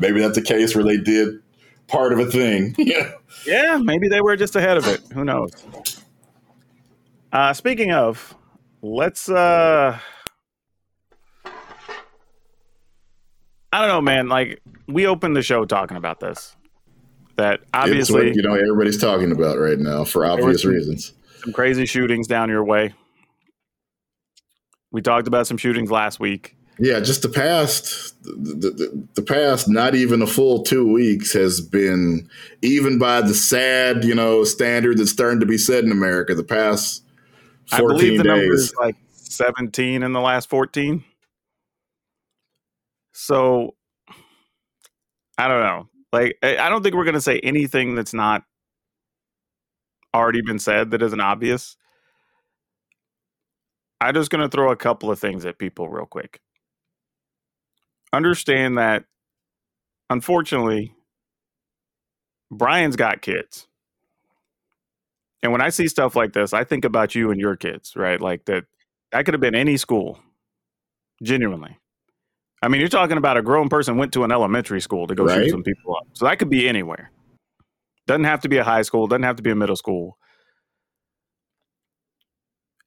[0.00, 1.34] maybe that's a case where they did
[1.86, 2.74] part of a thing.
[3.46, 5.00] Yeah, maybe they were just ahead of it.
[5.12, 5.52] Who knows?
[7.32, 8.34] Uh, speaking of,
[8.82, 9.28] let's.
[9.28, 9.98] uh
[13.70, 14.28] I don't know, man.
[14.28, 16.56] Like we opened the show talking about this.
[17.36, 21.12] That obviously what you know everybody's talking about right now for obvious some- reasons.
[21.44, 22.94] some crazy shootings down your way.
[24.90, 26.56] We talked about some shootings last week.
[26.80, 28.30] Yeah, just the past the,
[28.70, 32.28] the, the past not even a full two weeks has been
[32.62, 36.34] even by the sad you know standard that's starting to be set in America.
[36.34, 37.04] The past
[37.72, 41.04] I believe the number is like 17 in the last 14.
[43.12, 43.74] So
[45.36, 45.88] I don't know.
[46.12, 48.44] Like I I don't think we're going to say anything that's not
[50.14, 51.76] already been said that isn't obvious.
[54.00, 56.40] I'm just going to throw a couple of things at people real quick.
[58.12, 59.04] Understand that
[60.08, 60.94] unfortunately
[62.50, 63.66] Brian's got kids.
[65.42, 68.20] And when I see stuff like this, I think about you and your kids, right?
[68.20, 68.64] Like that
[69.12, 70.18] that could have been any school.
[71.22, 71.78] Genuinely.
[72.62, 75.28] I mean, you're talking about a grown person went to an elementary school to go
[75.28, 76.08] shoot some people up.
[76.14, 77.10] So that could be anywhere.
[78.06, 80.18] Doesn't have to be a high school, doesn't have to be a middle school.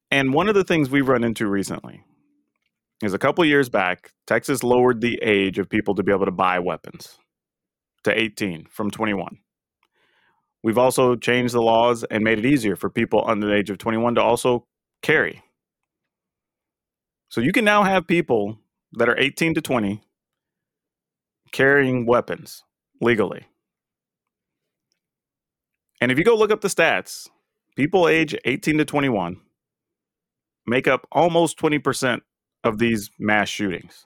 [0.10, 2.03] And one of the things we've run into recently
[3.02, 6.32] is a couple years back, Texas lowered the age of people to be able to
[6.32, 7.18] buy weapons
[8.03, 9.38] to 18 from 21.
[10.63, 13.77] We've also changed the laws and made it easier for people under the age of
[13.77, 14.65] 21 to also
[15.01, 15.41] carry.
[17.29, 18.59] So you can now have people
[18.93, 20.01] that are 18 to 20
[21.51, 22.63] carrying weapons
[22.99, 23.47] legally.
[25.99, 27.27] And if you go look up the stats,
[27.75, 29.39] people age 18 to 21
[30.67, 32.21] make up almost 20%
[32.63, 34.05] of these mass shootings.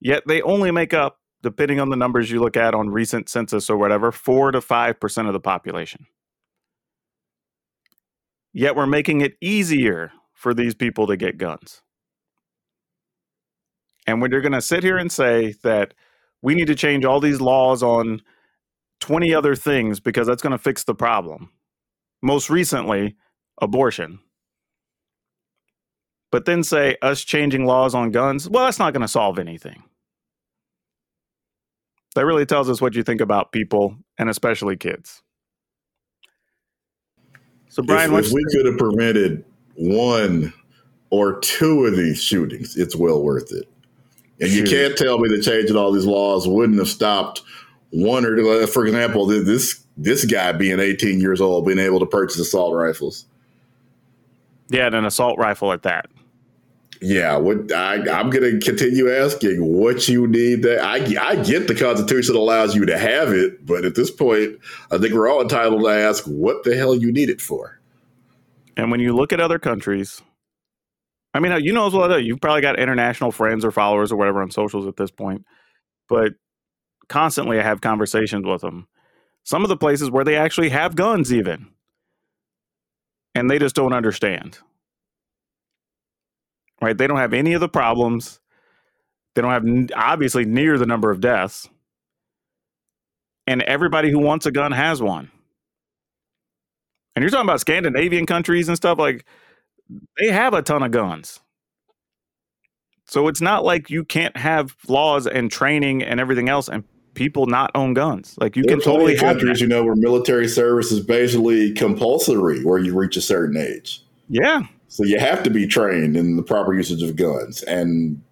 [0.00, 3.70] Yet they only make up, depending on the numbers you look at on recent census
[3.70, 6.06] or whatever, 4 to 5% of the population.
[8.52, 11.82] Yet we're making it easier for these people to get guns.
[14.06, 15.94] And when you're going to sit here and say that
[16.40, 18.22] we need to change all these laws on
[19.00, 21.50] 20 other things because that's going to fix the problem,
[22.22, 23.16] most recently,
[23.60, 24.20] abortion.
[26.30, 29.82] But then say us changing laws on guns, well, that's not going to solve anything.
[32.18, 35.22] That really tells us what you think about people and especially kids.
[37.68, 39.44] So, Brian, if, if we could have prevented
[39.76, 40.52] one
[41.10, 43.68] or two of these shootings, it's well worth it.
[44.40, 47.42] And you can't tell me that changing all these laws wouldn't have stopped
[47.90, 48.66] one or two.
[48.66, 53.26] For example, this this guy being 18 years old, being able to purchase assault rifles.
[54.70, 56.06] yeah, and an assault rifle at that.
[57.00, 60.62] Yeah, what I, I'm going to continue asking what you need.
[60.62, 64.58] That I, I get the Constitution allows you to have it, but at this point,
[64.90, 67.80] I think we're all entitled to ask what the hell you need it for.
[68.76, 70.22] And when you look at other countries,
[71.34, 74.42] I mean, you know as well you've probably got international friends or followers or whatever
[74.42, 75.44] on socials at this point,
[76.08, 76.32] but
[77.08, 78.88] constantly I have conversations with them.
[79.44, 81.68] Some of the places where they actually have guns, even,
[83.34, 84.58] and they just don't understand
[86.80, 86.96] right?
[86.96, 88.40] They don't have any of the problems.
[89.34, 91.68] They don't have obviously near the number of deaths.
[93.46, 95.30] And everybody who wants a gun has one.
[97.14, 99.24] And you're talking about Scandinavian countries and stuff like
[100.18, 101.40] they have a ton of guns.
[103.06, 106.84] So it's not like you can't have laws and training and everything else and
[107.14, 108.36] people not own guns.
[108.38, 112.62] Like you there can totally have countries, you know, where military service is basically compulsory
[112.62, 114.02] where you reach a certain age.
[114.28, 114.62] Yeah.
[114.88, 118.22] So you have to be trained in the proper usage of guns, and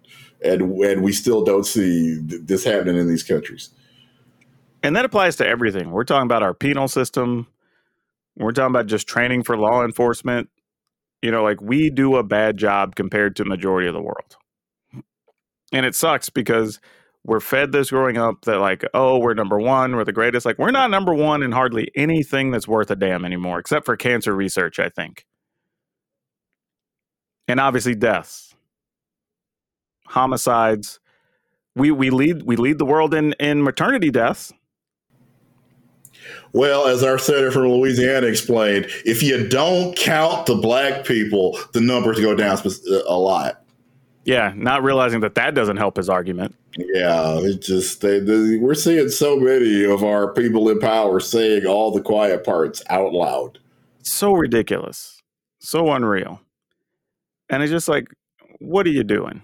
[0.43, 3.69] and and we still don't see this happening in these countries.
[4.83, 5.91] And that applies to everything.
[5.91, 7.47] We're talking about our penal system.
[8.37, 10.49] We're talking about just training for law enforcement.
[11.21, 14.35] You know, like we do a bad job compared to majority of the world.
[15.73, 16.79] And it sucks because
[17.23, 20.45] we're fed this growing up that like, oh, we're number one, we're the greatest.
[20.45, 23.97] Like we're not number one in hardly anything that's worth a damn anymore, except for
[23.97, 25.25] cancer research, I think
[27.47, 28.55] and obviously deaths,
[30.05, 30.99] homicides.
[31.75, 34.53] We we lead we lead the world in in maternity deaths.
[36.53, 41.81] Well, as our senator from Louisiana explained, if you don't count the black people, the
[41.81, 43.63] numbers go down uh, a lot.
[44.25, 46.53] Yeah, not realizing that that doesn't help his argument.
[46.77, 51.65] Yeah, it just they, they, we're seeing so many of our people in power saying
[51.65, 53.59] all the quiet parts out loud.
[54.03, 55.21] So ridiculous,
[55.59, 56.41] so unreal.
[57.49, 58.07] And it's just like,
[58.59, 59.41] what are you doing?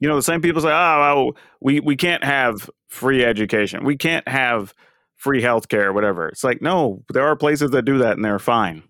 [0.00, 3.84] You know, the same people say, oh, we, we can't have free education.
[3.84, 4.74] We can't have
[5.14, 6.28] free healthcare, whatever.
[6.28, 8.82] It's like, no, there are places that do that and they're fine.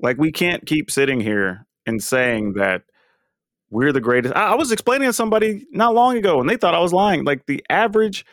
[0.00, 2.82] Like, we can't keep sitting here and saying that
[3.70, 4.36] we're the greatest.
[4.36, 7.24] I, I was explaining to somebody not long ago and they thought I was lying.
[7.24, 8.24] Like, the average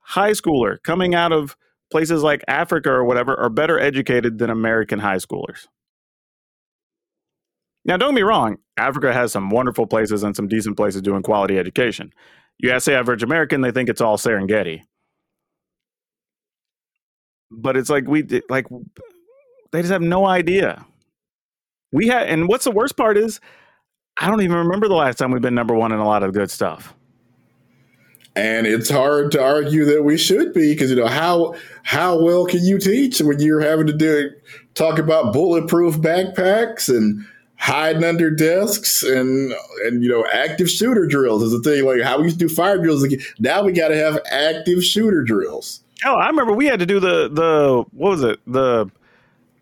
[0.00, 1.56] high schooler coming out of
[1.90, 5.66] places like Africa or whatever are better educated than American high schoolers.
[7.84, 11.58] Now, don't me wrong, Africa has some wonderful places and some decent places doing quality
[11.58, 12.12] education.
[12.58, 14.82] You ask the average American, they think it's all Serengeti.
[17.50, 18.66] But it's like we like
[19.72, 20.84] they just have no idea.
[21.92, 23.38] We had, and what's the worst part is,
[24.16, 26.32] I don't even remember the last time we've been number one in a lot of
[26.32, 26.94] good stuff.
[28.36, 31.54] And it's hard to argue that we should be because you know how
[31.84, 34.30] how well can you teach when you're having to do
[34.74, 37.24] talk about bulletproof backpacks and
[37.64, 39.54] hiding under desks and
[39.84, 41.84] and you know active shooter drills is the thing.
[41.84, 43.06] Like how we used to do fire drills.
[43.38, 45.80] Now we got to have active shooter drills.
[46.04, 48.90] Oh, I remember we had to do the the what was it the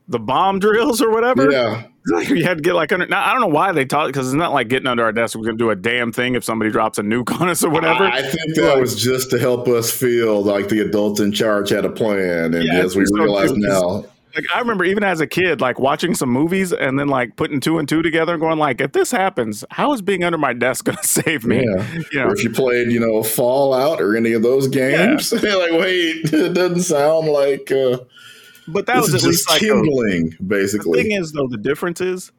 [0.08, 1.50] the bomb drills or whatever.
[1.50, 1.84] Yeah.
[2.04, 3.06] Like you had to get like under.
[3.06, 5.36] Now, I don't know why they taught because it's not like getting under our desk.
[5.36, 8.02] We're gonna do a damn thing if somebody drops a nuke on us or whatever.
[8.02, 11.84] I think that was just to help us feel like the adults in charge had
[11.84, 15.60] a plan, and yeah, as we realize now, like I remember even as a kid,
[15.60, 18.80] like watching some movies and then like putting two and two together and going like,
[18.80, 21.64] if this happens, how is being under my desk going to save me?
[21.64, 22.00] Yeah.
[22.12, 22.26] You know?
[22.26, 25.54] Or if you played, you know, Fallout or any of those games, yeah.
[25.54, 27.70] like wait, it doesn't sound like.
[27.70, 27.98] Uh,
[28.68, 31.02] but that was at least like kindling, a, basically.
[31.02, 32.30] The thing is, though, the difference is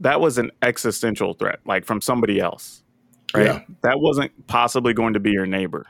[0.00, 2.82] that was an existential threat, like from somebody else.
[3.34, 3.46] Right?
[3.46, 3.60] Yeah.
[3.82, 5.86] That wasn't possibly going to be your neighbor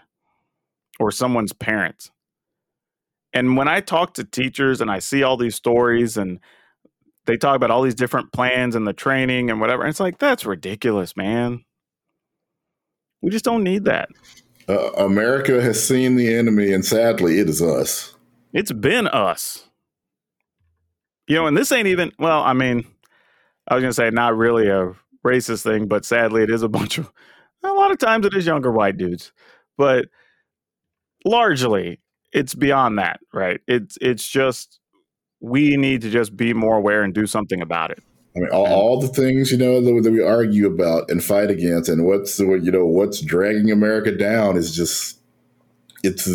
[1.00, 2.10] or someone's parents.
[3.32, 6.40] And when I talk to teachers and I see all these stories and
[7.27, 10.44] they talk about all these different plans and the training and whatever, it's like, that's
[10.44, 11.65] ridiculous, man.
[13.23, 14.09] We just don't need that.
[14.69, 18.15] Uh, America has seen the enemy, and sadly, it is us.
[18.52, 19.69] It's been us.
[21.27, 22.85] You know, and this ain't even, well, I mean,
[23.69, 24.93] I was going to say not really a
[25.24, 27.11] racist thing, but sadly, it is a bunch of,
[27.62, 29.32] a lot of times it is younger white dudes.
[29.77, 30.07] But
[31.24, 32.01] largely,
[32.32, 33.61] it's beyond that, right?
[33.66, 34.78] It's it's just
[35.40, 38.02] we need to just be more aware and do something about it.
[38.36, 41.51] I mean, all, all the things you know that, that, we argue about and fight
[41.51, 45.19] against, and what's you know what's dragging America down is just
[46.02, 46.27] it's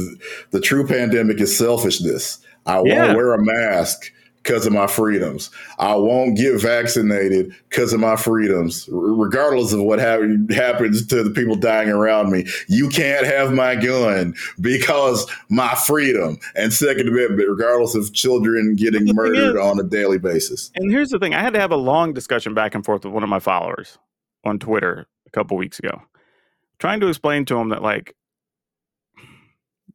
[0.51, 2.39] the true pandemic is selfishness.
[2.65, 2.97] I yeah.
[2.97, 4.11] want to wear a mask
[4.45, 5.49] because of my freedoms.
[5.79, 11.23] I won't get vaccinated because of my freedoms, r- regardless of what hap- happens to
[11.23, 12.45] the people dying around me.
[12.67, 16.37] You can't have my gun because my freedom.
[16.55, 20.71] And Second Amendment, regardless of children getting murdered is- on a daily basis.
[20.75, 23.13] And here's the thing: I had to have a long discussion back and forth with
[23.13, 23.97] one of my followers
[24.43, 26.03] on Twitter a couple weeks ago,
[26.77, 28.15] trying to explain to him that like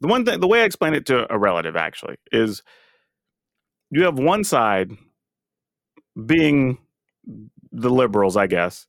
[0.00, 2.64] the one thing, the way I explain it to a relative actually is
[3.90, 4.92] you have one side
[6.26, 6.78] being
[7.72, 8.86] the liberals, I guess,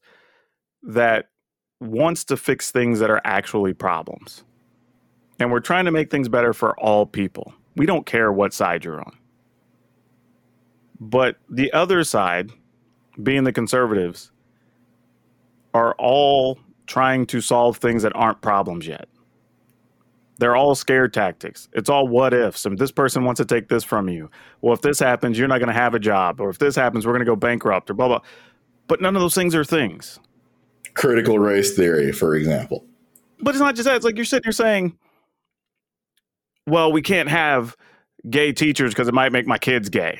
[0.83, 1.29] that
[1.79, 4.43] wants to fix things that are actually problems.
[5.39, 7.53] And we're trying to make things better for all people.
[7.75, 9.17] We don't care what side you're on.
[10.99, 12.51] But the other side,
[13.21, 14.31] being the conservatives,
[15.73, 19.07] are all trying to solve things that aren't problems yet.
[20.41, 21.69] They're all scare tactics.
[21.73, 22.65] It's all what ifs.
[22.65, 24.27] And this person wants to take this from you.
[24.61, 26.41] Well, if this happens, you're not going to have a job.
[26.41, 28.21] Or if this happens, we're going to go bankrupt or blah, blah.
[28.87, 30.19] But none of those things are things.
[30.95, 32.83] Critical race theory, for example.
[33.39, 33.97] But it's not just that.
[33.97, 34.97] It's like you're sitting here saying,
[36.65, 37.77] well, we can't have
[38.27, 40.19] gay teachers because it might make my kids gay.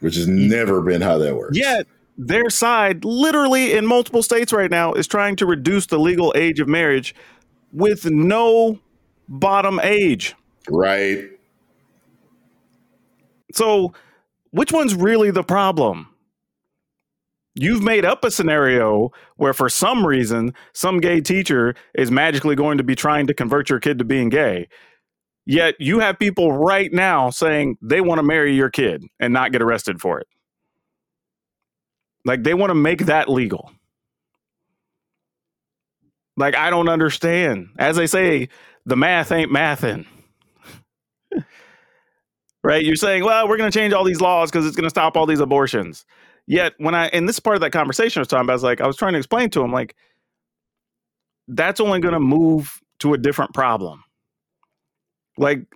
[0.00, 1.56] which has never been how that works.
[1.56, 1.86] Yet
[2.16, 6.60] their side, literally in multiple states right now, is trying to reduce the legal age
[6.60, 7.14] of marriage
[7.72, 8.78] with no
[9.28, 10.34] bottom age.
[10.68, 11.30] Right.
[13.52, 13.92] So,
[14.50, 16.08] which one's really the problem?
[17.54, 22.78] You've made up a scenario where, for some reason, some gay teacher is magically going
[22.78, 24.68] to be trying to convert your kid to being gay.
[25.44, 29.50] Yet you have people right now saying they want to marry your kid and not
[29.50, 30.28] get arrested for it.
[32.24, 33.72] Like they want to make that legal.
[36.38, 37.70] Like I don't understand.
[37.78, 38.48] As they say,
[38.86, 40.06] the math ain't mathing.
[42.62, 42.84] right?
[42.84, 45.16] You're saying, well, we're going to change all these laws because it's going to stop
[45.16, 46.06] all these abortions.
[46.46, 48.62] Yet when I and this part of that conversation I was talking about, I was
[48.62, 49.96] like, I was trying to explain to him, like,
[51.48, 54.04] that's only going to move to a different problem.
[55.36, 55.66] Like,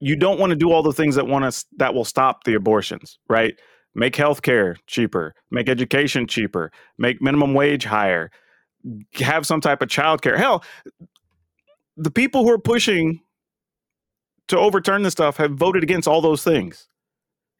[0.00, 2.54] you don't want to do all the things that want to that will stop the
[2.54, 3.54] abortions, right?
[3.94, 8.30] Make healthcare cheaper, make education cheaper, make minimum wage higher,
[9.14, 10.36] have some type of childcare.
[10.36, 10.64] Hell,
[11.96, 13.20] the people who are pushing
[14.48, 16.88] to overturn this stuff have voted against all those things.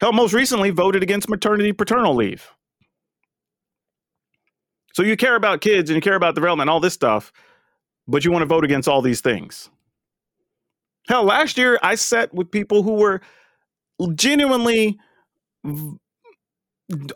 [0.01, 2.49] Hell, most recently voted against maternity paternal leave.
[4.93, 7.33] So you care about kids and you care about development all this stuff,
[8.07, 9.69] but you want to vote against all these things.
[11.07, 13.21] Hell, last year I sat with people who were
[14.15, 14.97] genuinely
[15.63, 15.97] v-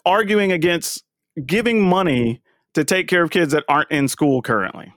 [0.06, 1.04] arguing against
[1.46, 2.42] giving money
[2.74, 4.94] to take care of kids that aren't in school currently.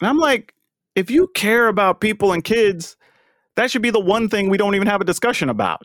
[0.00, 0.54] And I'm like,
[0.94, 2.96] if you care about people and kids,
[3.56, 5.82] that should be the one thing we don't even have a discussion about.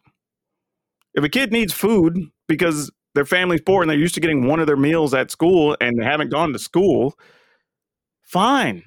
[1.13, 4.59] If a kid needs food because their family's poor and they're used to getting one
[4.59, 7.17] of their meals at school and they haven't gone to school,
[8.23, 8.83] fine.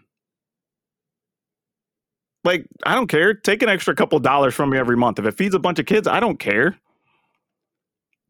[2.43, 3.35] Like, I don't care.
[3.35, 5.19] Take an extra couple dollars from me every month.
[5.19, 6.79] If it feeds a bunch of kids, I don't care.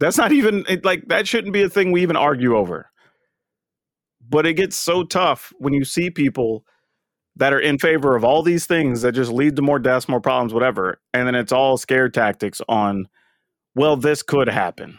[0.01, 2.91] That's not even it, like that shouldn't be a thing we even argue over.
[4.29, 6.65] But it gets so tough when you see people
[7.37, 10.21] that are in favor of all these things that just lead to more deaths, more
[10.21, 11.01] problems, whatever.
[11.15, 13.09] And then it's all scare tactics on,
[13.75, 14.99] well, this could happen.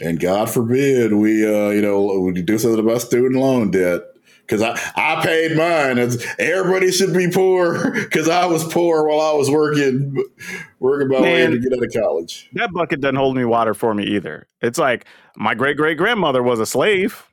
[0.00, 4.02] And God forbid we, uh, you know, we do something about student loan debt.
[4.50, 5.98] Because I, I paid mine.
[5.98, 10.16] It's, everybody should be poor because I was poor while I was working,
[10.80, 12.50] working my way to get out of college.
[12.54, 14.48] That bucket doesn't hold any water for me either.
[14.60, 15.04] It's like
[15.36, 17.28] my great great grandmother was a slave.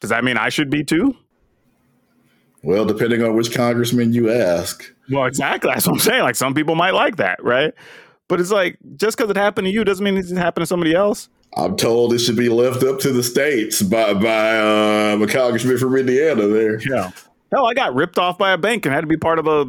[0.00, 1.16] Does that mean I should be too?
[2.64, 4.92] Well, depending on which congressman you ask.
[5.10, 5.70] Well, exactly.
[5.72, 6.22] That's what I'm saying.
[6.22, 7.72] Like some people might like that, right?
[8.26, 10.66] But it's like just because it happened to you doesn't mean it didn't happen to
[10.66, 11.28] somebody else.
[11.56, 15.78] I'm told it should be left up to the states by by uh, a congressman
[15.78, 16.46] from Indiana.
[16.46, 17.10] There, Yeah.
[17.50, 19.64] Hell, I got ripped off by a bank and had to be part of a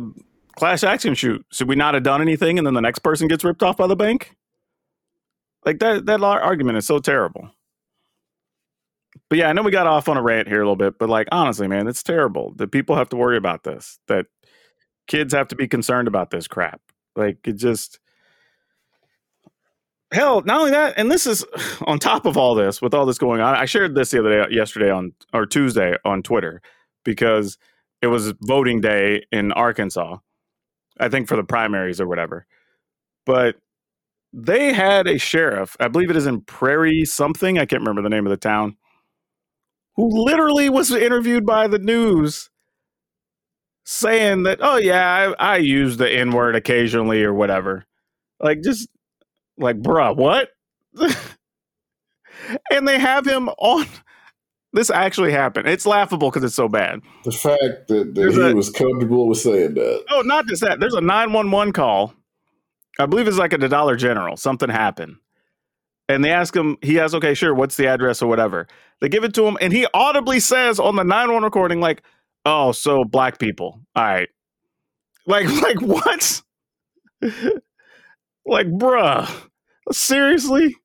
[0.57, 1.45] class action shoot.
[1.51, 3.87] Should we not have done anything and then the next person gets ripped off by
[3.87, 4.35] the bank?
[5.65, 7.51] Like that that argument is so terrible.
[9.29, 11.09] But yeah, I know we got off on a rant here a little bit, but
[11.09, 13.99] like honestly, man, it's terrible that people have to worry about this.
[14.07, 14.25] That
[15.07, 16.81] kids have to be concerned about this crap.
[17.15, 17.99] Like it just
[20.11, 21.45] hell, not only that, and this is
[21.85, 23.55] on top of all this, with all this going on.
[23.55, 26.61] I shared this the other day, yesterday on or Tuesday on Twitter
[27.03, 27.57] because
[28.01, 30.17] it was voting day in Arkansas.
[30.99, 32.45] I think for the primaries or whatever.
[33.25, 33.55] But
[34.33, 38.09] they had a sheriff, I believe it is in Prairie something, I can't remember the
[38.09, 38.77] name of the town,
[39.95, 42.49] who literally was interviewed by the news
[43.85, 47.85] saying that, oh, yeah, I, I use the N word occasionally or whatever.
[48.39, 48.87] Like just
[49.59, 50.49] like bruh, what?
[52.71, 53.85] and they have him on
[54.73, 55.67] this actually happened.
[55.67, 57.01] It's laughable because it's so bad.
[57.23, 60.05] The fact that, that he a- was comfortable with saying that.
[60.09, 60.79] Oh, not just that.
[60.79, 62.13] There's a 911 call.
[62.99, 64.37] I believe it's like at the Dollar General.
[64.37, 65.17] Something happened.
[66.07, 68.67] And they ask him, he has, okay, sure, what's the address or whatever.
[68.99, 72.01] They give it to him, and he audibly says on the 911 recording, like,
[72.45, 73.79] oh, so black people.
[73.95, 74.29] All right.
[75.27, 76.41] Like, like what?
[78.45, 79.48] like, bruh.
[79.91, 80.75] Seriously?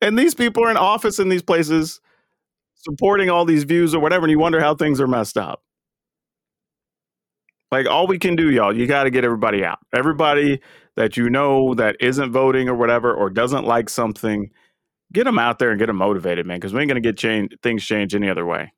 [0.00, 2.00] And these people are in office in these places
[2.74, 5.62] supporting all these views or whatever, and you wonder how things are messed up.
[7.72, 9.78] Like all we can do, y'all, you got to get everybody out.
[9.94, 10.60] Everybody
[10.96, 14.50] that you know that isn't voting or whatever or doesn't like something,
[15.12, 16.58] get them out there and get them motivated, man.
[16.58, 18.72] Because we ain't gonna get change things changed any other way.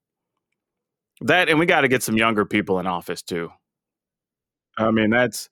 [1.23, 3.51] That and we got to get some younger people in office too.
[4.79, 5.49] I mean, that's.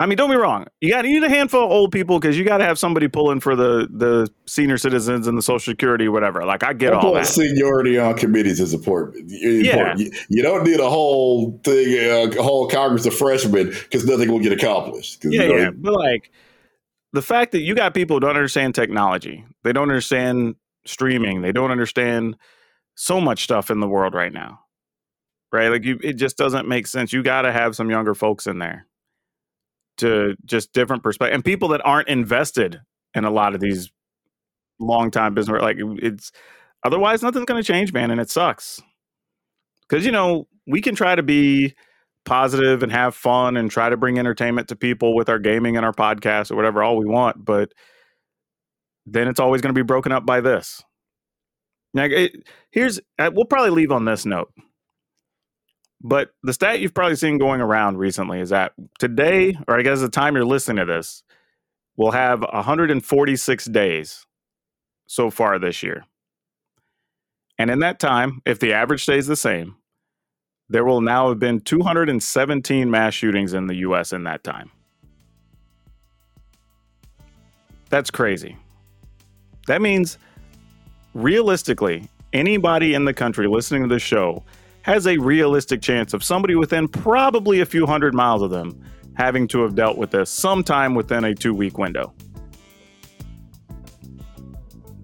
[0.00, 0.64] I mean, don't be wrong.
[0.80, 3.06] You got to need a handful of old people because you got to have somebody
[3.06, 6.42] pulling for the the senior citizens and the Social Security, whatever.
[6.46, 7.26] Like I get I all that.
[7.26, 9.28] seniority on committees is important.
[9.28, 9.94] Yeah.
[9.98, 14.32] You, you don't need a whole thing, uh, a whole Congress of freshmen because nothing
[14.32, 15.22] will get accomplished.
[15.22, 15.70] Yeah, you know, yeah.
[15.70, 16.32] But like
[17.12, 20.54] the fact that you got people who don't understand technology, they don't understand
[20.86, 22.38] streaming, they don't understand
[22.94, 24.60] so much stuff in the world right now.
[25.52, 25.68] Right?
[25.68, 27.12] Like you it just doesn't make sense.
[27.12, 28.86] You gotta have some younger folks in there
[29.98, 32.80] to just different perspective and people that aren't invested
[33.14, 33.90] in a lot of these
[34.78, 36.32] long time business like it's
[36.84, 38.80] otherwise nothing's gonna change, man, and it sucks.
[39.88, 41.74] Cause you know, we can try to be
[42.24, 45.86] positive and have fun and try to bring entertainment to people with our gaming and
[45.86, 47.72] our podcast or whatever all we want but
[49.06, 50.82] then it's always going to be broken up by this
[51.94, 52.32] now it,
[52.70, 54.52] here's uh, we'll probably leave on this note
[56.00, 60.00] but the stat you've probably seen going around recently is that today or i guess
[60.00, 61.22] the time you're listening to this
[61.96, 64.26] we'll have 146 days
[65.06, 66.04] so far this year
[67.58, 69.76] and in that time if the average stays the same
[70.70, 74.70] there will now have been 217 mass shootings in the US in that time.
[77.90, 78.56] That's crazy.
[79.66, 80.16] That means,
[81.12, 84.44] realistically, anybody in the country listening to this show
[84.82, 88.80] has a realistic chance of somebody within probably a few hundred miles of them
[89.14, 92.12] having to have dealt with this sometime within a two week window.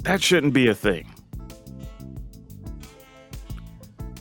[0.03, 1.13] That shouldn't be a thing.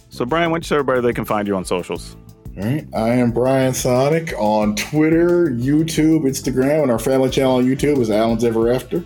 [0.10, 2.15] So, Brian, why don't you tell everybody they can find you on socials?
[2.57, 2.88] All right.
[2.95, 8.10] I am Brian Sonic on Twitter, YouTube, Instagram, and our family channel on YouTube is
[8.10, 9.03] Alan's Ever After.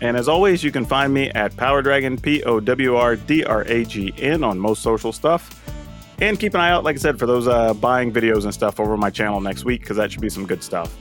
[0.00, 3.42] And as always, you can find me at Power Dragon, P O W R D
[3.44, 5.60] R A G N, on most social stuff.
[6.20, 8.78] And keep an eye out, like I said, for those uh, buying videos and stuff
[8.78, 10.94] over my channel next week, because that should be some good stuff.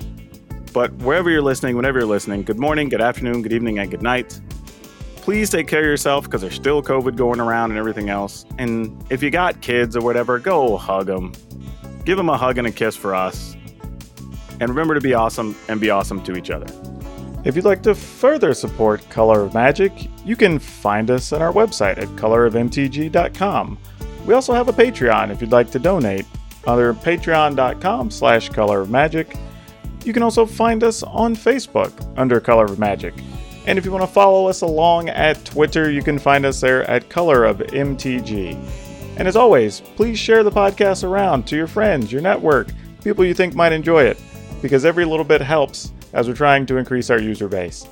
[0.74, 4.02] But wherever you're listening, whenever you're listening, good morning, good afternoon, good evening, and good
[4.02, 4.40] night.
[5.18, 8.46] Please take care of yourself because there's still COVID going around and everything else.
[8.58, 11.32] And if you got kids or whatever, go hug them.
[12.04, 13.56] Give them a hug and a kiss for us.
[14.60, 16.66] And remember to be awesome and be awesome to each other.
[17.46, 19.92] If you'd like to further support Color of Magic,
[20.26, 23.78] you can find us on our website at colorofmtg.com.
[24.26, 26.26] We also have a Patreon if you'd like to donate,
[26.66, 29.36] under patreon.com slash color of magic.
[30.06, 33.14] You can also find us on Facebook under Color of Magic.
[33.66, 36.84] And if you want to follow us along at Twitter, you can find us there
[36.90, 38.56] at Color of MTG.
[39.18, 42.68] And as always, please share the podcast around to your friends, your network,
[43.04, 44.22] people you think might enjoy it,
[44.62, 47.88] because every little bit helps as we're trying to increase our user base.